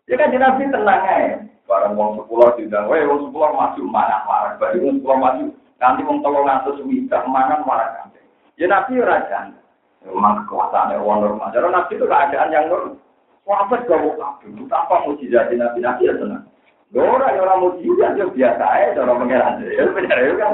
Ya 0.10 0.18
kan 0.18 0.34
Nabi 0.34 0.74
tenang 0.74 1.02
ya. 1.06 1.38
Barang 1.70 1.94
wong 1.94 2.18
sepuluh 2.18 2.50
tidak, 2.58 2.90
weh 2.90 3.06
wong 3.06 3.30
sepuluh 3.30 3.54
maju 3.54 3.82
mana 3.86 4.26
marah, 4.26 4.58
bari 4.58 4.82
wong 4.82 4.98
sepuluh 4.98 5.22
maju 5.22 5.54
nanti 5.78 6.02
wong 6.02 6.18
tolong 6.26 6.50
ngatus 6.50 6.82
widah 6.82 7.22
mana 7.30 7.62
marah 7.62 7.94
kan. 7.94 8.10
Ya 8.58 8.66
Nabi 8.66 8.98
raja. 8.98 9.54
Memang 10.02 10.50
kekuasaannya 10.50 10.98
wong 10.98 11.22
normal. 11.22 11.54
Jadi 11.54 11.70
Nabi 11.70 11.94
itu 11.94 12.06
keadaan 12.10 12.50
yang 12.50 12.66
normal. 12.74 12.98
Sahabat 13.46 13.82
gak 13.90 13.98
mau 14.02 14.14
kabur, 14.14 14.66
tanpa 14.70 14.96
mujizat 15.06 15.54
Nabi 15.54 15.80
Nabi 15.82 16.10
ya 16.10 16.14
tenang. 16.18 16.49
Orang 16.90 17.38
yang 17.38 17.46
orang 17.46 17.62
mujizat 17.62 18.18
ya 18.18 18.26
biasa 18.26 18.66
aja, 18.66 18.98
cara 18.98 19.14
pengiran 19.14 19.62
ya 19.62 19.86
benar 19.94 20.18
ya 20.18 20.34
kan. 20.42 20.54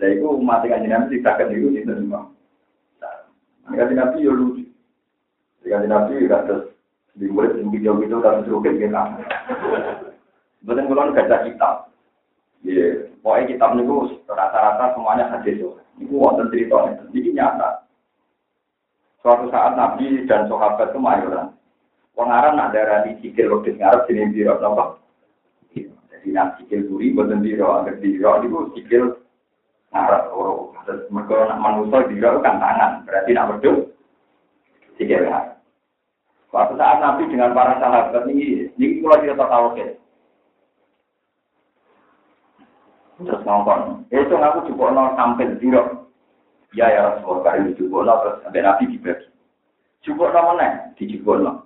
Lah 0.00 0.08
itu 0.08 0.26
umat 0.26 0.64
yang 0.64 0.88
Nabi 0.88 1.20
tidak 1.20 1.44
itu 1.52 1.76
di 1.76 1.84
semua. 1.84 2.32
Nah, 3.04 3.28
Nabi 3.68 4.24
ya 4.24 4.32
lucu. 4.32 4.64
Nabi 5.64 6.24
ya 6.24 6.40
terus 6.48 6.72
di 7.20 7.28
murid 7.28 7.60
yang 7.60 7.68
video 7.68 8.00
itu 8.00 8.16
tapi 8.18 8.48
suruh 8.48 8.64
kayak 8.64 8.80
gitu. 8.80 8.96
Betul 10.64 10.88
kalau 10.88 11.12
baca 11.12 11.36
kitab. 11.44 11.74
Iya, 12.64 13.12
pokoknya 13.20 13.48
kitab 13.52 13.76
itu 13.76 14.24
rata-rata 14.24 14.96
semuanya 14.96 15.28
hadis. 15.28 15.60
Ini 16.00 16.08
wonten 16.16 16.48
cerita 16.48 16.96
ini 17.12 17.30
nyata. 17.36 17.84
Suatu 19.20 19.52
saat 19.52 19.76
Nabi 19.76 20.24
dan 20.24 20.48
sahabat 20.48 20.90
itu 20.90 20.98
mayoran. 20.98 21.52
Pengarang 22.14 22.62
ada 22.62 22.78
rani 22.78 23.18
sikil 23.18 23.50
waktu 23.58 23.74
ngarep 23.74 24.06
sini 24.06 24.30
biro 24.30 24.54
nopo. 24.62 25.02
Jadi 25.74 26.28
nak 26.30 26.62
sikil 26.62 26.86
buri 26.86 27.10
buatan 27.10 27.42
biro, 27.42 27.74
agar 27.74 27.98
biro 27.98 28.30
itu 28.38 28.58
sikil 28.78 29.04
ngarep 29.90 30.30
orang. 30.30 30.78
Terus 30.86 31.02
mereka 31.10 31.50
nak 31.50 31.58
manusia 31.58 32.06
biro 32.06 32.38
kan 32.38 32.62
tangan, 32.62 33.02
berarti 33.02 33.30
nak 33.34 33.48
berdua 33.50 33.90
sikil 34.94 35.26
ngarep. 35.26 35.58
Suatu 36.54 36.78
saat 36.78 37.02
Nabi 37.02 37.26
dengan 37.26 37.50
para 37.50 37.82
sahabat 37.82 38.30
ini, 38.30 38.70
ini 38.78 39.02
mulai 39.02 39.26
cerita 39.26 39.50
tauhid. 39.50 39.98
Terus 43.18 43.42
ngomong, 43.42 44.06
itu 44.06 44.34
aku 44.38 44.70
cukup 44.70 44.94
nol 44.94 45.18
sampai 45.18 45.50
zero. 45.58 46.06
Ya 46.78 46.94
ya 46.94 47.18
Rasulullah, 47.18 47.58
kali 47.58 47.74
cukup 47.74 48.06
nol 48.06 48.18
terus 48.22 48.38
sampai 48.46 48.62
Nabi 48.62 48.86
dibagi. 48.86 49.26
Cukup 50.06 50.30
nol 50.30 50.54
mana? 50.54 50.94
Di 50.94 51.10
cukup 51.10 51.42
nol. 51.42 51.63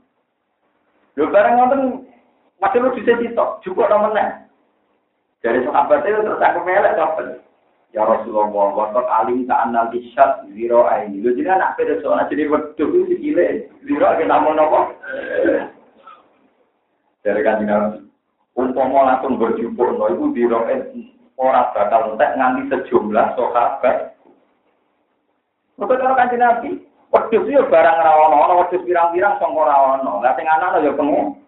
Lu 1.18 1.26
bareng 1.34 1.58
ngomong, 1.58 2.06
masih 2.62 2.78
lu 2.78 2.94
bisa 2.94 3.18
citok, 3.18 3.58
cukup 3.66 3.90
nol 3.90 4.14
mana? 4.14 4.46
Dari 5.42 5.66
sahabat 5.66 6.06
itu 6.06 6.22
terus 6.22 6.38
aku 6.38 6.62
melek 6.62 6.94
kapan? 6.94 7.42
Ya 7.90 8.06
Rasulullah, 8.06 8.70
waktu 8.70 9.02
alim 9.02 9.48
tak 9.50 9.66
anal 9.66 9.90
isyad 9.90 10.46
zero 10.54 10.86
aini. 10.86 11.18
Lu 11.18 11.34
jadi 11.34 11.58
anak 11.58 11.74
pada 11.74 11.98
soalnya 11.98 12.30
jadi 12.30 12.46
wedus 12.46 12.90
itu 12.94 13.14
gile. 13.18 13.66
Zero 13.82 14.06
aja 14.06 14.24
namun 14.30 14.62
apa? 14.62 14.80
Dari 17.26 17.40
kan 17.42 17.66
Nabi. 17.66 18.06
Umpama 18.54 19.06
langsung 19.06 19.42
berjubur, 19.42 19.94
no 19.98 20.10
itu 20.10 20.38
zero 20.38 20.70
orang 21.38 21.70
bakal 21.74 22.14
entek 22.14 22.34
nganti 22.38 22.62
sejumlah 22.70 23.26
sahabat. 23.34 24.14
Betul 25.78 25.98
kalau 25.98 26.14
kan 26.14 26.30
Nabi. 26.34 26.87
Wedus 27.08 27.48
itu 27.48 27.62
barang 27.72 27.98
rawono, 28.04 28.60
wedus 28.64 28.84
pirang-pirang 28.84 29.40
songkor 29.40 29.64
rawono. 29.64 30.20
Lah 30.20 30.36
sing 30.36 30.44
anak 30.44 30.84
ya 30.84 30.92
pengen. 30.92 31.40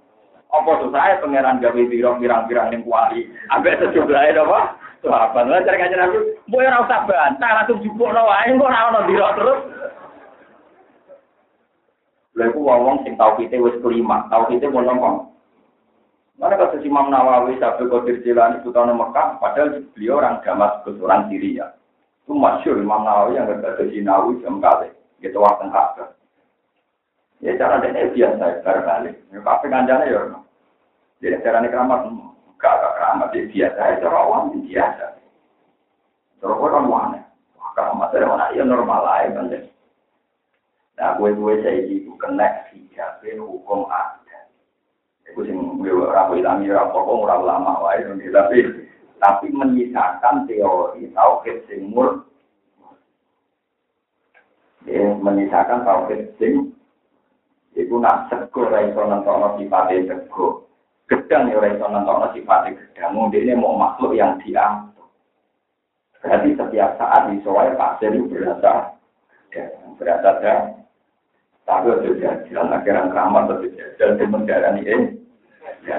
Apa 0.51 0.83
susah 0.83 1.21
pangeran 1.21 1.63
gawe 1.63 1.83
pirang-pirang 1.93 2.69
ning 2.73 2.83
kuali. 2.83 3.29
Ambek 3.53 3.79
sejumlah 3.79 4.41
apa? 4.41 4.61
Sahabat 5.01 5.49
lah 5.49 5.65
cari 5.65 5.81
kajian 5.81 6.05
aku, 6.13 6.19
boy 6.53 6.61
ora 6.61 6.85
usah 6.85 7.09
bantah 7.09 7.51
langsung 7.57 7.81
jupuk 7.81 8.13
no 8.13 8.21
wae 8.29 8.53
kok 8.53 8.69
ono 8.69 9.01
dira 9.09 9.29
terus. 9.33 9.61
Lha 12.37 12.45
iku 12.53 12.61
wong 12.61 13.01
sing 13.09 13.17
tau 13.17 13.33
kita 13.41 13.57
wis 13.65 13.81
kelima, 13.81 14.29
tau 14.29 14.45
kita 14.53 14.69
mau 14.69 14.85
ngomong. 14.85 15.33
Mana 16.37 16.57
kata 16.57 16.85
Imam 16.85 17.09
Nawawi 17.09 17.57
sampai 17.61 17.89
Qadir 17.89 18.21
Jilani 18.21 18.61
Sultan 18.61 18.93
Mekah, 18.93 19.41
padahal 19.41 19.85
beliau 19.93 20.21
orang 20.21 20.41
Damaskus, 20.45 21.01
orang 21.01 21.29
Syria. 21.33 21.73
Itu 22.25 22.37
masyur 22.37 22.77
Imam 22.77 23.01
Nawawi 23.01 23.41
yang 23.41 23.49
berkata 23.49 23.89
Sinawi 23.89 24.41
jam 24.45 24.61
kali, 24.61 24.89
gitu 25.21 25.39
waktu 25.41 25.69
Ka'bah. 25.69 26.17
Ya 27.41 27.57
cara 27.57 27.81
dia 27.81 28.13
biasa, 28.13 28.61
berbalik. 28.61 29.17
Ya 29.33 29.41
kafe 29.41 29.67
kanjane 29.73 30.13
ya. 30.13 30.21
Jadi 31.21 31.41
cara 31.41 31.65
ini 31.65 31.73
keramat 31.73 32.05
gak 32.61 32.75
ada 32.77 32.89
keramat 32.97 33.29
ya 33.33 33.43
biasa. 33.49 33.81
Ya 33.81 34.01
cara 34.05 34.17
awam 34.21 34.53
biasa. 34.61 35.07
Cara 36.41 36.55
orang 36.57 36.89
mana 36.89 37.21
wah 37.57 37.71
keramat 37.77 38.09
dari 38.13 38.27
mana 38.29 38.53
ya 38.57 38.65
normal 38.65 39.01
lah 39.05 39.29
kan 39.29 39.53
nah 41.01 41.17
gue 41.17 41.33
gue 41.33 41.65
saya 41.65 41.81
itu 41.89 42.13
kena 42.21 42.69
hijabin 42.69 43.41
hukum 43.41 43.89
ada. 43.89 44.53
Itu 45.25 45.49
sih 45.49 45.57
gue 45.57 45.97
rapi 45.97 46.45
ilami 46.45 46.69
rapi 46.69 46.93
kok 46.93 47.09
ora 47.09 47.41
lama 47.41 47.81
wae 47.81 48.05
tapi 48.05 48.85
tapi 49.17 49.47
menyisakan 49.49 50.45
teori 50.45 51.09
tauhid 51.17 51.57
sing 51.73 51.89
mur 51.89 52.29
ya 54.89 55.17
menyisakan 55.21 55.85
tauhid 55.85 56.33
sing 56.41 56.73
itu 57.77 57.95
nak 57.99 58.29
sego 58.33 58.69
ra 58.69 58.85
iso 58.85 59.03
nentokno 59.05 59.61
sifate 59.61 60.09
sego 60.09 60.71
gedang 61.11 61.51
ya 61.51 61.59
orang 61.59 61.75
itu 61.75 61.87
nonton 61.91 62.31
sifatnya 62.39 62.79
gedang. 62.79 63.11
Mungkin 63.19 63.43
ini 63.43 63.59
mau 63.59 63.75
makhluk 63.75 64.15
yang 64.15 64.39
diatur. 64.39 65.11
Berarti 66.23 66.55
setiap 66.55 66.91
saat 67.03 67.35
di 67.35 67.43
soal 67.43 67.75
pasir 67.75 68.15
itu 68.15 68.31
berasa 68.31 68.95
berasa 69.99 70.31
dan 70.39 70.59
tapi 71.67 71.91
sudah 72.03 72.35
jalan 72.51 72.75
akhirnya 72.75 73.11
keramat 73.11 73.51
atau 73.51 73.67
jalan 73.99 74.19
di 74.19 74.27
mendarah 74.27 74.73
ini. 74.79 74.97
Ya, 75.87 75.99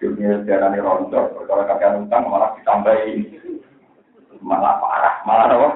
dunia 0.00 0.40
sejarah 0.40 0.72
ini 0.72 0.80
rontok. 0.80 1.44
Kalau 1.44 1.64
kakek 1.68 2.00
utang 2.00 2.24
malah 2.28 2.52
ditambahi 2.56 3.12
malah 4.40 4.76
parah, 4.80 5.14
malah 5.24 5.46
apa? 5.52 5.68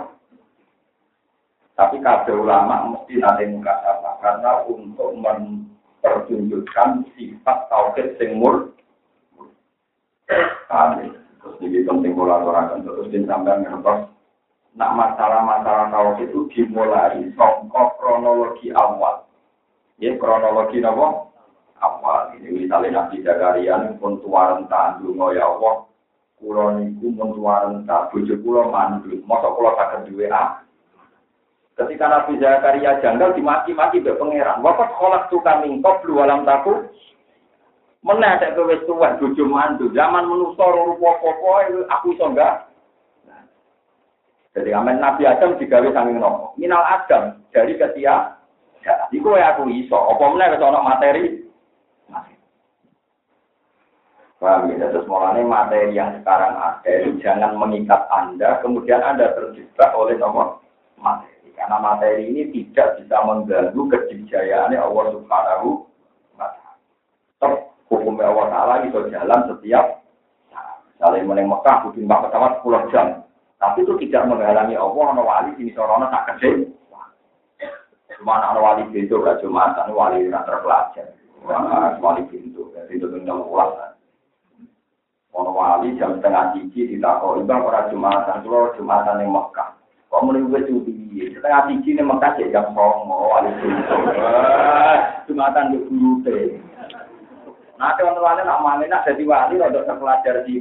Tapi 1.81 1.97
kabeh 2.05 2.37
ulama 2.37 2.93
mesti 2.93 3.17
nanti 3.17 3.49
muka 3.49 3.73
apa 3.73 4.21
karena 4.21 4.53
untuk 4.69 5.17
mempertunjukkan 5.17 7.09
sifat 7.17 7.59
tauhid 7.73 8.21
sing 8.21 8.37
mur. 8.37 8.69
Terus 11.41 11.57
ini 11.65 11.81
penting 11.89 12.13
kolaborasi 12.13 12.85
terus 12.85 13.09
sampai 13.25 13.65
ngertos. 13.65 14.13
Nak 14.77 14.93
masalah-masalah 14.93 15.89
tauhid 15.89 16.29
itu 16.29 16.53
dimulai 16.53 17.33
songkok 17.33 17.97
kronologi 17.97 18.69
awal. 18.77 19.25
Ya 19.97 20.21
kronologi 20.21 20.85
apa? 20.85 21.33
Awal 21.81 22.37
ini 22.37 22.69
misalnya 22.69 23.09
Nabi 23.09 23.25
Zakaria 23.25 23.81
pun 23.97 24.21
tuaran 24.21 24.69
tandung 24.69 25.17
ya 25.33 25.49
Allah. 25.49 25.89
Kulo 26.37 26.77
niku 26.77 27.09
pun 27.17 27.33
tuaran 27.33 27.89
tak 27.89 28.13
bojo 28.13 28.37
kulo 28.45 28.69
mandul. 28.69 29.17
Masa 29.25 29.49
kulo 29.49 29.73
sakit 29.81 30.13
duwe 30.13 30.29
ah? 30.29 30.61
Ketika 31.81 32.13
Nabi 32.13 32.37
Zakaria 32.37 33.01
janggal 33.01 33.33
dimaki-maki 33.33 34.05
be 34.05 34.13
pangeran. 34.21 34.61
Wakat 34.61 34.93
kolak 35.01 35.33
tukang 35.33 35.65
mingkop 35.65 36.05
lu 36.05 36.21
alam 36.21 36.45
taku. 36.45 36.85
Mana 38.05 38.37
ada 38.37 38.53
kowe 38.53 38.77
tuan 38.85 39.17
bojo 39.17 39.45
mandu. 39.49 39.89
Zaman 39.97 40.29
menuso 40.29 40.61
rupa 40.61 41.17
apa 41.17 41.73
aku 41.89 42.13
iso 42.13 42.29
enggak. 42.29 42.69
Jadi 44.53 44.77
amen 44.77 45.01
Nabi 45.01 45.25
Adam 45.25 45.57
digawe 45.57 45.89
sanging 45.89 46.21
nopo. 46.21 46.53
Minal 46.61 46.85
Adam 46.85 47.41
dari 47.49 47.81
ketia. 47.81 48.37
Ya, 48.85 48.95
iku 49.09 49.33
aku 49.41 49.73
iso. 49.73 49.97
Apa 49.97 50.37
meneh 50.37 50.53
wis 50.53 50.61
ana 50.61 50.85
materi. 50.85 51.25
Paham 54.41 54.73
ya? 54.73 54.89
Terus 54.89 55.05
mulanya 55.05 55.45
materi 55.45 55.93
yang 55.93 56.17
sekarang 56.21 56.57
ada 56.57 56.93
jangan 57.21 57.61
mengikat 57.61 58.09
Anda, 58.09 58.57
kemudian 58.65 59.05
Anda 59.05 59.37
terjebak 59.37 59.93
oleh 59.93 60.17
nomor 60.17 60.65
materi. 60.97 61.30
Karena 61.71 61.87
materi 61.87 62.35
ini 62.35 62.51
tidak 62.51 62.99
bisa 62.99 63.23
mengganggu 63.23 63.79
kejayaan 63.95 64.75
Allah 64.75 65.05
Subhanahu 65.15 65.87
wa 66.35 66.51
taala. 66.51 67.63
hukum 67.87 68.19
Allah 68.19 68.47
Ta'ala 68.51 68.75
itu 68.91 69.07
jalan 69.07 69.47
setiap 69.47 70.03
Misalnya 70.99 71.23
mulai 71.31 71.47
Mekah, 71.47 71.87
butuh 71.87 72.03
mbak 72.03 72.27
pesawat 72.27 72.53
10 72.67 72.91
jam. 72.91 73.07
Tapi 73.63 73.87
itu 73.87 73.95
tidak 74.03 74.27
menghalangi 74.35 74.75
Allah, 74.75 75.05
ada 75.15 75.23
wali, 75.23 75.51
ini 75.63 75.71
seorang 75.71 76.11
tak 76.11 76.35
kecil. 76.35 76.75
Cuma 78.19 78.43
anak 78.43 78.59
wali 78.59 78.83
pintu, 78.91 79.23
gak 79.23 79.39
cuma 79.39 79.71
anak 79.71 79.95
wali 79.95 80.27
yang 80.27 80.43
terpelajar. 80.43 81.07
Wali 82.03 82.23
pintu, 82.27 82.75
itu 82.91 83.07
yang 83.23 83.47
ulas. 83.47 83.95
Ono 85.39 85.55
wali 85.55 85.95
jam 85.95 86.19
setengah 86.19 86.51
cici 86.51 86.99
ditakoi, 86.99 87.47
bang 87.47 87.63
orang 87.63 87.95
Jumatan, 87.95 88.43
kalau 88.43 88.75
Jumatan 88.75 89.23
yang 89.23 89.31
Mekah. 89.31 89.80
Kok 90.11 90.23
muni 90.27 90.43
wis 90.51 90.67
cuti. 90.67 90.93
Setengah 91.31 91.71
tinggi 91.71 91.95
nih 91.95 92.03
Mekah 92.03 92.35
cek 92.35 92.51
jam 92.51 92.75
songo 92.75 93.31
wali 93.31 93.51
Jumatan 95.31 95.71
di 95.71 95.79
gurute. 95.87 96.59
Nah, 97.79 97.95
teman-teman 97.97 98.43
nak 98.45 98.61
mana 98.61 98.85
nak 98.91 99.07
jadi 99.07 99.23
wali 99.25 99.57
untuk 99.57 99.87
terpelajar 99.87 100.43
di 100.45 100.61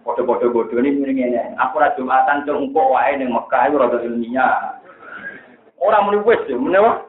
Bodoh-bodoh 0.00 0.48
bodoh 0.48 0.80
ini 0.80 0.96
mending 0.96 1.28
ini. 1.28 1.40
Aku 1.60 1.76
ra 1.76 1.92
Jumatan 1.92 2.48
cuma 2.48 2.64
empuk 2.64 2.88
wae 2.88 3.20
ning 3.20 3.30
Mekah 3.30 3.68
itu 3.68 3.76
rada 3.76 3.98
ilmiah. 4.00 4.80
Orang 5.76 6.08
muni 6.08 6.24
wis, 6.24 6.40
muni 6.56 6.80
wah. 6.80 7.04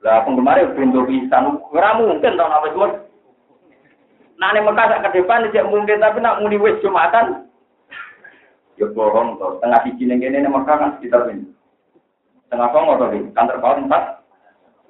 Lah 0.00 0.24
penggemar 0.24 0.56
pintu 0.72 1.04
pisan, 1.04 1.60
ora 1.68 1.92
mungkin 2.00 2.40
tau 2.40 2.48
apa 2.48 2.72
wis. 2.72 2.92
Nah, 4.40 4.48
ning 4.56 4.64
Mekah 4.64 4.86
sak 4.96 5.12
ke 5.12 5.20
depan 5.20 5.44
tidak 5.52 5.68
mungkin 5.68 6.00
tapi 6.00 6.18
nak 6.24 6.40
muni 6.40 6.56
wis 6.56 6.80
Jumatan 6.80 7.47
Ya 8.78 8.86
bohong 8.94 9.42
toh. 9.42 9.58
Tengah 9.58 9.82
siji 9.82 10.06
ning 10.06 10.22
kene 10.22 10.38
nek 10.38 10.54
Mekah 10.54 10.76
kan 10.78 10.90
sekitar 10.96 11.26
ini. 11.34 11.50
Tengah 12.46 12.70
songo 12.70 12.94
toh 12.94 13.10
di 13.10 13.18
kantor 13.34 13.58
kau 13.58 13.74
empat. 13.74 14.02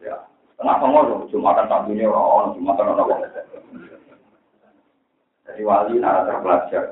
Ya. 0.05 0.17
Tengah 0.61 0.77
songo 0.77 1.01
toh 1.09 1.19
Jumatan 1.33 1.73
tak 1.73 1.89
dunia 1.89 2.13
ora 2.13 2.21
ono 2.21 2.49
Jumatan 2.53 2.93
ora 2.93 3.03
ono. 3.09 3.27
Jadi 5.49 5.63
wali 5.65 5.97
nara 5.97 6.29
terpelajar. 6.29 6.85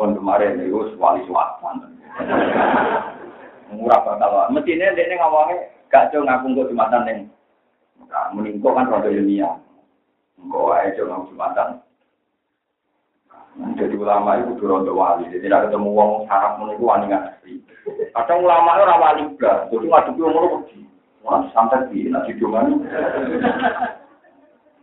Kon 0.00 0.16
kemarin 0.16 0.64
itu 0.64 0.96
wali 0.96 1.20
suatan. 1.28 2.00
Murah 3.76 4.00
bakal. 4.00 4.48
Mestinya 4.48 4.96
dia 4.96 5.20
ngomongnya 5.20 5.68
gak 5.92 6.08
jauh 6.08 6.24
ngaku 6.24 6.56
kok 6.56 6.68
Jumatan 6.72 7.02
ning. 7.04 7.18
Meningkok 8.32 8.72
kan 8.72 8.88
roda 8.88 9.12
ilmiah. 9.12 9.60
Engkau 10.40 10.72
aja 10.72 11.04
ngaku 11.04 11.36
Jumatan. 11.36 11.84
Jadi 13.56 13.96
ulama 13.96 14.36
itu 14.36 14.68
untuk 14.68 14.92
wali, 14.92 15.32
jadi 15.32 15.48
tidak 15.48 15.72
ketemu 15.72 15.88
uang 15.96 16.28
sarap 16.28 16.60
menunggu 16.60 16.84
wali 16.84 17.08
nggak 17.08 17.24
asli. 17.24 17.56
Kadang 18.12 18.44
ulama 18.44 18.76
orang 18.76 19.00
wali 19.00 19.22
juga, 19.32 19.64
jadi 19.72 19.86
ngadepi 19.88 20.20
umur 20.20 20.44
pergi. 20.60 20.80
Wah 21.24 21.40
santai 21.56 21.88
di 21.88 22.12
nasi 22.12 22.36
cuman. 22.36 22.84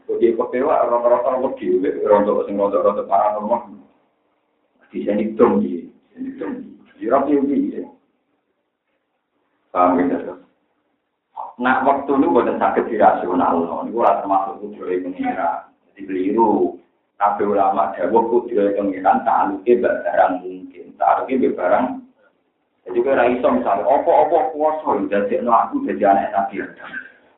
Jadi 0.10 0.34
kepewa 0.34 0.90
rata-rata 0.90 1.38
pergi, 1.38 1.86
rontok 2.02 2.50
sing 2.50 2.58
rontok-rontok 2.58 3.06
paranormal. 3.06 3.78
Di 4.90 5.06
sini 5.06 5.38
dong 5.38 5.62
di, 5.62 5.88
sini 6.14 6.30
dong 6.42 6.54
di, 6.98 7.06
rapi 7.06 7.34
di. 7.46 7.82
Paham 9.70 10.02
ya? 10.02 10.34
Nah 11.62 11.86
waktu 11.86 12.10
itu 12.10 12.26
bukan 12.26 12.58
sakit 12.58 12.90
dirasional, 12.90 13.86
ini 13.86 13.94
termasuk 13.94 14.66
tujuh 14.66 14.86
mengira, 15.06 15.70
jadi 15.94 16.02
keliru. 16.10 16.83
Kabeh 17.24 17.48
ulama 17.48 17.96
dawuh 17.96 18.28
kudire 18.28 18.76
pengiran 18.76 19.24
ta'aluke 19.24 19.80
barang 19.80 20.44
mungkin. 20.44 20.92
Ta'aluke 21.00 21.40
barang 21.56 22.04
jadi 22.84 23.00
kira 23.00 23.16
ra 23.16 23.26
iso 23.32 23.48
misalnya 23.48 23.88
opo-opo 23.88 24.52
kuasa 24.52 24.92
no 25.40 25.52
aku 25.56 25.88
jadi 25.88 26.04
anak 26.04 26.36
Nabi 26.36 26.68
Adam. 26.68 26.90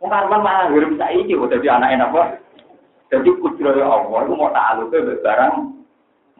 Wong 0.02 0.10
karman 0.10 0.42
malah 0.42 0.66
ngirim 0.74 0.98
saiki 0.98 1.38
kok 1.38 1.54
jadi 1.54 1.68
anak 1.78 2.02
apa? 2.02 2.42
Jadi 3.14 3.30
kudire 3.38 3.86
Allah 3.86 4.26
itu 4.26 4.34
mau 4.34 4.50
ta'aluke 4.50 4.98
barang 5.22 5.54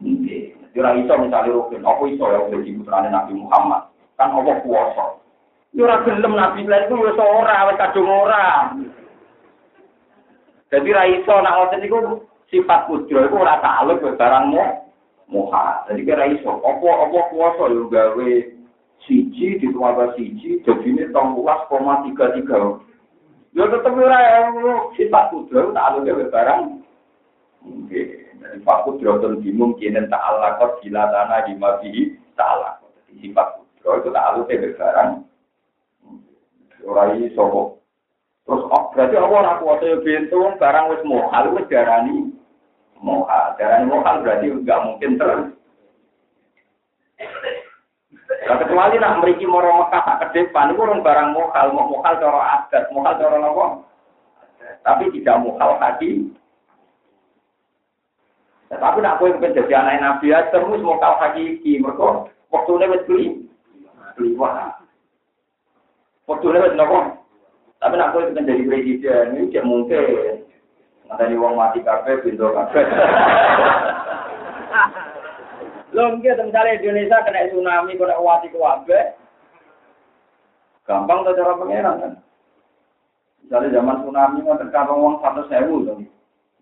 mungkin. 0.02 0.58
Jadi 0.58 0.78
ra 0.82 0.90
iso 0.98 1.14
misalnya 1.22 1.54
rukin, 1.54 1.86
apa 1.86 2.02
iso 2.10 2.24
ya 2.26 2.40
jadi 2.50 2.70
putrane 2.82 3.08
Nabi 3.08 3.32
Muhammad. 3.38 3.94
Kan 4.18 4.34
apa 4.34 4.52
kuasa. 4.66 5.06
Yo 5.70 5.86
ora 5.86 6.02
gelem 6.02 6.34
Nabi 6.34 6.66
lain 6.66 6.90
itu 6.90 6.94
wis 6.98 7.16
ora, 7.16 7.70
wis 7.70 7.78
kadung 7.78 8.10
ora. 8.10 8.74
Jadi 10.74 10.88
ra 10.90 11.02
iso 11.06 11.34
nak 11.40 11.54
ngoten 11.62 11.86
iku 11.86 11.98
sifat 12.50 12.86
kudro 12.86 13.26
itu 13.26 13.36
ora 13.36 13.58
takluk 13.58 14.02
ke 14.02 14.14
barangmu 14.14 14.62
muha. 15.26 15.86
Jadi 15.90 16.00
kira 16.06 16.24
iso, 16.30 16.62
apa 16.62 16.86
apa 16.86 17.18
kuasa 17.34 17.64
yo 17.74 17.90
gawe 17.90 18.30
siji 19.06 19.58
ditambah 19.62 20.14
siji 20.14 20.62
jadi 20.62 20.86
ini 20.86 21.04
tong 21.10 21.34
luas 21.38 21.62
koma 21.66 22.06
tiga 22.06 22.30
tiga. 22.38 22.78
Yo 23.56 23.64
tetep 23.66 23.94
ora 23.94 24.50
sifat 24.94 25.24
kudro 25.34 25.74
takluk 25.74 26.06
ke 26.06 26.30
barang. 26.30 26.62
Oke, 27.66 28.02
jadi 28.38 28.56
sifat 28.62 28.78
kudro 28.86 29.10
itu 29.18 29.28
dimungkinin 29.42 30.06
ta'ala 30.06 30.58
kok 30.62 30.78
gila 30.82 31.10
tanah 31.10 31.50
mafi 31.58 32.14
ta'ala. 32.38 32.78
Sifat 33.18 33.58
kudro 33.58 33.90
itu 33.98 34.08
takluk 34.14 34.46
ke 34.46 34.76
barang. 34.78 35.10
Ora 36.86 37.10
iso 37.18 37.76
Terus 38.46 38.62
oh, 38.70 38.94
berarti 38.94 39.18
apa 39.18 39.34
ora 39.34 39.58
kuasa 39.58 40.06
bintu 40.06 40.38
barang 40.38 40.86
wis 40.94 41.02
mohal 41.02 41.50
wis 41.58 41.66
darani 41.66 42.25
mohal. 43.06 43.54
Darani 43.54 43.86
mohal 43.86 44.26
berarti 44.26 44.50
enggak 44.50 44.82
mungkin 44.82 45.14
terus. 45.14 45.42
Nah, 48.46 48.56
kecuali 48.62 48.98
nak 48.98 49.22
meriki 49.22 49.46
moro 49.46 49.70
Mekah 49.86 50.02
tak 50.02 50.18
ke 50.22 50.26
depan, 50.34 50.74
itu 50.74 50.82
orang 50.82 51.02
barang 51.02 51.30
mohal, 51.34 51.66
mau 51.74 51.90
mohal 51.90 52.14
cara 52.18 52.62
adat, 52.62 52.90
mohal 52.90 53.14
cara 53.18 53.38
nopo. 53.38 53.86
Tapi 54.82 55.10
tidak 55.14 55.42
mohal 55.42 55.78
tadi. 55.82 56.30
Nah, 58.70 58.78
tapi 58.82 58.98
nak 59.02 59.18
kue 59.22 59.34
pengen 59.38 59.54
jadi 59.62 59.72
anak 59.78 59.98
Nabi 60.02 60.34
ya, 60.34 60.46
terus 60.50 60.82
mohal 60.82 61.18
hakiki, 61.22 61.82
waktunya 62.50 62.90
wis 62.90 63.06
beli, 63.06 63.26
beli 64.14 64.34
wah. 64.38 64.74
Waktunya 66.30 66.62
wis 66.66 66.74
nopo. 66.78 67.18
Tapi 67.82 67.94
nak 67.98 68.14
kue 68.14 68.30
pengen 68.30 68.46
jadi 68.46 68.62
presiden, 68.62 69.26
ini 69.38 69.50
tidak 69.50 69.66
mungkin. 69.66 70.45
Nanti 71.06 71.38
wong 71.38 71.54
mati 71.54 71.78
kafe, 71.86 72.18
pintu 72.26 72.50
kafe. 72.50 72.82
Lho 75.94 76.02
mungkin 76.12 76.50
misalnya 76.50 76.76
Indonesia 76.76 77.24
kena 77.24 77.48
tsunami, 77.48 77.94
kena 77.94 78.18
wati 78.18 78.50
kuwabe. 78.50 79.14
Gampang 80.84 81.24
tuh 81.24 81.34
cara 81.34 81.56
pengeran 81.56 82.02
kan. 82.02 82.12
Misalnya 83.42 83.74
zaman 83.78 84.02
tsunami 84.02 84.38
mau 84.42 84.58
terkabang 84.58 84.98
uang 84.98 85.16
satu 85.22 85.42
sewu 85.46 85.86
tuh. 85.86 86.02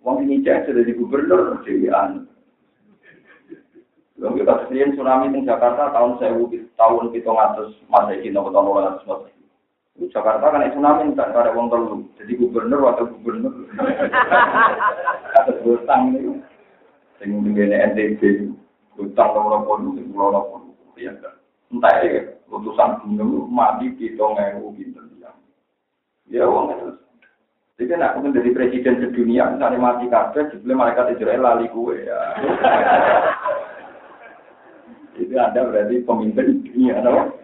Uang 0.04 0.22
ini 0.22 0.44
cek 0.44 0.68
sudah 0.68 0.84
di 0.84 0.92
gubernur 0.92 1.64
dewan. 1.64 2.28
Lho 4.20 4.28
kita 4.38 4.68
sediain 4.68 4.92
tsunami 4.92 5.32
di 5.32 5.48
Jakarta 5.48 5.90
tahun 5.90 6.20
sewu 6.20 6.52
tahun 6.76 7.10
kita 7.10 7.30
ngatus 7.32 7.74
masa 7.88 8.12
ini 8.14 8.30
tahun 8.30 8.52
masa 8.70 9.33
Jakarta 9.94 10.50
kan 10.50 10.66
tsunami 10.74 11.14
tak 11.14 11.30
ada 11.30 11.54
uang 11.54 11.70
telu. 11.70 12.02
Jadi 12.18 12.34
gubernur 12.34 12.82
atau 12.90 13.06
gubernur. 13.14 13.54
Atas 15.38 15.62
utang 15.62 16.18
ini. 16.18 16.42
Sing 17.22 17.30
ngene 17.30 17.94
NTB 17.94 18.50
utang 18.98 19.38
loro 19.38 19.62
puluh, 19.62 19.94
sing 19.94 20.10
pulau 20.10 20.34
loro 20.34 20.58
Ya 20.98 21.14
kan. 21.18 21.34
Entah 21.74 21.94
ya, 22.06 22.22
Utusan 22.50 23.02
gunung 23.02 23.50
mati 23.50 23.90
di 23.98 24.14
tongewu 24.14 24.78
gitu 24.78 25.02
ya. 25.18 25.30
Ya 26.30 26.46
uang 26.46 26.70
itu. 26.70 26.86
Jadi 27.74 27.98
nak 27.98 28.22
menjadi 28.22 28.54
presiden 28.54 29.02
sedunia, 29.02 29.50
misalnya 29.50 29.82
mati 29.82 30.06
kabeh, 30.06 30.46
sebelum 30.54 30.78
malaikat 30.78 31.18
Israel 31.18 31.42
lali 31.42 31.66
kue 31.74 32.06
ya. 32.06 32.38
Itu 35.18 35.34
ada 35.34 35.66
berarti 35.66 36.06
pemimpin 36.06 36.62
dunia, 36.62 37.02
no? 37.02 37.34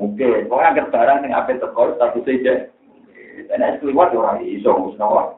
Oke, 0.00 0.48
pokoknya 0.48 0.70
agak 0.72 0.90
barang 0.92 1.18
yang 1.28 1.34
apa 1.36 1.52
tekor 1.60 1.96
satu 2.00 2.24
saja. 2.24 2.68
Dan 3.48 3.64
es 3.64 3.80
keluar 3.80 4.12
orang 4.12 4.44
iso 4.44 4.72
musnawar. 4.72 5.36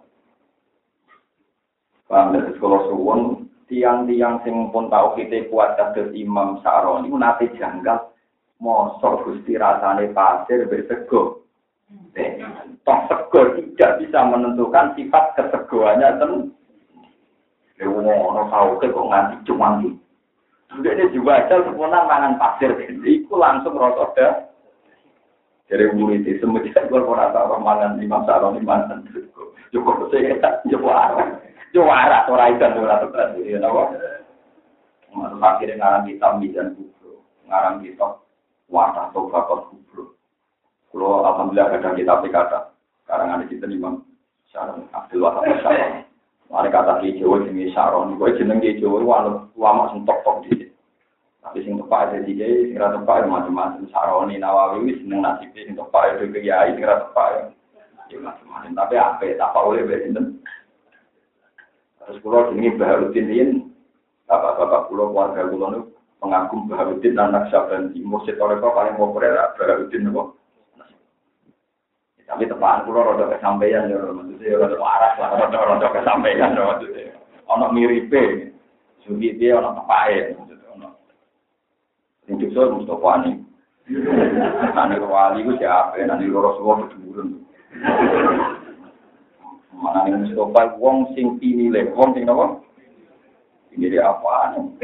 Paham 2.07 2.37
dari 2.37 2.53
sekolah 2.55 2.81
suwon, 2.93 3.21
tiang-tiang 3.67 4.45
sing 4.45 4.71
pun 4.71 4.93
tahu 4.93 5.19
kita 5.19 5.49
kuat 5.49 5.75
kados 5.75 6.13
Imam 6.13 6.61
Sa'roni, 6.61 7.11
nate 7.11 7.49
janggal, 7.57 8.13
mosok 8.61 9.25
gusti 9.25 9.57
rasane 9.57 10.13
pasir 10.13 10.69
bersego. 10.69 11.43
Toh 12.85 12.99
sego 13.09 13.41
tidak 13.57 13.99
bisa 13.99 14.21
menentukan 14.29 14.93
sifat 14.95 15.35
kesegoannya 15.35 16.09
ten. 16.21 16.33
Lewo 17.81 18.07
ono 18.07 18.47
tau 18.53 18.79
ke 18.79 18.93
kok 18.93 19.09
nganti 19.11 19.37
cumangi. 19.51 19.91
Sudah 20.75 20.91
ini 20.91 21.15
juga 21.15 21.39
aja 21.39 21.63
sempurna 21.63 22.03
mangan 22.03 22.35
pasir, 22.35 22.75
itu 23.07 23.35
langsung 23.35 23.79
rosot 23.79 24.11
dah. 24.19 24.51
Jadi 25.71 25.97
murid 25.97 26.29
itu 26.29 26.45
semenjak 26.45 26.93
gue 26.93 27.01
pernah 27.01 27.33
tahu 27.33 27.57
mangan 27.63 27.97
Imam 27.97 28.27
Sa'roni 28.29 28.61
mangan 28.61 29.07
cukup 29.73 30.13
saya 30.13 30.37
cukup 30.69 30.93
arah, 30.93 31.41
cukup 31.73 31.89
arah 31.89 32.23
orang 32.29 32.53
itu 32.55 32.79
ora 32.85 33.01
tekan, 33.01 33.29
ya 33.41 33.59
napa? 33.59 33.83
Masuk 35.15 35.41
akhirnya 35.41 35.79
ngarang 35.79 36.05
kitab 36.11 36.33
Mizan 36.43 36.69
Kubro, 36.75 37.23
ngarang 37.47 37.81
kitab 37.81 38.27
Wata 38.69 39.15
Tobakot 39.15 39.73
Kubro. 39.73 40.05
Kalau 40.93 41.23
alhamdulillah 41.23 41.71
kadang 41.75 41.97
kita 41.97 42.29
kata 42.29 42.61
karangan 43.09 43.43
di 43.47 43.57
kita 43.57 43.67
Imam 43.71 44.05
Syaron 44.53 44.85
Abdul 44.93 45.25
Wahab 45.25 45.49
Syaron. 45.65 46.04
Mari 46.53 46.69
kata 46.69 47.01
di 47.01 47.17
Jawa 47.17 47.41
jenenge 47.45 47.73
Saron, 47.73 48.21
kowe 48.21 48.29
eh, 48.29 48.37
jenenge 48.37 48.77
Jawa 48.77 49.01
wae 49.01 49.31
ulama 49.57 49.91
sing 49.91 50.05
tok-tok 50.05 50.45
di 50.45 50.69
Tapi 51.45 51.61
sing 51.61 51.77
tepak 51.77 52.09
ada 52.09 52.25
di 52.25 52.33
dia, 52.37 52.49
sing 52.69 52.77
rata 52.77 53.01
tepak 53.01 53.29
macam-macam. 53.29 53.85
Saron 53.93 54.33
nawawi 54.33 54.85
ini 54.85 54.93
seneng 55.01 55.21
nasib 55.25 55.53
sing 55.57 55.77
tepak 55.77 56.17
ada 56.17 56.25
ke 56.25 56.41
Yai, 56.41 56.77
sing 56.77 56.85
rata 56.85 57.09
tepak 57.09 57.27
ada. 57.33 57.43
macam-macam. 58.15 58.71
Tapi 58.77 58.95
apa 58.97 59.25
tak 59.37 59.57
oleh 59.57 59.83
boleh 59.83 60.01
sinten. 60.05 60.25
sinden. 60.25 60.27
Terus 62.05 62.21
pulau 62.21 62.53
ini 62.53 62.69
Baharudin 62.77 63.33
ini, 63.33 63.65
bapak-bapak 64.29 64.93
pulau 64.93 65.09
keluarga 65.09 65.49
pulau 65.49 65.69
ini, 65.73 65.81
pengagum 66.21 66.69
Baharudin 66.69 67.17
anak 67.17 67.49
Sabran 67.49 67.97
Timur, 67.97 68.21
setor 68.29 68.53
itu 68.53 68.69
paling 68.69 68.95
populer 69.01 69.33
Baharudin 69.57 70.13
itu. 70.13 70.25
Tapi 72.35 72.51
tepaan 72.51 72.83
kulo 72.83 73.15
rada 73.15 73.31
kesampaian 73.31 73.87
ya, 73.87 74.11
maksudnya 74.11 74.59
rada 74.59 74.75
waras 74.75 75.15
lah, 75.23 75.39
rada 75.39 75.55
rada 75.55 75.87
kesampaian 75.95 76.59
maksudnya. 76.59 77.15
Ono 77.47 77.71
miripe, 77.71 78.51
sugi 79.07 79.39
dia 79.39 79.55
ono 79.55 79.79
tepake, 79.79 80.35
maksudnya 80.35 80.67
ono. 80.75 80.89
Sing 82.27 82.43
dosa 82.43 82.75
Mustafa 82.75 83.23
ni. 83.23 83.39
Nani 84.75 84.99
wali 84.99 85.47
ku 85.47 85.55
siapa? 85.63 85.95
Nani 86.03 86.27
loro 86.27 86.59
suwo 86.59 86.83
keduren. 86.83 87.39
Mana 89.79 90.11
nih 90.11 90.27
Mustafa 90.27 90.75
wong 90.75 91.15
sing 91.15 91.39
pinile, 91.39 91.87
wong 91.95 92.19
sing 92.19 92.27
napa? 92.27 92.59
Ini 93.79 93.95
apaan? 94.03 94.75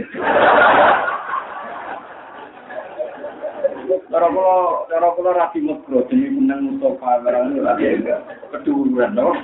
Cara 4.10 4.26
kula 4.26 4.54
cara 4.90 5.08
kula 5.14 5.30
ra 5.38 5.46
dimegro 5.54 6.02
jenenge 6.10 6.34
meneng 6.34 6.60
Mustafa 6.66 7.22
barang 7.22 7.62
lagi 7.62 8.02
keduruan 8.50 9.14
no. 9.14 9.38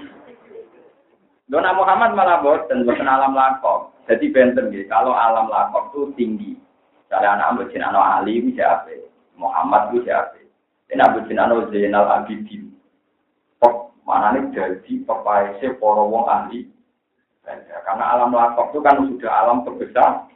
Dona 1.46 1.70
Muhammad 1.70 2.18
malah 2.18 2.42
boten 2.42 2.82
boten 2.82 3.06
alam 3.06 3.38
lakok. 3.38 3.94
Jadi 4.10 4.34
benten 4.34 4.74
gitu. 4.74 4.90
Kalau 4.90 5.14
alam 5.14 5.46
lakok 5.46 5.94
itu 5.94 6.00
tinggi. 6.18 6.52
Kalau 7.06 7.30
anak 7.30 7.54
Abu 7.54 7.62
Jinano 7.70 8.02
Ali 8.02 8.42
itu 8.42 8.58
siapa? 8.58 8.90
Muhammad 9.38 9.94
itu 9.94 10.10
siapa? 10.10 10.42
Dan 10.90 10.98
Abu 10.98 11.22
Jinano 11.30 11.70
Zainal 11.70 12.10
Abidin. 12.10 12.74
Kok 13.62 13.94
mana 14.02 14.34
nih 14.34 14.50
jadi 14.50 14.92
pepaese 15.06 15.78
para 15.78 16.02
wong 16.02 16.26
ahli? 16.26 16.66
Karena 17.86 18.18
alam 18.18 18.34
lakok 18.34 18.74
itu 18.74 18.82
kan 18.82 18.98
sudah 18.98 19.30
alam 19.30 19.62
terbesar 19.62 20.26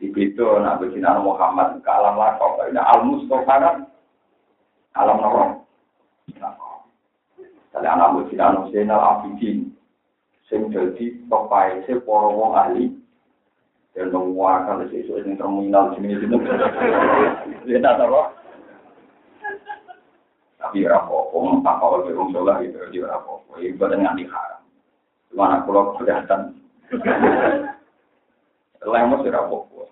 di 0.00 0.08
itu 0.16 0.46
nak 0.64 0.80
bersinar 0.80 1.20
Muhammad 1.20 1.84
ke 1.84 1.90
alam 1.92 2.16
lakok 2.16 2.72
ini 2.72 2.80
al 2.80 3.04
Mustafa 3.04 3.54
kan? 3.60 3.76
Alam 4.96 5.20
nopo 5.20 5.42
Kali 7.70 7.86
anak 7.86 8.18
bersinar 8.18 8.66
Zainal 8.74 8.98
Abidin. 8.98 9.70
Sing 10.50 10.72
jadi 10.74 11.14
topai 11.30 11.86
se 11.86 12.00
para 12.02 12.26
wong 12.32 12.56
ahli. 12.56 12.86
Dan 13.94 14.10
menguakan 14.14 14.86
sesuatu 14.86 15.26
yang 15.26 15.34
terminal 15.34 15.94
sini 15.94 16.14
sini. 16.18 16.36
Dia 17.66 17.82
tak 17.82 17.98
tahu 17.98 18.40
tapi 20.60 20.84
rapo 20.84 21.32
tak 21.64 21.80
lebih 21.80 22.14
wong 22.20 22.28
sholat 22.36 22.62
gitu 22.62 22.78
dia 22.92 23.08
rapo 23.08 23.40
ibadah 23.56 23.96
nggak 23.96 24.16
diharam 24.20 24.62
cuma 25.32 25.56
aku 25.56 25.68
lo 25.72 25.82
kelihatan 25.96 26.54
lemos 28.84 29.26
ora 29.26 29.40
apa-apa. 29.44 29.82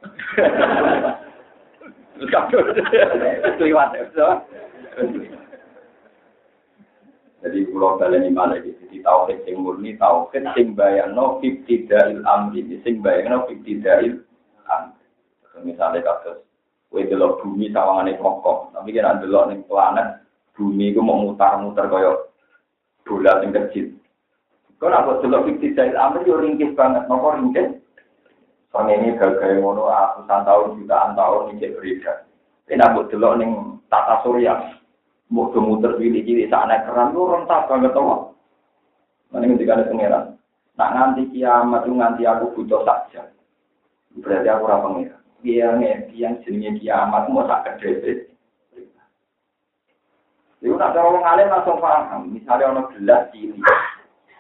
Kliwat 3.60 3.90
ya. 3.94 4.04
Jadi 7.38 7.70
pulau 7.70 7.94
balen 8.02 8.34
malah 8.34 8.58
gitu. 8.58 8.82
Jadi 8.90 8.98
tauhid 9.06 9.46
sing 9.46 9.62
murni 9.62 9.94
tauhid 9.94 10.42
sing 10.58 10.74
bayangno 10.74 11.38
ibtidail 11.38 12.18
amri, 12.26 12.66
sing 12.82 12.98
bayangno 12.98 13.46
ibtidail 13.46 14.18
amri. 14.66 15.04
Misalnya 15.62 16.02
kasus 16.02 16.42
kowe 16.90 16.98
delok 16.98 17.38
bumi 17.44 17.70
sawangane 17.70 18.18
kokoh, 18.18 18.74
tapi 18.74 18.90
kira 18.90 19.22
delok 19.22 19.54
ning 19.54 19.62
planet 19.70 20.18
bumi 20.58 20.90
iku 20.90 20.98
mau 20.98 21.22
mutar-mutar 21.22 21.86
kaya 21.86 22.26
bola 23.06 23.38
sing 23.38 23.54
kecil. 23.54 23.86
Kau 24.82 24.90
nak 24.90 25.22
delok 25.22 25.46
ibtidail 25.46 25.94
amri 25.94 26.26
yo 26.26 26.42
ringkih 26.42 26.74
banget, 26.74 27.06
nopo 27.06 27.38
ringkih? 27.38 27.77
Soalnya 28.68 29.00
ini 29.00 29.16
gagal 29.16 29.64
ngono 29.64 29.88
ratusan 29.88 30.44
tahun, 30.44 30.76
jutaan 30.84 31.16
tahun 31.16 31.56
ini 31.56 31.72
berbeda. 31.72 32.12
Ini 32.68 32.84
aku 32.84 33.08
delok 33.08 33.36
ning 33.40 33.50
tata 33.88 34.20
surya. 34.20 34.76
Mau 35.32 35.48
kemuter 35.52 35.96
pilih 35.96 36.24
kiri 36.24 36.48
sana 36.48 36.84
keran 36.84 37.12
lu 37.12 37.28
rentak 37.28 37.68
banget 37.68 37.92
tau. 37.92 38.32
Mana 39.28 39.44
ketika 39.44 39.76
ada 39.76 39.88
pangeran. 39.88 40.24
Nak 40.80 40.92
nganti 40.94 41.22
kiamat 41.32 41.84
itu 41.84 41.92
nganti 41.96 42.22
aku 42.24 42.44
butuh 42.56 42.80
saja. 42.84 43.28
Berarti 44.20 44.48
aku 44.48 44.64
ora 44.64 44.84
pangeran. 44.84 45.20
Dia 45.44 45.68
yang 46.12 46.40
jenenge 46.44 46.80
kiamat 46.80 47.28
mau 47.28 47.44
sak 47.44 47.76
kedhe. 47.80 48.32
Itu 50.64 50.76
nak 50.76 50.96
cara 50.96 51.08
wong 51.12 51.24
alim 51.24 51.52
langsung 51.52 51.80
paham. 51.80 52.32
Misalnya 52.32 52.72
ono 52.72 52.82
gelas 52.96 53.28
cilik. 53.32 53.64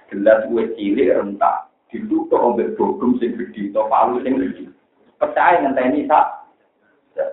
Gelas 0.08 0.48
gue 0.48 0.64
cilik 0.72 1.16
rentak 1.20 1.67
ditutup 1.88 2.40
oleh 2.40 2.72
bogum 2.76 3.16
sing 3.16 3.36
gede 3.36 3.72
atau 3.72 3.88
palu 3.88 4.20
sing 4.20 4.36
gede. 4.36 4.68
Percaya 5.16 5.64
ngenteni 5.64 6.04
sak. 6.04 6.26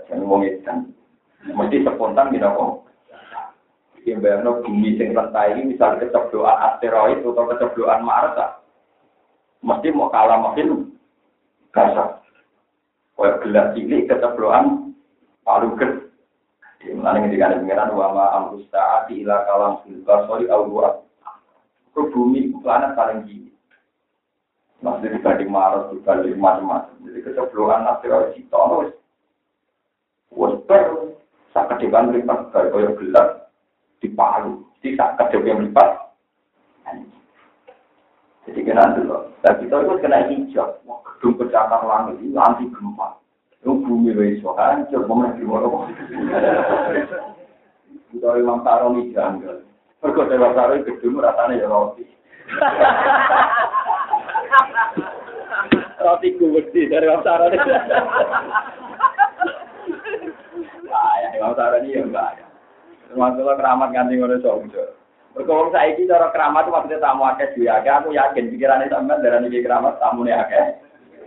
Jangan 0.09 0.25
wong 0.25 0.41
edan. 0.47 0.89
Mesti 1.45 1.85
spontan 1.85 2.33
gitu 2.33 2.49
kok. 2.49 2.71
Yang 4.05 4.17
bayangno 4.21 4.61
bumi 4.61 4.97
sing 4.97 5.13
rentai 5.13 5.57
ini 5.57 5.73
misalnya 5.73 6.05
kecebloan 6.05 6.57
asteroid 6.61 7.25
atau 7.25 7.45
kecebloan 7.49 8.05
Mars 8.05 8.37
mesti 9.65 9.89
mau 9.89 10.13
kalah 10.13 10.37
makin 10.41 10.93
kasar. 11.73 12.21
Kayak 13.17 13.39
gelas 13.41 13.67
cilik 13.73 14.05
kecebloan 14.09 14.93
palu 15.41 15.73
gede. 15.77 16.05
Mulane 16.93 17.25
ketika 17.25 17.49
ada 17.49 17.57
pengiran 17.57 17.97
wa 17.97 18.13
ma 18.13 18.25
amrus 18.37 18.69
ta'ati 18.69 19.25
ila 19.25 19.41
kalam 19.49 19.73
fil 19.81 20.05
basari 20.05 20.45
au 20.53 20.69
Ke 21.95 22.01
bumi 22.11 22.53
planet 22.61 22.93
paling 22.93 23.25
tinggi. 23.25 23.44
Maksudnya 24.85 25.17
dibanding 25.17 25.49
Maret, 25.49 25.97
dibanding 25.97 26.37
macam-macam. 26.37 26.93
Jadi 27.09 27.19
kecebelokan 27.25 27.89
nasir 27.89 28.13
oleh 28.13 28.29
Sito, 28.37 28.53
no, 28.53 28.85
wis. 28.85 28.93
Wis 30.29 30.53
ber, 30.69 30.85
sak 31.57 31.73
kedepan 31.73 32.13
melipat, 32.13 32.53
dari 32.53 32.69
kaya 32.69 32.93
gelap, 32.93 33.49
dipalu. 34.05 34.61
Jadi 34.85 34.93
sak 34.93 35.17
kedepan 35.17 35.65
melipat, 35.65 36.05
jadi 38.45 38.61
kena 38.61 38.93
dulu. 38.93 39.33
Tapi 39.41 39.65
kita 39.65 39.81
itu 39.81 39.93
kena 40.05 40.29
hijab. 40.29 40.69
Wah, 40.85 41.01
gedung 41.01 41.33
pecahkan 41.41 41.81
langit, 41.89 42.21
ini 42.21 42.37
nanti 42.37 42.69
gempa. 42.69 43.17
Ini 43.65 43.81
bumi 43.81 44.13
wis 44.13 44.37
suara, 44.45 44.77
hancur, 44.77 45.09
momen 45.09 45.33
di 45.33 45.49
mana. 45.49 45.89
Kita 48.13 48.27
itu 48.37 48.37
memang 48.37 48.61
taruh 48.61 48.93
ini 48.93 49.09
janggal. 49.17 49.65
Pergoda 49.97 50.37
yang 50.37 50.53
taruh 50.53 50.77
gedung, 50.85 51.17
rasanya 51.17 51.57
ya 51.57 51.65
roti. 51.65 52.05
Roti 55.99 56.29
gudi 56.37 56.87
dari 56.91 57.07
Wong 57.09 57.23
Saroni. 57.23 57.57
Termasuk 63.05 63.47
keramat 63.47 63.89
nganti 63.95 64.13
ngono 64.19 64.35
sojo. 64.43 64.83
Mergo 65.35 65.51
wong 65.51 65.69
saiki 65.75 66.07
cara 66.07 66.31
keramat 66.31 66.71
maksudnya 66.71 67.03
tamu 67.03 67.27
akeh 67.27 67.51
duwe 67.59 67.67
akeh 67.67 67.91
aku 67.91 68.15
yakin 68.15 68.55
pikirane 68.55 68.87
sampean 68.87 69.19
darani 69.19 69.51
iki 69.51 69.67
keramat 69.67 69.99
tamune 69.99 70.31
akeh. 70.31 70.79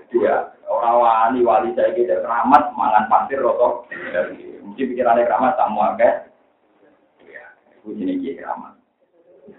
Dia 0.09 0.49
ora 0.65 0.91
wani 0.97 1.45
wali 1.45 1.77
saiki 1.77 2.09
keramat 2.09 2.73
mangan 2.73 3.05
pasir 3.13 3.45
rata. 3.45 3.85
Mesti 4.65 4.83
pikirane 4.89 5.29
keramat 5.29 5.61
tamu 5.61 5.85
akeh. 5.85 6.13
Ya, 7.29 7.53
iku 7.77 7.93
jenenge 7.93 8.33
keramat. 8.41 8.81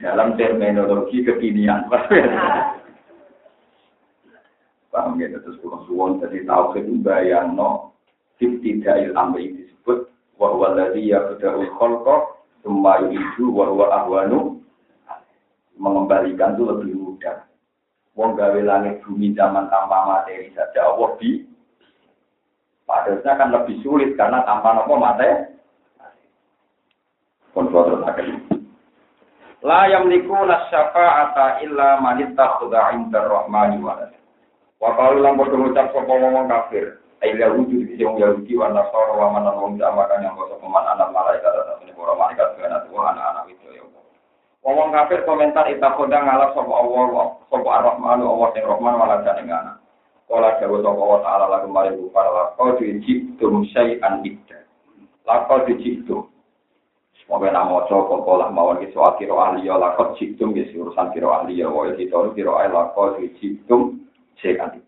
Dalam 0.02 0.34
terminologi 0.34 1.22
kekinian. 1.22 1.86
Paham 5.00 5.16
ya, 5.16 5.32
terus 5.32 5.56
pulang 5.64 5.88
suwon, 5.88 6.20
jadi 6.20 6.44
tahu 6.44 6.76
itu 6.76 7.00
bayang 7.00 7.56
no, 7.56 7.96
ibtidail 8.36 9.16
amri 9.16 9.56
disebut, 9.56 10.12
ladhi 10.76 11.08
ya 11.08 11.24
bedahul 11.24 11.72
kholko, 11.80 12.44
semua 12.60 13.00
itu 13.08 13.48
wahwa 13.48 13.88
ahwanu, 13.96 14.60
mengembalikan 15.80 16.60
itu 16.60 16.68
lebih 16.68 17.00
mudah. 17.00 17.48
Wong 18.20 18.36
gawe 18.36 18.60
langit 18.60 19.00
bumi 19.08 19.32
zaman 19.40 19.72
tanpa 19.72 20.04
materi 20.04 20.52
saja, 20.52 20.92
Allah 20.92 21.16
di, 21.16 21.48
padahal 22.84 23.24
kan 23.24 23.56
lebih 23.56 23.80
sulit 23.80 24.20
karena 24.20 24.44
tanpa 24.44 24.84
nopo 24.84 25.00
materi. 25.00 25.48
Kontrol 27.56 28.04
terus 28.04 28.04
La 29.64 29.88
yamliku 29.88 30.44
nasyafa'ata 30.44 31.64
illa 31.64 32.04
man 32.04 32.20
ittakhadha 32.20 33.00
'inda 33.00 33.24
ar-rahmani 33.24 33.80
walad. 33.80 34.19
Wa 34.80 34.96
qalu 34.96 35.20
lam 35.20 35.36
padha 35.36 35.56
ngucap 35.60 35.92
kafir. 36.48 37.04
Ai 37.20 37.36
la 37.36 37.52
wujud 37.52 38.00
di 38.00 38.00
wong 38.00 38.16
Yahudi 38.16 38.56
wa 38.56 38.72
Nasara 38.72 39.12
wa 39.12 39.28
wong 39.36 39.76
yang 39.76 40.36
kosok 40.40 40.64
man 40.64 40.88
anak 40.88 41.12
malaikat 41.12 41.52
atau 41.52 41.84
ini 41.84 41.92
para 41.92 42.16
malaikat 42.16 42.48
kana 42.56 42.80
tuwa 42.88 43.12
anak-anak 43.12 43.52
itu 43.52 43.68
ya. 43.76 43.84
Wong 44.64 44.90
kafir 44.96 45.28
komentar 45.28 45.68
ittakhadha 45.68 46.16
ngalap 46.24 46.56
sapa 46.56 46.74
Allah 46.80 47.28
sapa 47.52 47.68
ar-rahmanu 47.68 48.24
Allah 48.24 48.48
sing 48.56 48.64
rahman 48.64 48.96
walad 48.96 49.28
ing 49.36 49.52
anak. 49.52 49.84
Kala 50.32 50.56
jawa 50.64 50.80
sapa 50.80 51.00
Allah 51.04 51.20
taala 51.28 51.46
lagu 51.52 51.68
mari 51.68 51.92
para 52.16 52.32
lakau 52.32 52.80
dijitum 52.80 53.68
syai'an 53.76 54.24
idda. 54.24 54.64
Lakau 55.28 55.68
dijitum 55.68 56.32
Moga 57.30 57.54
nak 57.54 57.70
maca 57.70 57.94
pokolah 58.10 58.50
mawon 58.50 58.82
ki 58.82 58.90
soal 58.90 59.14
kiro 59.22 59.38
ahli 59.38 59.70
ya 59.70 59.78
lakot 59.78 60.18
jitum 60.18 60.50
ki 60.50 60.74
urusan 60.74 61.14
kiro 61.14 61.30
ahli 61.30 61.62
ya 61.62 61.70
wae 61.70 61.94
kita 61.94 62.34
kiro 62.34 62.58
ahli 62.58 62.74
lakot 62.74 63.22
jitum 63.38 64.02
sekan. 64.40 64.80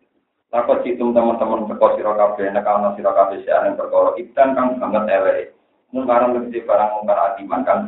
Lakot 0.51 0.83
jitum 0.83 1.15
teman-teman 1.15 1.63
teko 1.71 1.95
sira 1.95 2.11
kabeh 2.11 2.51
nek 2.51 2.67
ana 2.67 2.91
sira 2.99 3.15
kabeh 3.15 3.39
seane 3.47 3.71
perkara 3.79 4.11
ikan 4.19 4.51
kang 4.51 4.67
banget 4.83 5.03
elek. 5.07 5.55
Mungkaran 5.95 6.35
lebih 6.35 6.67
barang 6.67 6.91
mungkar 6.99 7.19
adiman 7.35 7.63
kan 7.67 7.79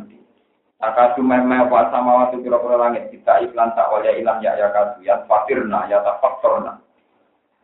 Akadu 0.84 1.24
meme 1.24 1.64
apa 1.64 1.88
sama 1.88 2.28
waktu 2.28 2.44
kira-kira 2.44 2.76
langit 2.76 3.08
kita 3.08 3.40
iklan 3.40 3.72
tak 3.72 3.88
waya 3.88 4.20
ilang 4.20 4.44
ya 4.44 4.52
ya 4.58 4.68
kadu 4.68 5.00
yang 5.00 5.24
fakirna 5.24 5.88
ya 5.88 6.04
tak 6.04 6.20
faktorna. 6.20 6.76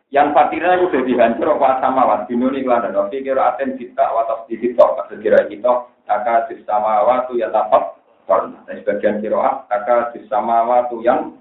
Yang 0.09 0.33
fakirna 0.33 0.79
itu 0.81 0.85
sudah 0.89 1.03
dihancur 1.05 1.47
apa 1.59 1.69
sama 1.85 2.01
waktu 2.09 2.33
ini 2.33 2.65
iklan 2.65 2.81
dan 2.81 2.97
waktu 2.97 3.21
kira 3.21 3.53
aten 3.53 3.77
kita 3.77 4.05
watas 4.09 4.41
di 4.49 4.57
kita 4.57 5.05
kira 5.21 5.45
kita 5.45 5.91
Kaka 6.11 6.49
sama 6.65 7.07
waktu 7.07 7.39
ya 7.39 7.47
tapak 7.53 7.95
Dan 8.31 8.79
sebagian 8.83 9.19
kiroah 9.19 9.67
kaka 9.67 10.15
sama 10.31 10.63
waktu 10.63 11.03
yang 11.03 11.35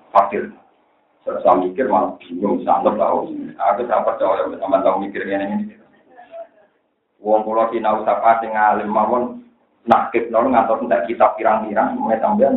fakir. 1.24 1.36
Saya 1.44 1.60
mikir 1.60 1.86
malah 1.88 2.16
bingung 2.20 2.64
sangat 2.64 2.96
tahu. 2.96 3.18
Aku 3.56 3.80
tak 3.86 4.02
percaya 4.04 4.44
sama 4.56 4.80
tahu 4.80 5.04
mikir 5.04 5.22
ini. 5.28 5.76
Wong 7.20 7.44
pulau 7.44 7.68
sinau 7.68 8.00
sapa 8.08 8.40
sing 8.40 8.56
alim 8.56 8.88
mawon 8.88 9.44
nakib 9.84 10.32
nol 10.32 10.48
ngatur 10.48 10.80
tidak 10.84 11.04
kitab 11.04 11.36
pirang-pirang 11.36 12.00
mulai 12.00 12.20
tambahan. 12.20 12.56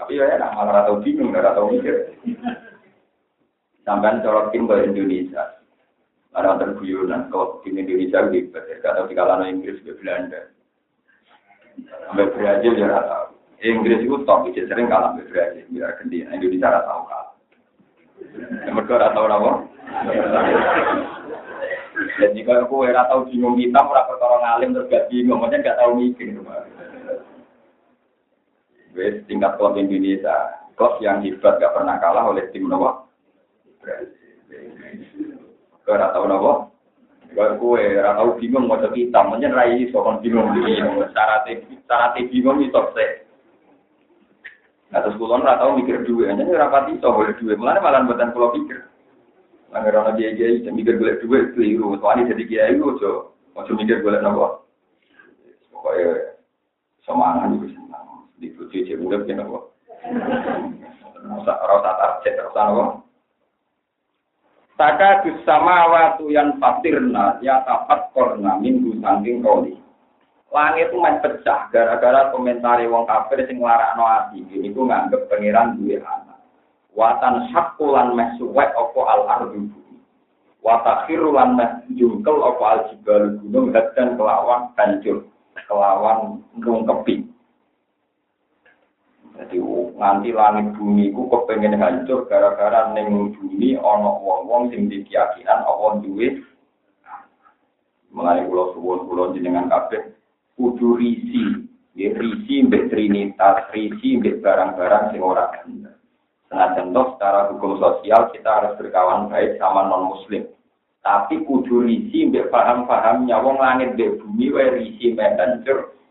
Tapi 0.00 0.16
ya 0.16 0.32
enak 0.32 0.56
malah 0.56 0.88
tahu 0.88 1.04
bingung, 1.04 1.28
nggak 1.28 1.52
tahu 1.52 1.76
mikir. 1.76 2.16
Sampai 3.84 4.24
tim 4.52 4.64
ke 4.64 4.76
Indonesia. 4.88 5.60
Ada 6.30 6.62
terguyuran 6.62 7.26
kalau 7.26 7.58
tim 7.66 7.74
Indonesia 7.74 8.22
gitu, 8.30 8.54
gak 8.54 8.94
tahu 8.94 9.10
di 9.10 9.18
kalangan 9.18 9.50
Inggris 9.50 9.82
ke 9.82 9.98
Belanda. 9.98 10.46
Sampai 12.06 12.30
Brazil 12.30 12.78
ya 12.78 12.86
rata. 12.86 13.34
Inggris 13.58 14.06
itu 14.06 14.14
top, 14.22 14.46
sering 14.54 14.86
kalah 14.86 15.10
sampai 15.10 15.26
Brazil. 15.26 15.66
Biar 15.74 15.98
ganti, 15.98 16.22
Indonesia 16.22 16.86
tahu 16.86 17.02
kalah. 17.10 17.29
Nomor 18.68 18.82
dua 18.86 18.98
rata 19.02 19.16
tahu 19.16 19.26
apa? 19.26 19.52
Dan 22.20 22.30
jika 22.36 22.64
aku 22.64 22.84
era 22.88 23.08
tahu 23.08 23.28
bingung 23.28 23.56
kita, 23.56 23.80
ora 23.80 24.08
perkara 24.08 24.36
ngalim 24.40 24.76
terus 24.76 24.88
gak 24.88 25.06
bingung, 25.08 25.40
maksudnya 25.40 25.64
gak 25.72 25.78
tahu 25.80 25.90
mikir. 25.96 26.36
Wes 28.96 29.22
tingkat 29.30 29.56
klub 29.56 29.76
Indonesia, 29.76 30.66
klub 30.76 31.00
yang 31.00 31.24
hebat 31.24 31.60
gak 31.60 31.72
pernah 31.72 31.96
kalah 32.00 32.28
oleh 32.28 32.44
tim 32.52 32.68
Nawa. 32.68 33.04
Kau 35.84 35.96
tahu 35.96 36.24
Nawa? 36.28 36.70
Kalau 37.30 37.54
kue 37.62 37.94
ora 37.94 38.18
tau 38.18 38.34
bingung 38.42 38.66
mau 38.66 38.82
kita, 38.82 39.22
mungkin 39.22 39.54
rai 39.54 39.86
sokon 39.94 40.18
bingung 40.18 40.50
bingung. 40.50 40.98
Cara 41.14 41.46
cara 41.86 42.10
bingung 42.18 42.58
itu 42.58 42.82
se. 44.90 44.96
Atas 44.98 45.14
kulon 45.14 45.46
ora 45.46 45.62
tau 45.62 45.78
mikir 45.78 46.02
duit, 46.02 46.26
hanya 46.26 46.50
ora 46.50 46.66
pati 46.66 46.98
iso 46.98 47.14
boleh 47.14 47.38
duit. 47.38 47.54
Mulane 47.54 47.78
malah 47.78 48.02
buatan 48.02 48.34
kulo 48.34 48.50
pikir. 48.58 48.82
Angger 49.70 49.94
ana 49.94 50.18
dia 50.18 50.34
kiai 50.34 50.66
mikir 50.74 50.98
golek 50.98 51.22
duit 51.22 51.54
keliru. 51.54 51.94
Soalnya 52.02 52.34
jadi 52.34 52.42
kiai 52.50 52.74
itu 52.74 52.90
ojo 52.90 53.10
ojo 53.54 53.72
mikir 53.78 54.02
golek 54.02 54.22
nopo. 54.26 54.66
Pokoknya 55.70 56.34
semangat 57.06 57.54
itu 57.54 57.78
senang. 57.78 58.26
Di 58.42 58.50
cuci 58.58 58.98
urip 58.98 59.30
ki 59.30 59.38
nopo. 59.38 59.70
Ora 61.22 61.74
usah 61.78 61.94
target, 61.94 62.34
ora 62.42 62.50
usah 62.50 62.64
nopo. 62.66 62.84
Saka 64.80 65.20
sama 65.44 65.92
waktu 65.92 66.32
yang 66.32 66.56
fatirna 66.56 67.36
ya 67.44 67.60
tapat 67.68 68.10
korna 68.16 68.56
minggu 68.56 68.96
saking 68.98 69.44
koli. 69.44 69.76
Langit 70.50 70.90
itu 70.90 70.98
main 70.98 71.22
pecah 71.22 71.70
gara-gara 71.70 72.34
komentari 72.34 72.90
wong 72.90 73.06
kafir 73.06 73.46
sing 73.46 73.62
larakno 73.62 74.02
ati. 74.02 74.42
Ini 74.42 74.74
ku 74.74 74.82
nganggep 74.82 75.30
pangeran 75.30 75.78
duwe 75.78 76.02
anak. 76.02 76.42
Watan 76.90 77.46
syakulan 77.54 78.18
meh 78.18 78.34
suwek 78.34 78.74
opo 78.74 79.06
al 79.06 79.30
ardu 79.30 79.70
Watakhiru 80.60 81.30
lan 81.38 81.54
meh 81.54 81.70
jungkel 81.94 82.42
opo 82.42 82.66
al 82.66 82.90
jibal 82.90 83.38
gunung 83.38 83.70
dan 83.70 84.18
kelawan 84.18 84.74
hancur. 84.74 85.22
Kelawan 85.70 86.42
rungkepi. 86.58 87.30
Jadi 89.38 89.56
nganti 89.94 90.30
langit 90.34 90.74
bumi 90.74 91.14
ku 91.14 91.30
kepengen 91.30 91.78
hancur 91.78 92.26
gara-gara 92.26 92.90
neng 92.90 93.38
bumi 93.38 93.78
ono 93.78 94.18
wong-wong 94.18 94.74
sing 94.74 94.90
di 94.90 95.06
keyakinan 95.06 95.62
Allah 95.62 96.02
duwe. 96.02 96.42
Mengenai 98.10 98.50
pulau 98.50 98.74
suwon 98.74 99.06
pulau 99.06 99.30
jenengan 99.30 99.70
kabeh 99.70 100.18
kudu 100.60 101.00
risi, 101.00 101.64
ya 101.96 102.12
risi 102.12 102.68
mbek 102.68 102.92
trinitas, 102.92 103.72
risi 103.72 104.20
mbek 104.20 104.44
barang-barang 104.44 105.16
sing 105.16 105.24
ora 105.24 105.48
bener. 105.56 105.96
Senajan 106.52 106.92
toh 106.92 107.16
secara 107.16 107.48
hukum 107.48 107.80
sosial 107.80 108.28
kita 108.28 108.50
harus 108.50 108.76
berkawan 108.76 109.32
baik 109.32 109.56
sama 109.56 109.88
non 109.88 110.12
muslim. 110.12 110.44
Tapi 111.00 111.40
kudu 111.48 111.88
risi 111.88 112.28
mbek 112.28 112.52
paham-pahamnya 112.52 113.40
wong 113.40 113.56
langit 113.56 113.96
mbek 113.96 114.20
bumi 114.20 114.52
wae 114.52 114.68
risi 114.76 115.16
mbek 115.16 115.40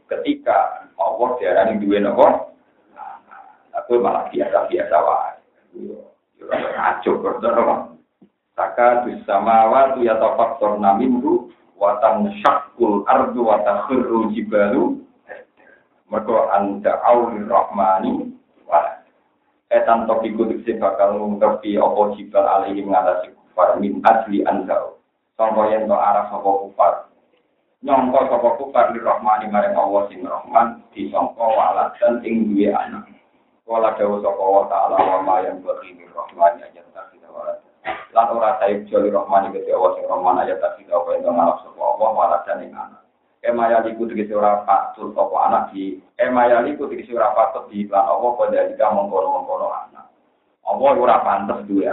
ketika 0.10 0.89
Allah 0.97 1.30
diarani 1.38 1.78
duwe 1.78 2.02
nopo 2.02 2.50
Aku 3.78 4.02
malah 4.02 4.34
biasa-biasa 4.34 4.95
wae. 4.97 5.34
Kacau 6.50 7.22
berdoa. 7.22 7.93
Saka 8.58 9.06
waktu 9.72 10.10
ya 10.10 10.18
tafaktor 10.18 10.82
naminhu 10.82 11.54
watan 11.80 12.27
syakul 12.43 13.07
ardu 13.07 13.39
watan 13.41 13.88
khirru 13.88 14.30
jibalu. 14.36 14.99
Mereka 16.11 16.38
anda 16.53 16.99
awli 17.07 17.41
rahmani. 17.47 18.36
Wah. 18.67 18.99
Etan 19.71 20.09
topiku 20.09 20.49
diksi 20.49 20.75
bakal 20.82 21.15
ngerti 21.38 21.77
opo 21.77 22.17
jibal 22.17 22.43
alaihi 22.43 22.82
mengatasi 22.84 23.32
kufar 23.38 23.80
min 23.80 24.03
asli 24.03 24.43
anzal. 24.43 24.99
Sampai 25.39 25.71
yang 25.71 25.88
to 25.88 25.95
arah 25.95 26.27
sopo 26.27 26.67
kufar. 26.67 27.07
Nyongko 27.86 28.19
sopo 28.27 28.49
kufar 28.59 28.91
di 28.91 28.99
rahmani 28.99 29.47
maring 29.47 29.77
Allah 29.77 30.09
sing 30.11 30.25
rahman 30.25 30.84
disongko 30.91 31.45
walat 31.55 31.95
dan 32.01 32.19
ing 32.25 32.51
duwe 32.51 32.73
anak. 32.73 33.07
Kala 33.69 33.93
dawa 34.01 34.17
sapa 34.25 34.43
wa 34.49 34.63
ta'ala 34.65 34.97
wa 34.97 35.17
ma 35.21 35.36
yang 35.45 35.61
bagi 35.61 35.93
rahmani 36.09 36.65
ayat 36.65 36.89
tasida 36.89 37.30
wa 37.30 37.53
Lan 38.10 38.34
ora 38.34 38.57
taib 38.57 38.89
joli 38.89 39.14
rahmani 39.14 39.53
kete 39.53 39.70
Allah 39.70 39.91
sing 39.93 40.05
rahman 40.10 40.41
ayat 40.41 40.57
tasida 40.57 40.97
wa 40.97 41.14
ento 41.14 41.30
ngalap 41.30 41.57
sapa 41.62 41.78
Allah 41.78 42.10
wa 42.10 42.38
dan 42.41 42.66
ing 42.66 42.74
anak. 42.74 43.01
Ema 43.39 43.64
yaliku 43.70 44.10
tegese 44.10 44.34
ora 44.34 44.66
patut 44.66 45.14
sapa 45.14 45.36
anak 45.45 45.64
di 45.72 46.01
ema 46.18 46.49
yaliku 46.49 46.89
tegese 46.89 47.14
ora 47.14 47.32
patut 47.38 47.70
di 47.70 47.86
iklan 47.86 48.01
Allah 48.01 48.30
pada 48.34 48.66
jika 48.66 48.86
mengkono-mengkono 48.89 49.68
anak. 49.70 50.05
Allah 50.66 50.91
ora 50.97 51.18
pantes 51.22 51.62
duwe. 51.70 51.86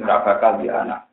Ora 0.00 0.16
bakal 0.26 0.58
di 0.58 0.66
anak. 0.66 1.06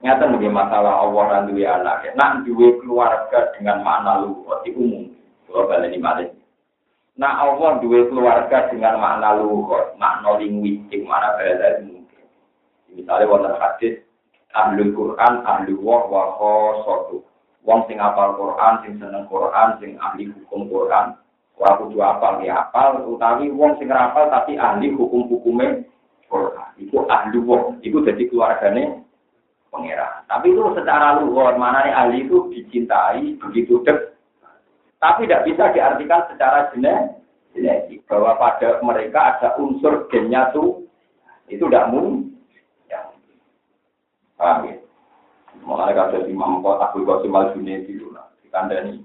Nyata 0.00 0.24
nih 0.32 0.48
masalah 0.52 1.00
Allah 1.00 1.24
dan 1.32 1.42
duwe 1.48 1.64
anak. 1.64 2.04
Nak 2.16 2.44
duwe 2.44 2.76
keluarga 2.84 3.52
dengan 3.56 3.80
makna 3.80 4.24
luwet 4.28 4.60
itu 4.68 4.76
umum. 4.76 5.04
Kalau 5.50 5.66
balik 5.66 5.96
ini. 5.96 6.30
Nah 7.20 7.36
Allah 7.42 7.82
dua 7.84 8.08
keluarga 8.08 8.72
dengan 8.72 8.96
makna 8.96 9.36
luhur, 9.36 9.92
makna 10.00 10.40
linguistik, 10.40 11.04
mana 11.04 11.36
bahasa 11.36 11.84
mungkin. 11.84 11.99
Misalnya 12.94 13.30
wonten 13.30 13.54
hadis 13.58 13.94
ahli 14.54 14.90
Quran, 14.90 15.32
ahli 15.46 15.72
wah 15.78 16.02
wa 16.10 16.22
khosotu. 16.38 17.22
Wong 17.60 17.84
sing 17.86 18.00
apal 18.00 18.34
Quran, 18.40 18.80
sing 18.82 18.92
seneng 18.96 19.28
Quran, 19.28 19.76
sing 19.78 20.00
ahli 20.00 20.32
hukum 20.32 20.66
Quran. 20.66 21.12
Ora 21.60 21.76
kudu 21.76 22.00
apal 22.00 22.40
ya 22.40 22.64
apal, 22.64 23.04
utawi 23.04 23.52
wong 23.52 23.76
sing 23.76 23.92
rapal 23.92 24.32
tapi 24.32 24.56
ahli 24.56 24.96
hukum-hukume 24.96 25.84
Quran. 26.24 26.68
Iku 26.80 27.04
ahli 27.04 27.36
wong, 27.36 27.84
iku 27.84 28.00
jadi 28.00 28.24
keluargane 28.32 29.04
pangeran. 29.68 30.24
Tapi 30.24 30.56
itu 30.56 30.62
secara 30.72 31.20
luhur, 31.20 31.52
nih 31.60 31.92
ahli 31.92 32.24
itu 32.24 32.48
dicintai 32.48 33.36
begitu 33.36 33.84
dek. 33.84 34.16
Tapi 34.96 35.28
tidak 35.28 35.44
bisa 35.48 35.64
diartikan 35.72 36.28
secara 36.32 36.72
genetik 36.72 38.04
bahwa 38.08 38.36
pada 38.40 38.80
mereka 38.80 39.36
ada 39.36 39.48
unsur 39.60 40.08
gennya 40.08 40.48
tuh 40.56 40.84
itu 41.52 41.64
tidak 41.68 41.92
mungkin. 41.92 42.29
Ya. 44.40 44.56
Paham 44.56 44.72
ya? 44.72 44.76
Mulai 45.60 45.92
kata 45.92 46.24
Imam 46.24 46.64
Kota 46.64 46.88
Abdul 46.88 47.04
Qasim 47.04 47.36
Al 47.36 47.52
Junaidi 47.52 48.00
dulu, 48.00 48.16
dikandani. 48.40 49.04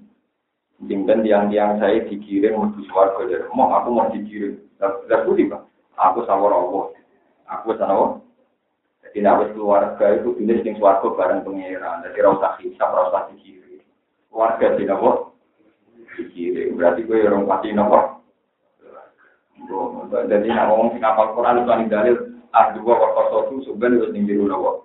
Jimpen 0.88 1.24
tiang-tiang 1.24 1.80
saya 1.80 2.04
dikirim 2.08 2.56
menuju 2.56 2.88
suarga 2.88 3.28
dari 3.28 3.44
mau 3.52 3.72
aku 3.76 3.92
mau 3.92 4.08
dikirim. 4.12 4.60
Tidak 4.80 5.24
budi 5.28 5.52
pak. 5.52 5.64
Aku 6.00 6.24
sawar 6.24 6.52
Allah. 6.52 6.92
Aku 7.48 7.76
sana 7.76 8.20
Jadi 9.04 9.24
nabi 9.24 9.48
keluarga 9.56 10.20
itu 10.20 10.36
pilih 10.36 10.60
yang 10.60 10.76
suarga 10.76 11.08
bareng 11.16 11.48
pengiran. 11.48 12.04
Jadi 12.04 12.20
rasa 12.20 12.60
hisap, 12.60 12.92
rasa 12.92 13.32
dikirim. 13.32 13.80
Keluarga 14.32 14.76
di 14.76 14.84
nabi 14.84 15.10
dikirim. 16.20 16.76
Berarti 16.76 17.02
gue 17.08 17.24
orang 17.24 17.48
pasti 17.48 17.72
nabi. 17.72 18.00
Jadi 20.12 20.48
ngomong 20.48 20.92
sing 20.96 21.02
kapal 21.04 21.36
Quran 21.36 21.64
itu 21.64 21.68
paling 21.68 21.88
dalil 21.88 22.16
ah 22.52 22.72
dua 22.72 22.94
waktu 22.96 23.52
itu 23.52 23.56
sebenarnya 23.68 24.00
itu 24.00 24.08
tinggi 24.16 24.34
dulu 24.40 24.85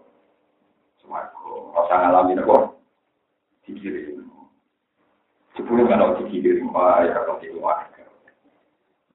Suarga. 1.10 1.50
Rasa 1.74 1.94
ngalamin 2.06 2.38
nabi. 2.38 2.70
Dikirim. 3.66 4.30
Sepuluh 5.58 5.90
kan 5.90 6.14
dikirim, 6.22 6.70
wah 6.70 7.02
ya 7.02 7.10
kalau 7.18 7.42
itu 7.42 7.58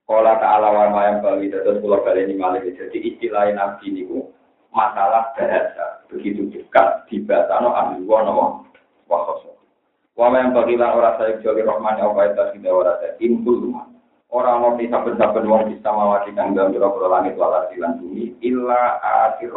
Kala 0.06 0.38
ta'ala 0.38 0.70
wa 0.70 0.92
bali 1.18 1.50
jadi 1.50 2.94
istilah 2.94 3.50
masalah 4.70 5.34
bahasa 5.34 6.06
begitu 6.12 6.46
dekat 6.52 7.10
di 7.10 7.26
ahli 7.26 8.06
wa 8.06 8.22
no 8.22 8.70
wakoso. 9.10 9.58
Wa 10.14 10.30
mayam 10.30 10.54
bali 10.54 10.78
lan 10.78 10.94
ora 10.94 11.18
saya 11.18 11.42
apa 11.42 12.22
itu 12.30 12.44
kita 12.60 12.70
ora 12.70 13.02
impul 13.18 13.66
rumah. 13.66 13.90
Orang 14.30 14.62
mau 14.62 14.78
bisa 14.78 15.02
wong 15.02 15.74
bisa 15.74 15.90
mawati 15.90 16.36
kang 16.38 16.54
dalam 16.54 16.76
biro 16.76 16.92
langit 17.08 17.34
wala 17.40 17.66
silan 17.72 17.98
bumi 17.98 18.36
illa 18.46 19.00
akhir. 19.00 19.50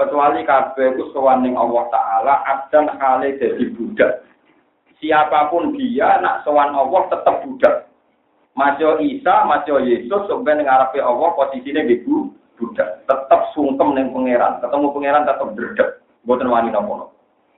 Kecuali 0.00 0.48
kabeh 0.48 0.96
ku 0.96 1.12
sowan 1.12 1.44
Allah 1.44 1.84
taala 1.92 2.34
abdan 2.48 2.88
kale 2.96 3.36
jadi 3.36 3.68
budak 3.76 4.24
siapa 5.00 5.48
pun 5.48 5.74
dia 5.74 6.20
nak 6.20 6.44
sowan 6.44 6.76
Allah 6.76 7.08
tetap 7.08 7.42
budak. 7.42 7.88
Masyo 8.54 9.00
Isa, 9.00 9.48
Masyo 9.48 9.80
Yesus 9.80 10.28
sampai 10.28 10.60
ngarepe 10.60 11.00
Allah 11.00 11.32
posisinya 11.32 11.80
ibu 11.88 12.28
budak. 12.60 13.08
Tetap 13.08 13.50
sungkem 13.56 13.96
neng 13.96 14.12
pangeran, 14.12 14.60
ketemu 14.60 14.86
pangeran 14.92 15.24
tetap 15.24 15.48
berdek. 15.56 15.90
Boten 16.28 16.52
wani 16.52 16.68
napa 16.68 17.08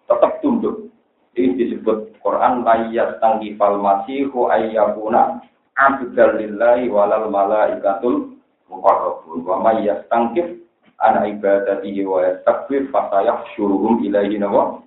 Tetap 0.07 0.39
tunduk. 0.41 0.89
Ini 1.33 1.57
disebut 1.59 2.21
Quran 2.21 2.63
layyat 2.63 3.19
tangkifal 3.19 3.81
masihu 3.81 4.53
ayyakuna 4.53 5.41
abdal 5.75 6.37
lillahi 6.37 6.93
walal 6.93 7.33
malaikatul 7.33 8.37
muqarrabun. 8.69 9.41
Wa 9.43 9.57
may 9.65 9.89
yastangkif 9.89 10.62
an 11.03 11.27
ibadatihi 11.27 12.07
wa 12.07 12.23
yastakbir 12.23 12.87
fasayahsyuruhum 12.95 14.07
ilaihi 14.07 14.39
nawa 14.39 14.83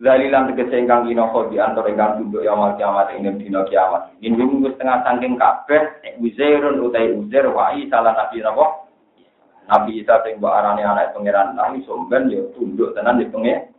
Lalilan 0.00 0.48
tegese 0.48 0.80
ingkang 0.80 1.04
kinoko 1.04 1.52
di 1.52 1.60
antar 1.60 1.84
ingkang 1.84 2.16
tunduk 2.16 2.40
ya 2.40 2.56
mal 2.56 2.72
kiamat 2.80 3.12
ing 3.12 3.36
dina 3.36 3.68
kiamat. 3.68 4.08
Ini 4.24 4.64
wis 4.64 4.72
setengah 4.72 5.04
saking 5.04 5.36
kabeh 5.36 5.82
Uzairun 6.24 6.80
utai 6.80 7.12
Uzair 7.20 7.52
wa 7.52 7.76
Isa 7.76 8.00
Nabi 8.00 8.40
napa? 8.40 8.88
Nabi 9.68 10.00
Isa 10.00 10.24
sing 10.24 10.40
mbok 10.40 10.56
arane 10.56 10.80
anak 10.80 11.12
pangeran 11.12 11.52
nang 11.52 11.84
somben 11.84 12.32
ya 12.32 12.40
tunduk 12.56 12.96
tenan 12.96 13.20
di 13.20 13.28
pengen. 13.28 13.76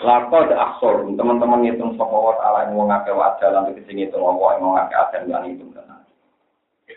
Lakot 0.00 0.48
aksor, 0.48 1.04
teman-teman 1.12 1.68
ngitung 1.68 1.92
sapa 2.00 2.16
wa 2.16 2.32
taala 2.40 2.64
ing 2.64 2.72
wong 2.72 2.88
akeh 2.88 3.12
wajah 3.12 3.52
lan 3.52 3.68
tegese 3.68 3.92
ngitung 3.92 4.24
ing 4.24 4.64
wong 4.64 4.80
akeh 4.80 4.96
aten 4.96 5.28
lan 5.28 5.44
ngitung 5.44 5.76
tenan. 5.76 5.91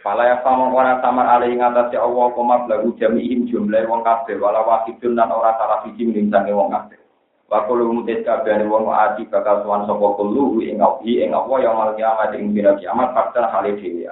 Fala 0.06 0.26
ya 0.26 0.38
sama 0.46 0.70
ora 0.70 1.02
samar 1.02 1.26
ali 1.38 1.58
ing 1.58 1.66
atase 1.66 1.98
Allah 1.98 2.30
koma 2.38 2.66
blagu 2.70 2.94
jami'in 3.02 3.50
jumlah 3.50 3.90
wong 3.90 4.06
kabeh 4.06 4.38
wala 4.38 4.62
wahidun 4.62 5.18
lan 5.18 5.34
ora 5.34 5.58
salah 5.58 5.82
siji 5.82 6.10
ning 6.10 6.30
wong 6.30 6.70
kabeh. 6.70 7.02
Wakulu 7.46 7.94
mutis 7.94 8.26
kabehane 8.26 8.66
wong 8.66 8.90
ati 8.90 9.30
bakal 9.30 9.62
tuan 9.62 9.86
sapa 9.86 10.08
kulo 10.18 10.62
ing 10.66 10.82
awi 10.82 11.22
ing 11.22 11.38
apa 11.38 11.54
yang 11.62 11.78
mal 11.78 11.94
kiamat 11.94 12.34
ing 12.34 12.58
dina 12.58 12.74
kiamat 12.82 13.14
fakta 13.14 13.50
hale 13.50 13.78
dhewe. 13.78 14.10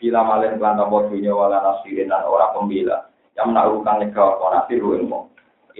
Bila 0.00 0.20
malen 0.24 0.56
lan 0.56 0.80
apa 0.80 0.96
dunya 1.12 1.36
wala 1.36 1.60
nasirin 1.60 2.08
lan 2.08 2.24
ora 2.24 2.52
pembela. 2.56 3.12
Yang 3.36 3.46
menaruhkan 3.52 4.00
nyegah 4.00 4.28
apa 4.36 4.46
nasir 4.52 4.80
ing 4.80 5.08
wong. 5.08 5.28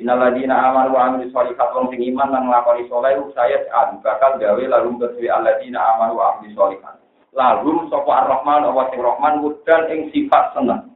Innal 0.01 0.17
ladina 0.17 0.73
amanu 0.73 0.97
wa 0.97 1.01
amilus 1.13 1.33
sholihat 1.37 1.69
wong 1.77 1.93
sing 1.93 2.01
iman 2.13 2.33
lan 2.33 2.49
nglakoni 2.49 2.89
saleh 2.89 3.21
saya 3.37 3.61
adu 3.69 4.01
bakal 4.01 4.41
gawe 4.41 4.65
lalu 4.65 4.97
kedue 4.97 5.29
alladzina 5.29 5.81
amanu 5.97 6.17
wa 6.17 6.41
amilus 6.41 6.57
sholihat. 6.57 7.02
Lalu 7.33 7.89
sapa 7.89 8.13
ar-Rahman 8.25 8.69
apa 8.69 8.93
sing 8.93 9.01
Rahman 9.01 9.41
mudan 9.41 9.89
ing 9.89 10.01
sifat 10.13 10.53
seneng. 10.53 10.93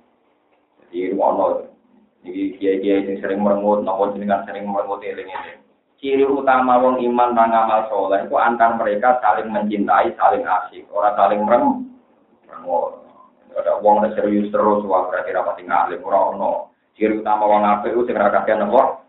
Jadi 0.92 1.16
ono 1.16 1.64
iki 2.24 2.60
kiai-kiai 2.60 3.08
sing 3.08 3.16
sering 3.24 3.40
merengut 3.40 3.84
napa 3.84 4.12
jenengan 4.12 4.44
sering 4.44 4.68
merengut 4.68 5.00
eling-eling 5.00 5.66
ciri 6.00 6.24
utama 6.28 6.76
wong 6.76 7.00
iman 7.00 7.32
dan 7.32 7.52
amal 7.52 7.88
soleh 7.88 8.24
itu 8.24 8.36
antar 8.36 8.76
mereka 8.76 9.16
saling 9.24 9.48
mencintai, 9.48 10.12
saling 10.16 10.44
asik, 10.44 10.84
orang 10.92 11.16
saling 11.16 11.40
merem. 11.42 11.66
Ada 13.56 13.80
wong 13.80 14.04
yang 14.04 14.12
serius 14.12 14.52
terus, 14.52 14.84
wah 14.84 15.08
berarti 15.08 15.32
rapat 15.32 15.56
tinggal, 15.56 15.88
orang 15.88 16.36
no. 16.36 16.50
Ciri 16.96 17.24
utama 17.24 17.48
wong 17.48 17.64
apa 17.64 17.88
itu 17.88 18.04
segera 18.04 18.28
kakek 18.28 18.60
nopo. 18.60 19.00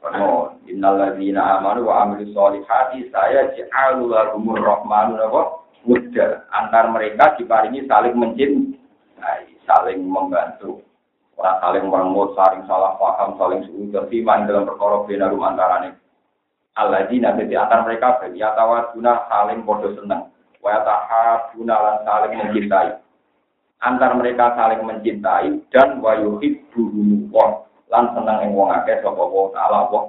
No, 0.00 0.56
innalladzina 0.64 1.60
amanu 1.60 1.92
wa 1.92 2.08
amilu 2.08 2.32
solihati 2.32 3.12
saya 3.12 3.52
ja'alu 3.52 4.08
lahumur 4.08 4.56
rahmanu 4.56 5.20
nopo. 5.20 5.68
Muda 5.80 6.44
antar 6.52 6.92
mereka 6.92 7.40
diparingi 7.40 7.88
saling 7.88 8.12
mencintai, 8.12 9.48
saling 9.64 10.04
membantu. 10.04 10.84
Orang 11.40 11.56
saling 11.64 11.84
meremut, 11.88 12.36
saling 12.36 12.68
salah 12.68 13.00
paham, 13.00 13.40
saling 13.40 13.64
suudon, 13.64 14.12
iman 14.12 14.44
dalam 14.44 14.68
perkara 14.68 15.08
bina 15.08 15.32
rumah 15.32 15.56
antaranya 15.56 15.96
Alladzina 16.78 17.34
di 17.34 17.56
antara 17.58 17.82
mereka 17.82 18.22
bagi 18.22 18.40
tawaduna 18.40 19.26
saling 19.26 19.66
bodoh 19.66 19.90
seneng. 19.98 20.30
Wa 20.62 20.80
tahabuna 20.84 21.76
lan 21.76 21.96
saling 22.06 22.32
mencintai. 22.38 22.94
Antar 23.80 24.12
mereka 24.14 24.54
saling 24.54 24.84
mencintai 24.84 25.60
dan 25.72 25.98
wa 26.04 26.14
yuhibbuhum 26.14 27.32
lan 27.90 28.04
seneng 28.14 28.36
ing 28.46 28.50
wong 28.54 28.70
akeh 28.70 29.02
sapa 29.02 29.18
wa 29.18 29.50
taala 29.50 29.88
wa. 29.90 30.00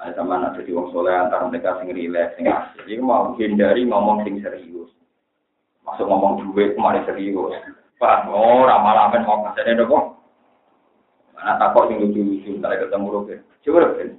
Nah, 0.00 0.16
sama 0.16 0.40
nak 0.40 0.56
jadi 0.56 0.72
wong 0.72 0.96
soleh 0.96 1.12
antar 1.12 1.44
mereka 1.44 1.76
sing 1.76 1.92
rileks, 1.92 2.32
sing 2.40 2.48
asik. 2.48 2.88
Jadi 2.88 3.04
mau 3.04 3.36
hindari 3.36 3.84
ngomong 3.84 4.24
sing 4.24 4.40
serius. 4.40 4.88
Masuk 5.84 6.08
ngomong 6.08 6.40
duit 6.40 6.72
kemarin 6.72 7.04
serius. 7.04 7.52
Pak, 8.00 8.24
oh 8.32 8.64
men 8.64 9.28
mau 9.28 9.44
kasih 9.52 9.76
dong. 9.76 10.16
Anak 11.36 11.60
takut 11.60 11.92
sing 11.92 12.00
lucu-lucu, 12.00 12.56
ntar 12.56 12.80
ketemu 12.80 13.12
roke. 13.12 13.36
Coba 13.60 13.92
deh. 14.00 14.16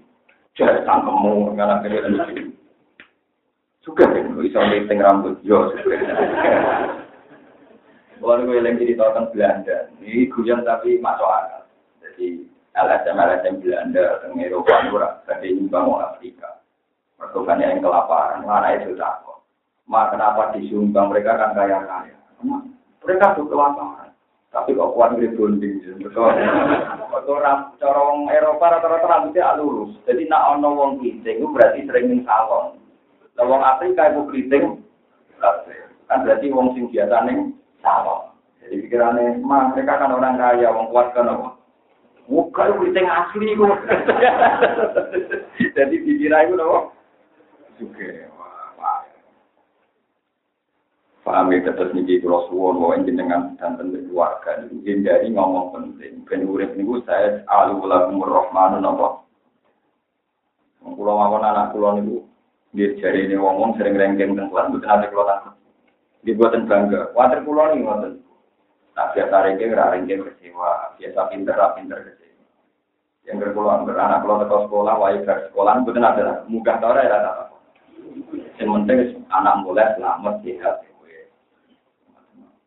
Jadi 0.54 0.86
tangkemu 0.86 1.58
karena 1.58 1.82
kalian 1.82 2.14
lucu. 2.14 2.54
Suka 3.82 4.06
kan, 4.06 4.38
bisa 4.38 4.62
meeting 4.70 5.02
rambut 5.02 5.42
yo. 5.42 5.74
Kalau 8.22 8.46
gue 8.46 8.62
jadi 8.62 8.94
tentang 8.94 9.34
Belanda, 9.34 9.90
ini 9.98 10.30
guyon 10.30 10.62
tapi 10.62 11.02
masuk 11.02 11.26
akal. 11.26 11.66
Jadi 12.06 12.46
LSM 12.72 13.20
LSM 13.20 13.60
Belanda, 13.60 14.24
tentang 14.24 14.40
Eropa, 14.40 14.76
murah, 14.88 15.14
tapi 15.28 15.52
nyumbang 15.52 15.92
orang 15.92 16.16
Afrika. 16.16 16.50
Pertukannya 17.20 17.68
yang 17.68 17.84
kelaparan, 17.84 18.48
mana 18.48 18.80
itu 18.80 18.96
takut. 18.96 19.44
Ma 19.92 20.08
kenapa 20.08 20.56
disumbang 20.56 21.12
mereka 21.12 21.36
kan 21.36 21.52
kaya 21.52 21.84
kaya? 21.84 22.16
Mereka 23.04 23.36
tuh 23.36 23.46
kelaparan. 23.52 24.16
Tapi 24.52 24.76
kok 24.76 24.92
kuat 24.96 25.16
ngiri 25.16 25.36
bonding. 25.36 25.80
Betul. 26.00 26.32
corong 27.80 28.28
Eropa 28.32 28.66
rata-rata 28.68 29.08
rambutnya 29.08 29.56
lurus. 29.56 29.96
Jadi 30.04 30.28
nak 30.28 30.60
ono 30.60 30.70
wong 30.76 30.92
itu 31.04 31.48
berarti 31.48 31.88
sering 31.88 32.24
salon. 32.28 32.76
Lah 33.40 33.46
wong 33.48 33.62
Afrika 33.64 34.12
itu 34.12 34.28
keriting 34.28 34.66
kan 36.12 36.28
berarti 36.28 36.52
wong 36.52 36.76
sing 36.76 36.92
biasa 36.92 37.24
salon. 37.80 38.22
Jadi 38.60 38.76
pikirannya, 38.88 39.40
mah 39.42 39.72
mereka 39.74 40.04
kan 40.04 40.14
orang 40.14 40.38
kaya, 40.38 40.70
wong 40.70 40.92
kuat 40.92 41.16
kan 41.16 41.32
apa? 41.32 41.61
Itu 42.32 42.48
keriting 42.56 43.08
asli 43.12 43.52
itu. 43.52 43.68
Jadi 45.76 45.96
pikiran 46.00 46.48
itu 46.48 46.64
apa? 46.64 46.80
juga. 47.82 48.30
Paham 51.22 51.54
ya 51.54 51.62
terus 51.62 51.94
niki 51.94 52.18
kula 52.18 52.50
suwun 52.50 52.82
wae 52.82 52.98
jenengan 53.06 53.54
dan 53.62 53.78
tentu 53.78 54.02
keluarga 54.10 54.58
niku 54.58 54.82
hindari 54.82 55.30
ngomong 55.30 55.70
penting. 55.70 56.26
Ben 56.26 56.50
urip 56.50 56.74
niku 56.74 56.98
saya 57.06 57.46
alu 57.46 57.86
lakum 57.86 58.26
rahmanun 58.26 58.90
apa. 58.90 59.22
Kula 60.82 61.14
mawon 61.14 61.46
anak 61.46 61.78
kula 61.78 62.02
niku 62.02 62.26
nggih 62.74 62.98
jari 62.98 63.30
ini 63.30 63.38
ngomong 63.38 63.78
sering 63.78 64.02
rengking 64.02 64.34
teng 64.34 64.50
kelas 64.50 64.74
mboten 64.74 64.90
ate 64.90 65.06
kula 65.14 65.26
takut. 65.30 65.54
Nggih 66.26 66.36
boten 66.42 66.66
bangga. 66.66 67.02
Water 67.14 67.40
kula 67.46 67.64
niku 67.70 67.86
ngoten. 67.86 68.14
Tak 68.98 69.14
biasa 69.14 69.36
rengking 69.46 69.72
ra 69.78 69.94
rengking 69.94 70.26
kecewa, 70.26 70.98
biasa 70.98 71.20
pinter 71.30 71.58
pinter 71.78 72.00
kecewa. 72.02 72.21
Yang 73.26 73.38
berkulo 73.38 73.70
anak 73.70 74.26
kula 74.26 74.42
teko 74.42 74.66
sekolah 74.66 74.98
wae 74.98 75.22
ke 75.22 75.34
sekolah 75.50 75.78
mboten 75.82 76.02
ada 76.02 76.42
mudah 76.50 76.76
ta 76.82 76.90
ora 76.90 77.06
ya 77.06 77.18
ta. 77.22 77.54
Yang 78.58 78.70
penting 78.82 78.98
anak 79.30 79.62
mulai 79.62 79.94
selamat 79.94 80.42
sehat. 80.42 80.76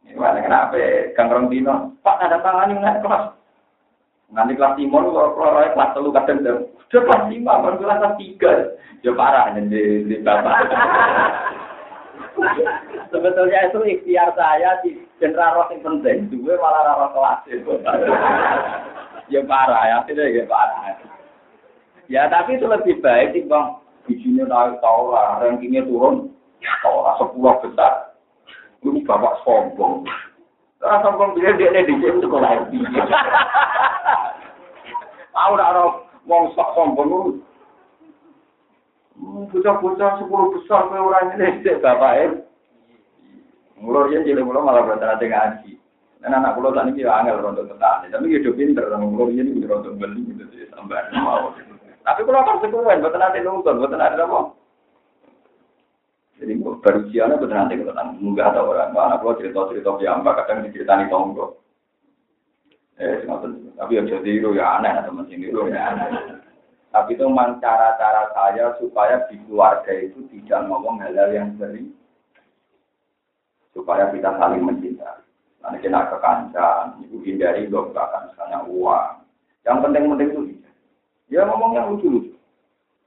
Gimana 0.05 0.47
kenapa? 0.47 0.79
Kang 1.19 1.33
Rong 1.33 1.51
Dino, 1.51 1.99
Pak 2.07 2.23
ada 2.23 2.39
tangan 2.39 2.71
yang 2.71 2.87
naik 2.87 3.03
kelas. 3.03 3.35
Nanti 4.31 4.55
kelas 4.55 4.79
timur, 4.79 5.11
kalau 5.11 5.35
kelas 5.35 5.75
kelas 5.75 5.91
telu 5.91 6.15
kadang 6.15 6.39
udah 6.45 6.57
kelas 6.87 7.23
lima, 7.35 7.59
baru 7.59 7.83
kelas 7.83 8.15
tiga. 8.23 8.79
Ya 9.03 9.11
parah 9.11 9.51
jadi 9.59 10.07
di 10.07 10.23
bapak. 10.23 10.55
Sebetulnya 13.11 13.59
itu 13.67 13.79
ikhtiar 13.83 14.31
saya 14.39 14.79
di 14.87 15.03
general 15.19 15.59
roh 15.59 15.67
yang 15.75 15.83
penting, 15.83 16.31
dua 16.31 16.63
malah 16.63 16.95
roh 16.95 17.11
kelas 17.11 17.41
itu. 17.51 17.75
ya 19.33 19.41
parah 19.45 19.83
ya, 19.89 19.97
tidak 20.09 20.33
ya 20.33 20.45
parah. 20.45 20.99
Ya 22.09 22.23
tapi 22.29 22.61
itu 22.61 22.69
lebih 22.69 23.01
baik 23.01 23.33
sih 23.33 23.45
bang. 23.49 23.81
Bijinya 24.05 24.45
tahu 24.85 25.17
lah, 25.17 25.41
rankingnya 25.41 25.89
turun, 25.89 26.29
tahu 26.85 26.99
lah 27.01 27.17
sepuluh 27.17 27.57
besar. 27.65 28.13
Ini 28.85 29.01
bapak 29.09 29.41
sombong. 29.49 30.05
Karena 30.77 31.01
sombong 31.01 31.33
dia 31.41 31.57
dia 31.57 31.73
di 31.73 31.97
sini 31.97 32.21
sekolah 32.21 32.51
itu. 32.69 32.85
Tahu 35.33 35.53
tak 35.57 35.71
orang 35.73 36.05
mau 36.29 36.53
sok 36.53 36.69
sombong 36.77 37.09
lu. 37.09 37.21
Bocah-bocah 39.49 40.21
sepuluh 40.21 40.53
besar 40.53 40.93
orang 40.93 41.41
ini 41.41 41.65
sih 41.65 41.81
bapak 41.81 42.13
ya. 42.21 42.27
Mulur 43.81 44.13
ya 44.13 44.21
jadi 44.21 44.45
malah 44.45 44.85
berarti 44.85 45.33
ngaji. 45.33 45.73
Dan 46.25 46.41
anak 46.41 46.57
pulau 46.57 46.73
tadi 46.73 46.97
dia 46.97 47.13
angel 47.21 47.37
rontok 47.37 47.77
petani, 47.77 48.09
tapi 48.09 48.33
dia 48.33 48.41
udah 48.41 48.57
pinter, 48.57 48.89
mulur 48.97 49.29
ini 49.29 49.61
udah 49.61 49.69
rontok 49.77 50.01
beli 50.01 50.25
gitu 50.33 50.45
sih 50.57 50.65
sampai 50.73 51.13
mau. 51.21 51.53
Tapi 52.01 52.21
kalau 52.25 52.41
kan 52.49 52.57
sekuan, 52.65 53.05
buat 53.05 53.13
nanti 53.13 53.45
nonton, 53.45 53.77
buat 53.77 53.93
nanti 53.93 54.25
apa? 54.25 54.41
Jadi 56.41 56.53
baru 56.61 57.01
siapa 57.13 57.37
betul 57.37 57.53
nanti 57.53 57.77
kita 57.77 57.93
tentang 57.93 58.17
munggah 58.19 58.51
atau 58.51 58.73
orang 58.75 58.97
anak 58.97 59.23
lo 59.23 59.39
cerita 59.39 59.71
cerita 59.71 60.01
biamba 60.01 60.35
kadang 60.41 60.67
diceritani 60.67 61.13
tonggo. 61.13 61.61
Eh, 62.99 63.27
tapi 63.77 63.99
ya 63.99 64.03
jadi 64.07 64.31
itu 64.39 64.55
ya 64.57 64.79
aneh 64.79 64.93
teman 65.05 65.29
sini 65.31 65.53
itu 65.53 65.61
ya 65.71 65.93
aneh. 65.93 66.41
Tapi 66.89 67.17
itu 67.17 67.25
memang 67.27 67.59
cara-cara 67.59 68.31
saya 68.33 68.73
supaya 68.79 69.25
di 69.27 69.37
keluarga 69.47 69.93
itu 69.93 70.25
tidak 70.31 70.69
ngomong 70.71 71.03
hal-hal 71.03 71.31
yang 71.33 71.53
sering 71.59 71.91
supaya 73.75 74.13
kita 74.15 74.31
saling 74.39 74.63
mencintai. 74.63 74.84
Nanti 75.65 75.81
kena 75.81 76.13
kekancan, 76.13 77.01
itu 77.01 77.25
hindari 77.25 77.65
bahkan 77.73 78.29
misalnya 78.29 78.61
uang. 78.69 79.25
Yang 79.65 79.81
penting-penting 79.81 80.29
itu 80.29 80.41
ya 81.33 81.49
ngomong 81.49 81.73
yang 81.73 81.89
lucu-lucu. 81.97 82.37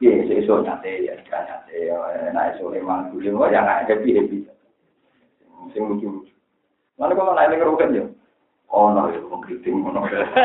Piye 0.01 0.25
iso 0.25 0.65
nyate 0.65 1.05
ya 1.05 1.13
kan 1.29 1.45
nyate 1.45 1.93
ya 1.93 1.97
nek 2.33 2.57
iso 2.57 2.73
emang 2.73 3.13
kuwi 3.13 3.29
wae 3.29 3.53
ya 3.53 3.61
nek 3.61 3.85
happy 3.85 4.09
happy. 4.17 4.37
Sing 5.69 5.85
lucu-lucu. 5.85 6.33
Mana 6.97 7.13
kalau 7.13 7.37
naik 7.37 7.53
lagi 7.53 7.77
kan 7.77 7.93
ya? 7.93 8.05
Oh, 8.67 8.91
no, 8.91 9.07
itu 9.07 9.23
mengkritik, 9.31 9.71
no. 9.71 10.01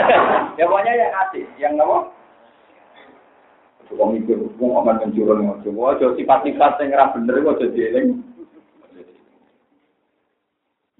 ya 0.58 0.64
pokoknya 0.70 0.92
yang 0.94 1.12
asik, 1.26 1.46
yang 1.58 1.74
apa? 1.80 2.06
Coba 3.90 4.14
mikir, 4.14 4.38
hukum 4.38 4.78
aman 4.78 5.02
coba 5.10 5.82
aja 5.90 6.06
sifat-sifat 6.14 6.78
yang 6.78 6.88
ngerah 6.94 7.08
bener, 7.18 7.34
kok 7.42 7.58
jadi 7.66 7.78
eling. 7.90 8.22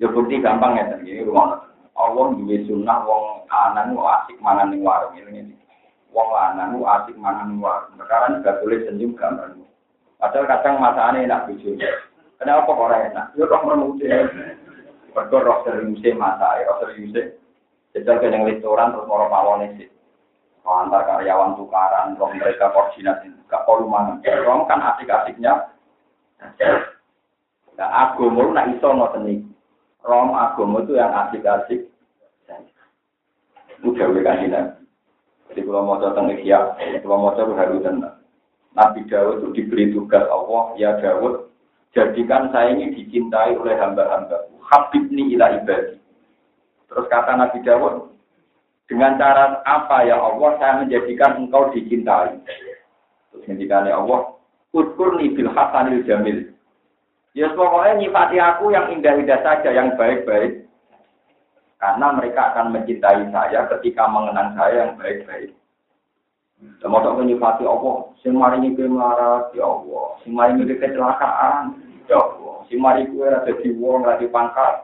Ya 0.03 0.11
bukti 0.11 0.43
gampang 0.43 0.75
ya, 0.75 0.99
ini 0.99 1.23
rumah. 1.23 1.63
Allah 1.95 2.35
juga 2.35 2.59
sunnah, 2.67 3.07
wong 3.07 3.47
anan, 3.47 3.95
wong 3.95 4.03
asik 4.03 4.35
mangan 4.43 4.75
ning 4.75 4.83
warung 4.83 5.15
ini. 5.15 5.55
wong 6.13 6.29
lanang 6.29 6.77
ku 6.77 6.85
asik 6.85 7.17
mangan 7.17 7.57
luar. 7.57 7.89
Sekarang 7.97 8.41
juga 8.41 8.61
boleh 8.61 8.79
senyum 8.85 9.13
gambar. 9.17 9.57
Padahal 10.21 10.47
kadang 10.47 10.75
masane 10.79 11.27
enak 11.27 11.51
bojo. 11.51 11.71
Kenapa 12.39 12.69
kok 12.69 12.79
ora 12.79 12.97
enak? 13.11 13.27
Yo 13.35 13.49
kok 13.49 13.65
menuti. 13.67 14.07
Mergo 15.13 15.39
roh 15.45 15.59
seriuse 15.67 16.15
masa, 16.15 16.63
roh 16.63 16.79
seriuse. 16.85 17.37
Jajal 17.93 18.25
ke 18.25 18.33
yang 18.33 18.49
restoran 18.49 18.97
terus 18.97 19.09
moro 19.09 19.29
pawone 19.29 19.77
sih. 19.77 19.89
Oh, 20.63 20.79
antar 20.79 21.05
karyawan 21.05 21.59
tukaran, 21.59 22.15
roh 22.17 22.31
mereka 22.33 22.71
koordinasi, 22.73 23.29
gak 23.51 23.67
perlu 23.67 23.91
mangan. 23.91 24.23
Roh 24.25 24.65
kan 24.65 24.81
asik-asiknya. 24.81 25.75
Nah, 27.77 27.89
agama 27.89 28.47
nak 28.53 28.69
iso 28.73 28.89
ngoten 28.89 29.29
iki. 29.29 29.52
Rom 30.03 30.35
agama 30.35 30.83
itu 30.83 30.99
yang 30.99 31.15
asik-asik. 31.15 31.87
Udah 33.83 34.07
wekanan. 34.15 34.83
Jadi 35.51 35.61
kalau 35.69 35.85
mau 35.85 36.01
datang 36.01 36.31
Ikhya, 36.33 36.79
kalau 37.03 37.19
mau 37.19 37.35
coba 37.35 37.53
harus 37.59 37.83
tenang. 37.83 38.17
Nabi 38.73 39.05
Dawud 39.05 39.45
itu 39.45 39.49
diberi 39.53 39.93
tugas 39.93 40.25
Allah, 40.33 40.73
ya 40.81 40.97
Dawud, 40.97 41.53
jadikan 41.93 42.49
saya 42.55 42.73
ini 42.73 42.97
dicintai 42.97 43.53
oleh 43.53 43.77
hamba-hamba. 43.77 44.49
Habib 44.65 45.13
ni 45.13 45.37
ila 45.37 45.61
ibadi. 45.61 46.01
Terus 46.89 47.07
kata 47.13 47.37
Nabi 47.37 47.61
Dawud, 47.61 48.17
dengan 48.89 49.21
cara 49.21 49.61
apa 49.69 50.09
ya 50.09 50.17
Allah 50.17 50.57
saya 50.57 50.73
menjadikan 50.81 51.37
engkau 51.37 51.69
dicintai. 51.77 52.41
Terus 53.29 53.45
ketika 53.45 53.85
Allah, 53.85 54.33
Utkurni 54.73 55.37
bil 55.37 55.53
hasanil 55.53 56.01
jamil. 56.09 56.49
Ya 57.33 57.49
pokoknya 57.57 57.97
nyifati 57.97 58.37
aku 58.37 58.77
yang 58.77 58.93
indah-indah 58.93 59.41
saja, 59.41 59.73
yang 59.73 59.97
baik-baik. 59.97 60.69
Karena 61.81 62.13
mereka 62.15 62.53
akan 62.53 62.77
mencintai 62.77 63.33
saya 63.33 63.67
ketika 63.77 64.05
mengenang 64.07 64.53
saya 64.55 64.87
yang 64.87 64.93
baik-baik. 65.01 65.57
Tak 66.79 66.87
menyifati 66.95 67.67
Allah, 67.67 68.07
sing 68.23 68.39
mari 68.39 68.63
nyike 68.63 68.87
marah, 68.87 69.51
ya 69.51 69.67
Allah. 69.67 70.15
Sing 70.23 70.31
mari 70.31 70.55
kecelakaan, 70.63 71.75
ya 72.07 72.23
Allah. 72.23 72.63
Sing 72.71 72.79
mari 72.79 73.03
kue 73.11 73.27
rada 73.27 73.51
di 73.51 73.71
wong, 73.75 74.07
rada 74.07 74.23
pangkat. 74.31 74.75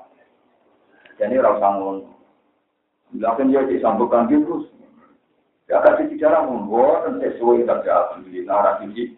Jadi 1.23 1.39
ora 1.39 1.55
usah 1.55 1.71
ngono. 1.79 2.11
Bilakan 3.15 3.51
dia 3.55 3.63
disambungkan 3.67 4.27
terus. 4.27 4.67
Ya 5.69 5.85
kasih 5.85 6.09
bicara 6.11 6.43
membuat 6.49 7.13
sesuai 7.21 7.69
tapi 7.69 7.87
alhamdulillah 7.93 8.57
rasi 8.57 9.15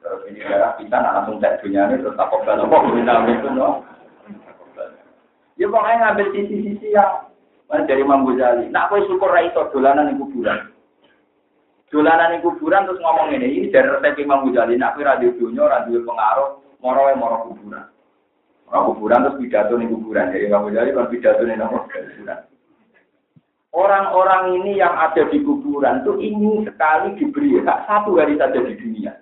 Terus 0.00 0.22
ini 0.32 0.40
darah 0.40 0.72
kita 0.80 0.96
langsung 0.96 1.36
cek 1.38 1.60
dunia 1.60 1.92
ini 1.92 2.00
terus 2.00 2.16
takut 2.16 2.40
itu 2.44 3.48
no. 3.52 3.84
Ya 5.60 5.68
pokoknya 5.68 5.96
ngambil 6.00 6.26
sisi-sisi 6.32 6.96
yang 6.96 7.28
dari 7.84 8.00
Imam 8.00 8.24
Ghazali. 8.24 8.72
Nak 8.72 8.88
kowe 8.88 9.04
syukur 9.04 9.28
ra 9.28 9.44
iso 9.44 9.68
dolanan 9.70 10.08
ning 10.08 10.16
kuburan. 10.16 10.72
Dolanan 11.92 12.32
ning 12.32 12.40
kuburan 12.40 12.88
terus 12.88 13.02
ngomong 13.04 13.36
ini, 13.36 13.60
ini 13.60 13.68
dari 13.68 13.92
resep 13.92 14.24
Imam 14.24 14.48
Ghazali. 14.48 14.80
Nak 14.80 14.96
kowe 14.96 15.04
ra 15.04 15.20
dunya, 15.20 15.68
ra 15.68 15.84
pengaruh, 15.84 16.50
moro 16.80 17.00
moro 17.20 17.36
kuburan. 17.52 17.84
Moro 18.72 18.80
kuburan 18.96 19.28
terus 19.28 19.36
pidato 19.36 19.76
ning 19.76 19.92
kuburan. 19.92 20.32
Jadi 20.32 20.48
Imam 20.48 20.64
Ghazali 20.64 20.96
kan 20.96 21.06
pidato 21.12 21.42
ning 21.44 21.60
kuburan. 21.60 22.38
Orang-orang 23.70 24.58
ini 24.58 24.82
yang 24.82 24.98
ada 24.98 25.30
di 25.30 25.44
kuburan 25.46 26.02
tuh 26.02 26.18
ingin 26.18 26.66
sekali 26.66 27.14
diberi 27.14 27.62
hak 27.62 27.86
satu 27.86 28.18
hari 28.18 28.34
saja 28.34 28.58
di 28.58 28.74
dunia. 28.74 29.14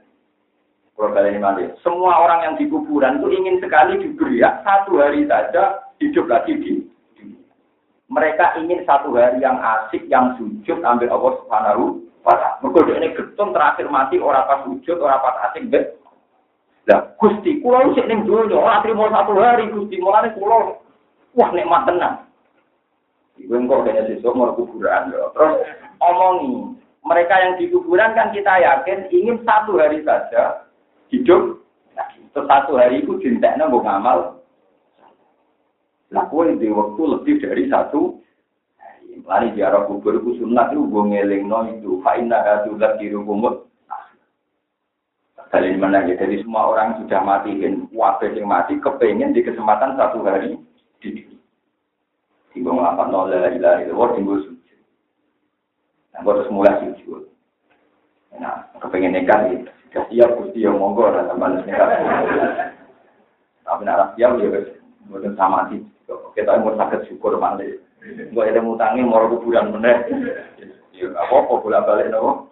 Ini 0.98 1.78
semua 1.86 2.26
orang 2.26 2.42
yang 2.42 2.54
di 2.58 2.66
kuburan 2.66 3.22
tuh 3.22 3.30
ingin 3.30 3.62
sekali 3.62 4.02
diberi 4.02 4.42
hak 4.42 4.66
satu 4.66 4.98
hari 4.98 5.30
saja 5.30 5.78
hidup 6.02 6.26
lagi 6.26 6.58
di 6.58 6.82
mereka 8.10 8.58
ingin 8.58 8.82
satu 8.82 9.14
hari 9.14 9.38
yang 9.38 9.62
asik, 9.62 10.10
yang 10.10 10.34
sujud, 10.34 10.82
ambil 10.82 11.12
Allah 11.12 11.32
Subhanahu 11.44 12.02
wa 12.26 12.34
taala. 12.34 12.58
Mergo 12.64 12.82
ini 12.90 13.14
getun 13.14 13.54
terakhir 13.54 13.86
mati 13.86 14.18
orang 14.18 14.48
pas 14.48 14.64
sujud, 14.66 14.98
orang 14.98 15.22
pas 15.22 15.38
asik 15.52 15.70
bet. 15.70 15.94
Lah 16.90 17.14
Gusti, 17.20 17.60
kula 17.62 17.94
sik 17.94 18.08
ning 18.08 18.24
donya 18.26 18.58
ora 18.58 18.82
trimo 18.82 19.06
satu 19.12 19.38
hari 19.38 19.70
Gusti, 19.70 20.02
mulane 20.02 20.34
kula 20.34 20.82
wah 21.38 21.50
nikmat 21.54 21.84
tenang. 21.86 22.16
Iku 23.38 23.54
engko 23.54 23.86
kene 23.86 24.02
sesuk 24.08 24.34
mau 24.34 24.50
kuburan 24.56 25.14
lho. 25.14 25.30
Terus 25.30 25.62
omongi, 26.02 26.74
mereka 27.06 27.38
yang 27.38 27.54
di 27.54 27.70
kuburan 27.70 28.18
kan 28.18 28.34
kita 28.34 28.50
yakin 28.50 29.06
ingin 29.14 29.38
satu 29.46 29.78
hari 29.78 30.02
saja 30.02 30.67
hidup. 31.10 31.60
Nah, 31.96 32.08
satu 32.34 32.78
hari 32.78 33.02
itu 33.02 33.18
dintekno 33.18 33.68
mbok 33.68 33.84
ngamal 33.84 34.18
Nah, 36.08 36.24
kue 36.32 36.56
di 36.56 36.72
waktu 36.72 37.02
lebih 37.04 37.36
dari 37.44 37.68
satu 37.68 38.16
Lari 39.28 39.52
di 39.52 39.60
arah 39.60 39.84
kubur 39.84 40.16
itu 40.16 40.40
sunat 40.40 40.72
itu 40.72 40.88
gue 40.88 41.04
ngeling 41.04 41.52
no 41.52 41.60
itu. 41.68 42.00
Fa'inna 42.00 42.40
hatu 42.40 42.80
lagi 42.80 43.12
rukumut. 43.12 43.68
Dalil 45.52 45.76
mana 45.76 46.08
ya. 46.08 46.16
Jadi 46.16 46.40
semua 46.40 46.72
orang 46.72 47.04
sudah 47.04 47.20
mati, 47.20 47.56
wabah 47.92 48.32
yang 48.32 48.48
mati, 48.48 48.80
kepengen 48.80 49.36
di 49.36 49.44
kesempatan 49.44 50.00
satu 50.00 50.24
hari 50.24 50.56
Tinggal 52.56 52.72
ngelapan 52.80 53.08
nol 53.12 53.28
la 53.28 53.52
ilaha 53.52 53.84
illallah, 53.84 54.08
tinggal 54.16 54.38
sujud. 54.48 54.80
Nah, 56.16 56.20
terus 56.24 56.48
mulai 56.48 56.74
sujud. 56.80 57.22
Nah, 58.40 58.64
kepengen 58.80 59.12
nikah 59.12 59.40
gitu. 59.52 59.72
Siap, 59.88 60.30
Gusti 60.36 60.64
yang 60.64 60.76
monggo, 60.76 61.08
dan 61.08 61.28
tambah 61.32 61.64
nikah. 61.64 61.88
Tapi 63.64 63.82
nak 63.84 64.16
siap, 64.16 64.36
ya 64.40 64.48
bukan 65.08 65.32
sama 65.36 65.68
sih. 65.72 65.80
Kita 66.36 66.60
mau 66.60 66.76
sakit 66.76 67.08
syukur 67.08 67.36
mandi. 67.40 67.76
Gue 68.32 68.48
ada 68.48 68.60
mutangi, 68.60 69.04
mau 69.04 69.26
kuburan 69.28 69.74
meneh. 69.74 69.96
Ya, 70.96 71.12
apa-apa, 71.14 71.62
boleh 71.62 71.80
balik, 71.84 72.08
nopo. 72.10 72.48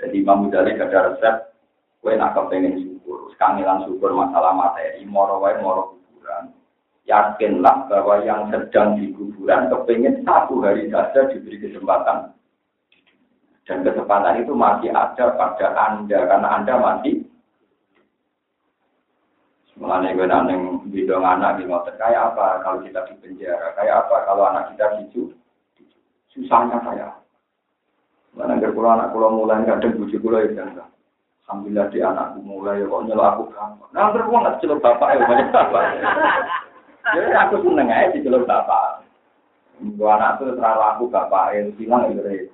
Jadi 0.00 0.24
Imam 0.24 0.48
ada 0.48 0.64
resep, 0.64 1.34
gue 2.00 2.16
nak 2.16 2.32
kepengen 2.32 2.80
syukur, 2.80 3.36
kangelan 3.36 3.84
syukur 3.84 4.16
masalah 4.16 4.56
materi, 4.56 5.04
moro 5.04 5.44
wae 5.44 5.60
moro 5.60 5.92
kuburan. 5.92 6.56
Yakinlah 7.04 7.84
bahwa 7.84 8.24
yang 8.24 8.48
sedang 8.48 8.96
di 8.96 9.12
kuburan 9.12 9.68
kepengen 9.68 10.24
satu 10.24 10.64
hari 10.64 10.88
saja 10.88 11.28
diberi 11.28 11.60
kesempatan. 11.60 12.32
Dan 13.70 13.86
kesempatan 13.86 14.42
itu 14.42 14.50
masih 14.50 14.90
ada 14.90 15.30
pada 15.38 15.66
Anda, 15.78 16.18
karena 16.26 16.48
Anda 16.58 16.74
masih 16.74 17.22
Mengenai 19.80 20.12
gue 20.12 20.28
nang 20.28 20.84
bidang 20.92 21.24
anak 21.24 21.56
di 21.56 21.64
motor 21.64 21.96
kayak 21.96 22.36
apa 22.36 22.60
kalau 22.60 22.84
kita 22.84 23.00
di 23.08 23.16
penjara, 23.16 23.72
kayak 23.72 24.04
apa 24.04 24.28
kalau 24.28 24.44
anak 24.44 24.76
kita 24.76 25.00
dicu, 25.00 25.32
susahnya 26.36 26.76
kayak 26.84 27.16
Mana 28.36 28.60
nggak 28.60 28.76
pulau 28.76 28.92
anak 28.92 29.10
pulau 29.10 29.32
mulai 29.32 29.64
nggak 29.64 29.80
ada 29.80 29.88
bujuk 29.96 30.20
pulau 30.20 30.44
ya 30.44 30.52
kan? 30.52 30.86
Alhamdulillah 31.48 31.86
di 31.90 31.98
anakku 31.98 32.38
mulai 32.44 32.78
ya 32.78 32.86
kok 32.86 33.02
nyelok 33.08 33.26
aku 33.26 33.42
gampang. 33.56 33.90
Nah 33.90 34.12
terus 34.14 34.28
nggak 34.28 34.56
celur 34.62 34.78
bapak 34.78 35.08
ya 35.16 35.26
banyak 35.26 35.48
bapak. 35.50 35.82
Jadi 37.10 37.28
aku 37.34 37.54
seneng 37.64 37.88
aja 37.90 38.12
di 38.14 38.22
celur 38.22 38.44
bapak. 38.46 39.02
Gua 39.96 40.14
anak 40.20 40.44
tuh 40.44 40.54
terlalu 40.54 40.82
aku 40.84 41.04
bapak 41.08 41.56
itu 41.56 41.72
bilang 41.74 42.06
itu 42.12 42.52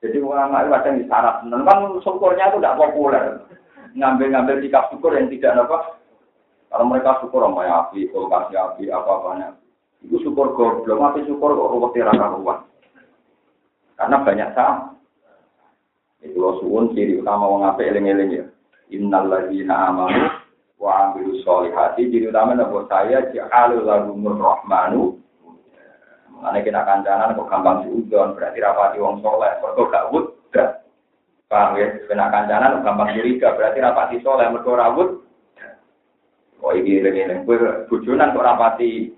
Jadi 0.00 0.16
anak 0.16 0.60
itu 0.64 0.70
kadang 0.72 0.94
disarap. 0.96 1.34
Kan 1.44 1.78
syukurnya 2.00 2.48
itu 2.48 2.56
tidak 2.56 2.78
populer. 2.80 3.24
Ngambil-ngambil 3.92 4.64
sikap 4.64 4.88
syukur 4.88 5.12
yang 5.12 5.28
tidak 5.28 5.68
apa. 5.68 6.00
Kalau 6.72 6.88
mereka 6.88 7.20
syukur 7.20 7.44
sama 7.44 7.68
ya 7.68 7.84
api, 7.84 8.08
kasih 8.08 8.56
api, 8.56 8.82
apa-apanya. 8.88 9.58
Itu 10.00 10.16
syukur 10.24 10.56
goblok, 10.56 10.96
mati 10.96 11.20
syukur 11.28 11.52
kok 11.52 11.70
ruwet 11.76 12.00
raka 12.00 12.26
ruwet. 12.32 12.58
Karena 14.00 14.16
banyak 14.24 14.48
sah. 14.56 14.96
Itu 16.24 16.40
lo 16.40 16.56
suwun 16.60 16.96
ciri 16.96 17.20
utama 17.20 17.44
wong 17.44 17.68
apik 17.68 17.92
eling-eling 17.92 18.30
ya. 18.32 18.44
Innal 18.92 19.28
ladzina 19.28 19.92
amanu 19.92 20.32
wa 20.80 21.12
amilu 21.12 21.36
sholihati 21.44 22.08
ciri 22.08 22.32
utama 22.32 22.56
napa 22.56 22.88
saya 22.88 23.28
ja'alu 23.28 23.84
lahumur 23.84 24.40
rahmanu 24.40 25.19
Mengenai 26.40 26.64
kita 26.64 26.80
kancanan 26.88 27.36
kok 27.36 27.52
gampang 27.52 27.84
diudon, 27.84 28.32
berarti 28.32 28.64
rapati 28.64 28.96
wong 28.96 29.20
soleh, 29.20 29.60
mereka 29.60 29.82
gak 29.92 30.08
wudda. 30.08 30.64
Paham 31.52 31.76
ya? 31.76 31.86
Kena 32.08 32.32
kancanan 32.32 32.80
gampang 32.80 33.12
curiga, 33.12 33.52
berarti 33.52 33.78
rapati 33.84 34.16
soleh, 34.24 34.48
mereka 34.48 34.72
rawut. 34.72 35.20
Oh 36.64 36.72
ini 36.72 37.04
ini 37.04 37.44
gue 37.44 37.84
bujunan 37.92 38.32
kok 38.32 38.40
rapati 38.40 39.12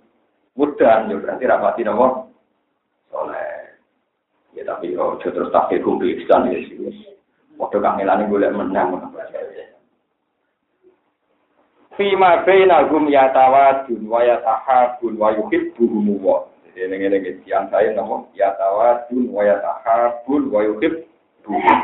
wudan, 0.59 1.15
ya 1.15 1.17
berarti 1.23 1.45
rapati 1.47 1.81
nopo 1.87 2.07
soleh. 3.15 3.71
Ya 4.59 4.67
tapi 4.67 4.99
oh, 4.99 5.15
terus 5.23 5.55
tak 5.55 5.71
kumpi 5.79 6.19
ikan 6.27 6.51
ya 6.51 6.59
sih. 6.59 7.07
Waktu 7.55 7.79
kangelan 7.79 8.27
gue 8.27 8.43
lihat 8.43 8.59
menang. 8.59 8.99
Fima 11.95 12.43
bainahum 12.43 13.07
yatawadun 13.07 14.11
wa 14.11 14.27
yatahabun 14.27 15.15
wa 15.15 15.31
yuhibbuhum. 15.39 16.51
Jadi 16.73 16.89
ini 16.89 17.05
ini 17.05 17.45
yang 17.45 17.69
saya 17.69 17.93
nama 17.93 18.25
yatawadun 18.33 19.29
wa 19.29 19.45
yatahabun 19.45 20.49
wa 20.49 20.65
yuhibbuhum. 20.65 21.79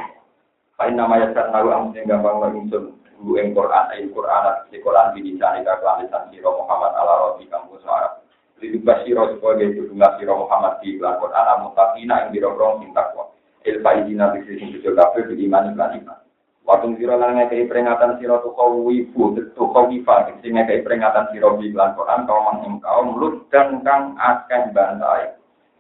Kain 0.81 0.97
nama 0.97 1.21
yasar 1.21 1.53
nahu 1.53 1.69
amsin 1.69 2.09
gampang 2.09 2.41
lagi 2.41 2.63
sun 2.73 2.97
guru 3.21 3.37
ing 3.43 3.53
Quran 3.53 3.85
ayat 3.93 4.09
Quran 4.15 4.45
di 4.71 4.79
Quran 4.79 5.13
di 5.13 5.35
sana 5.37 5.61
lisan 6.01 6.31
siro 6.31 6.55
Muhammad 6.63 6.95
ala 6.97 7.15
roti 7.21 7.51
kampus 7.51 7.85
Arab. 7.85 8.23
Lidu 8.63 8.81
basiro 8.87 9.29
sebagai 9.35 9.75
tudunga 9.75 10.17
siro 10.17 10.47
Muhammad 10.47 10.81
di 10.81 10.97
Quran 10.97 11.35
al-mutakina 11.35 12.25
yang 12.25 12.31
dirorong 12.33 12.81
sing 12.81 12.95
takwa. 12.95 13.29
Ilfa 13.67 13.91
izina 14.01 14.33
bisi 14.33 14.57
sing 14.57 14.71
tujuh 14.79 14.95
kafir 14.95 15.29
di 15.35 15.51
iman 15.51 15.75
iklan 15.75 15.99
iman. 16.01 16.19
Waktu 16.69 17.01
siro 17.01 17.17
lan 17.17 17.41
ngekei 17.41 17.65
peringatan 17.65 18.21
siro 18.21 18.45
tuh 18.45 18.53
wifu, 18.85 19.33
tuh 19.57 19.73
wifa, 19.89 20.29
sing 20.45 20.53
ngekei 20.53 20.85
peringatan 20.85 21.33
siro 21.33 21.57
di 21.57 21.73
iklan 21.73 21.97
Quran 21.97 22.29
kaum 22.29 22.61
ing 22.61 22.77
kaum 22.85 23.17
lut 23.17 23.49
dan 23.49 23.81
kang 23.81 24.13
akeh 24.21 24.69
bantai. 24.77 25.33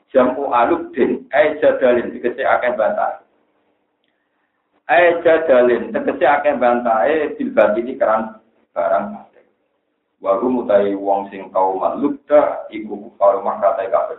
Jamu 0.08 0.48
aluk 0.48 0.96
din, 0.96 1.28
eh 1.28 1.60
jadalin, 1.60 2.08
dikesi 2.08 2.40
akeh 2.40 2.72
bantai. 2.72 3.20
Eh 4.88 5.20
jadalin, 5.20 5.92
tegesi 5.92 6.24
akeh 6.24 6.56
bantai, 6.56 7.36
bilbat 7.36 7.76
ini 7.76 8.00
keran 8.00 8.40
barang 8.72 9.28
Waru 10.18 10.50
mutai 10.50 10.98
wong 10.98 11.30
sing 11.30 11.46
kau 11.54 11.78
malukda 11.78 12.66
iku 12.74 13.06
kufar 13.06 13.38
maka 13.44 13.78
kafir. 13.86 14.18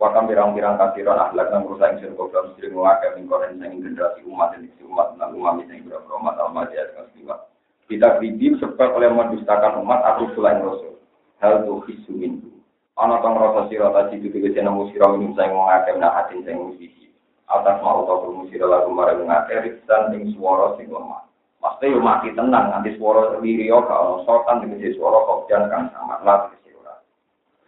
Wakam 0.00 0.32
pirang-pirang 0.32 0.80
kafiran 0.80 1.28
ahlak 1.28 1.52
nang 1.52 1.68
rusak 1.68 1.92
ing 1.92 1.96
sirko 2.00 2.32
blam 2.32 2.56
sering 2.56 2.72
ngake 2.72 3.20
mingkoren 3.20 3.60
sing 3.60 3.84
generasi 3.84 4.24
umat 4.24 4.56
dan 4.56 4.64
isi 4.64 4.80
umat 4.88 5.12
nang 5.20 5.36
umat 5.36 5.60
sing 5.68 5.84
berapa 5.84 6.08
umat 6.16 6.40
al-madiyah 6.40 6.88
dengan 6.88 7.06
siwa. 7.12 7.36
Kita 7.84 8.16
kribim 8.16 8.56
sebab 8.64 8.96
oleh 8.96 9.12
mendustakan 9.12 9.76
umat 9.84 10.00
aku 10.08 10.32
selain 10.32 10.64
rasul. 10.64 10.96
Hal 11.44 11.68
tu 11.68 11.84
hisu 11.84 12.16
mintu. 12.16 12.48
Ana 12.96 13.20
tong 13.20 13.36
rasa 13.36 13.68
sira 13.68 13.92
tadi 13.92 14.24
itu 14.24 14.32
tegese 14.32 14.64
nemu 14.64 14.88
sira 14.88 15.04
minum 15.12 15.36
sing 15.36 15.52
ngake 15.52 15.90
menahatin 15.92 16.48
sing 16.48 16.56
musisi. 16.56 17.12
Atas 17.52 17.84
mau 17.84 18.08
tau 18.08 18.24
musira 18.32 18.64
lagu 18.64 18.88
marang 18.88 19.28
ngake 19.28 19.68
riksan 19.68 20.16
ing 20.16 20.32
suara 20.32 20.80
sing 20.80 20.88
lemah. 20.88 21.28
Pasti 21.60 21.92
yo 21.92 22.00
mati 22.00 22.32
tenang, 22.32 22.72
nanti 22.72 22.96
suara 22.96 23.36
sendiri 23.36 23.68
yo 23.68 23.84
kalau 23.84 24.24
sokan 24.24 24.64
dengan 24.64 24.80
suara 24.96 25.28
kopian 25.28 25.68
kan 25.68 25.92
sama 25.92 26.16
lah 26.24 26.48
tegese. 26.48 26.59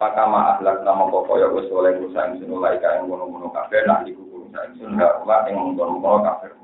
Pakama 0.02 0.58
ahlak 0.58 0.82
nama 0.82 1.06
pokok 1.06 1.38
ya 1.38 1.46
wis 1.54 1.70
oleh 1.70 1.94
rusak 1.94 2.34
ing 2.34 2.42
sunulai 2.42 2.74
kae 2.82 2.98
ngono-ngono 3.06 3.54
kabeh 3.54 3.86
nah 3.86 4.02
iku 4.02 4.18
rusak 4.34 4.74
ing 4.74 4.82
sunulai 4.82 5.46
ing 5.46 5.54
ngono-ngono 5.78 6.26
kabeh. 6.26 6.61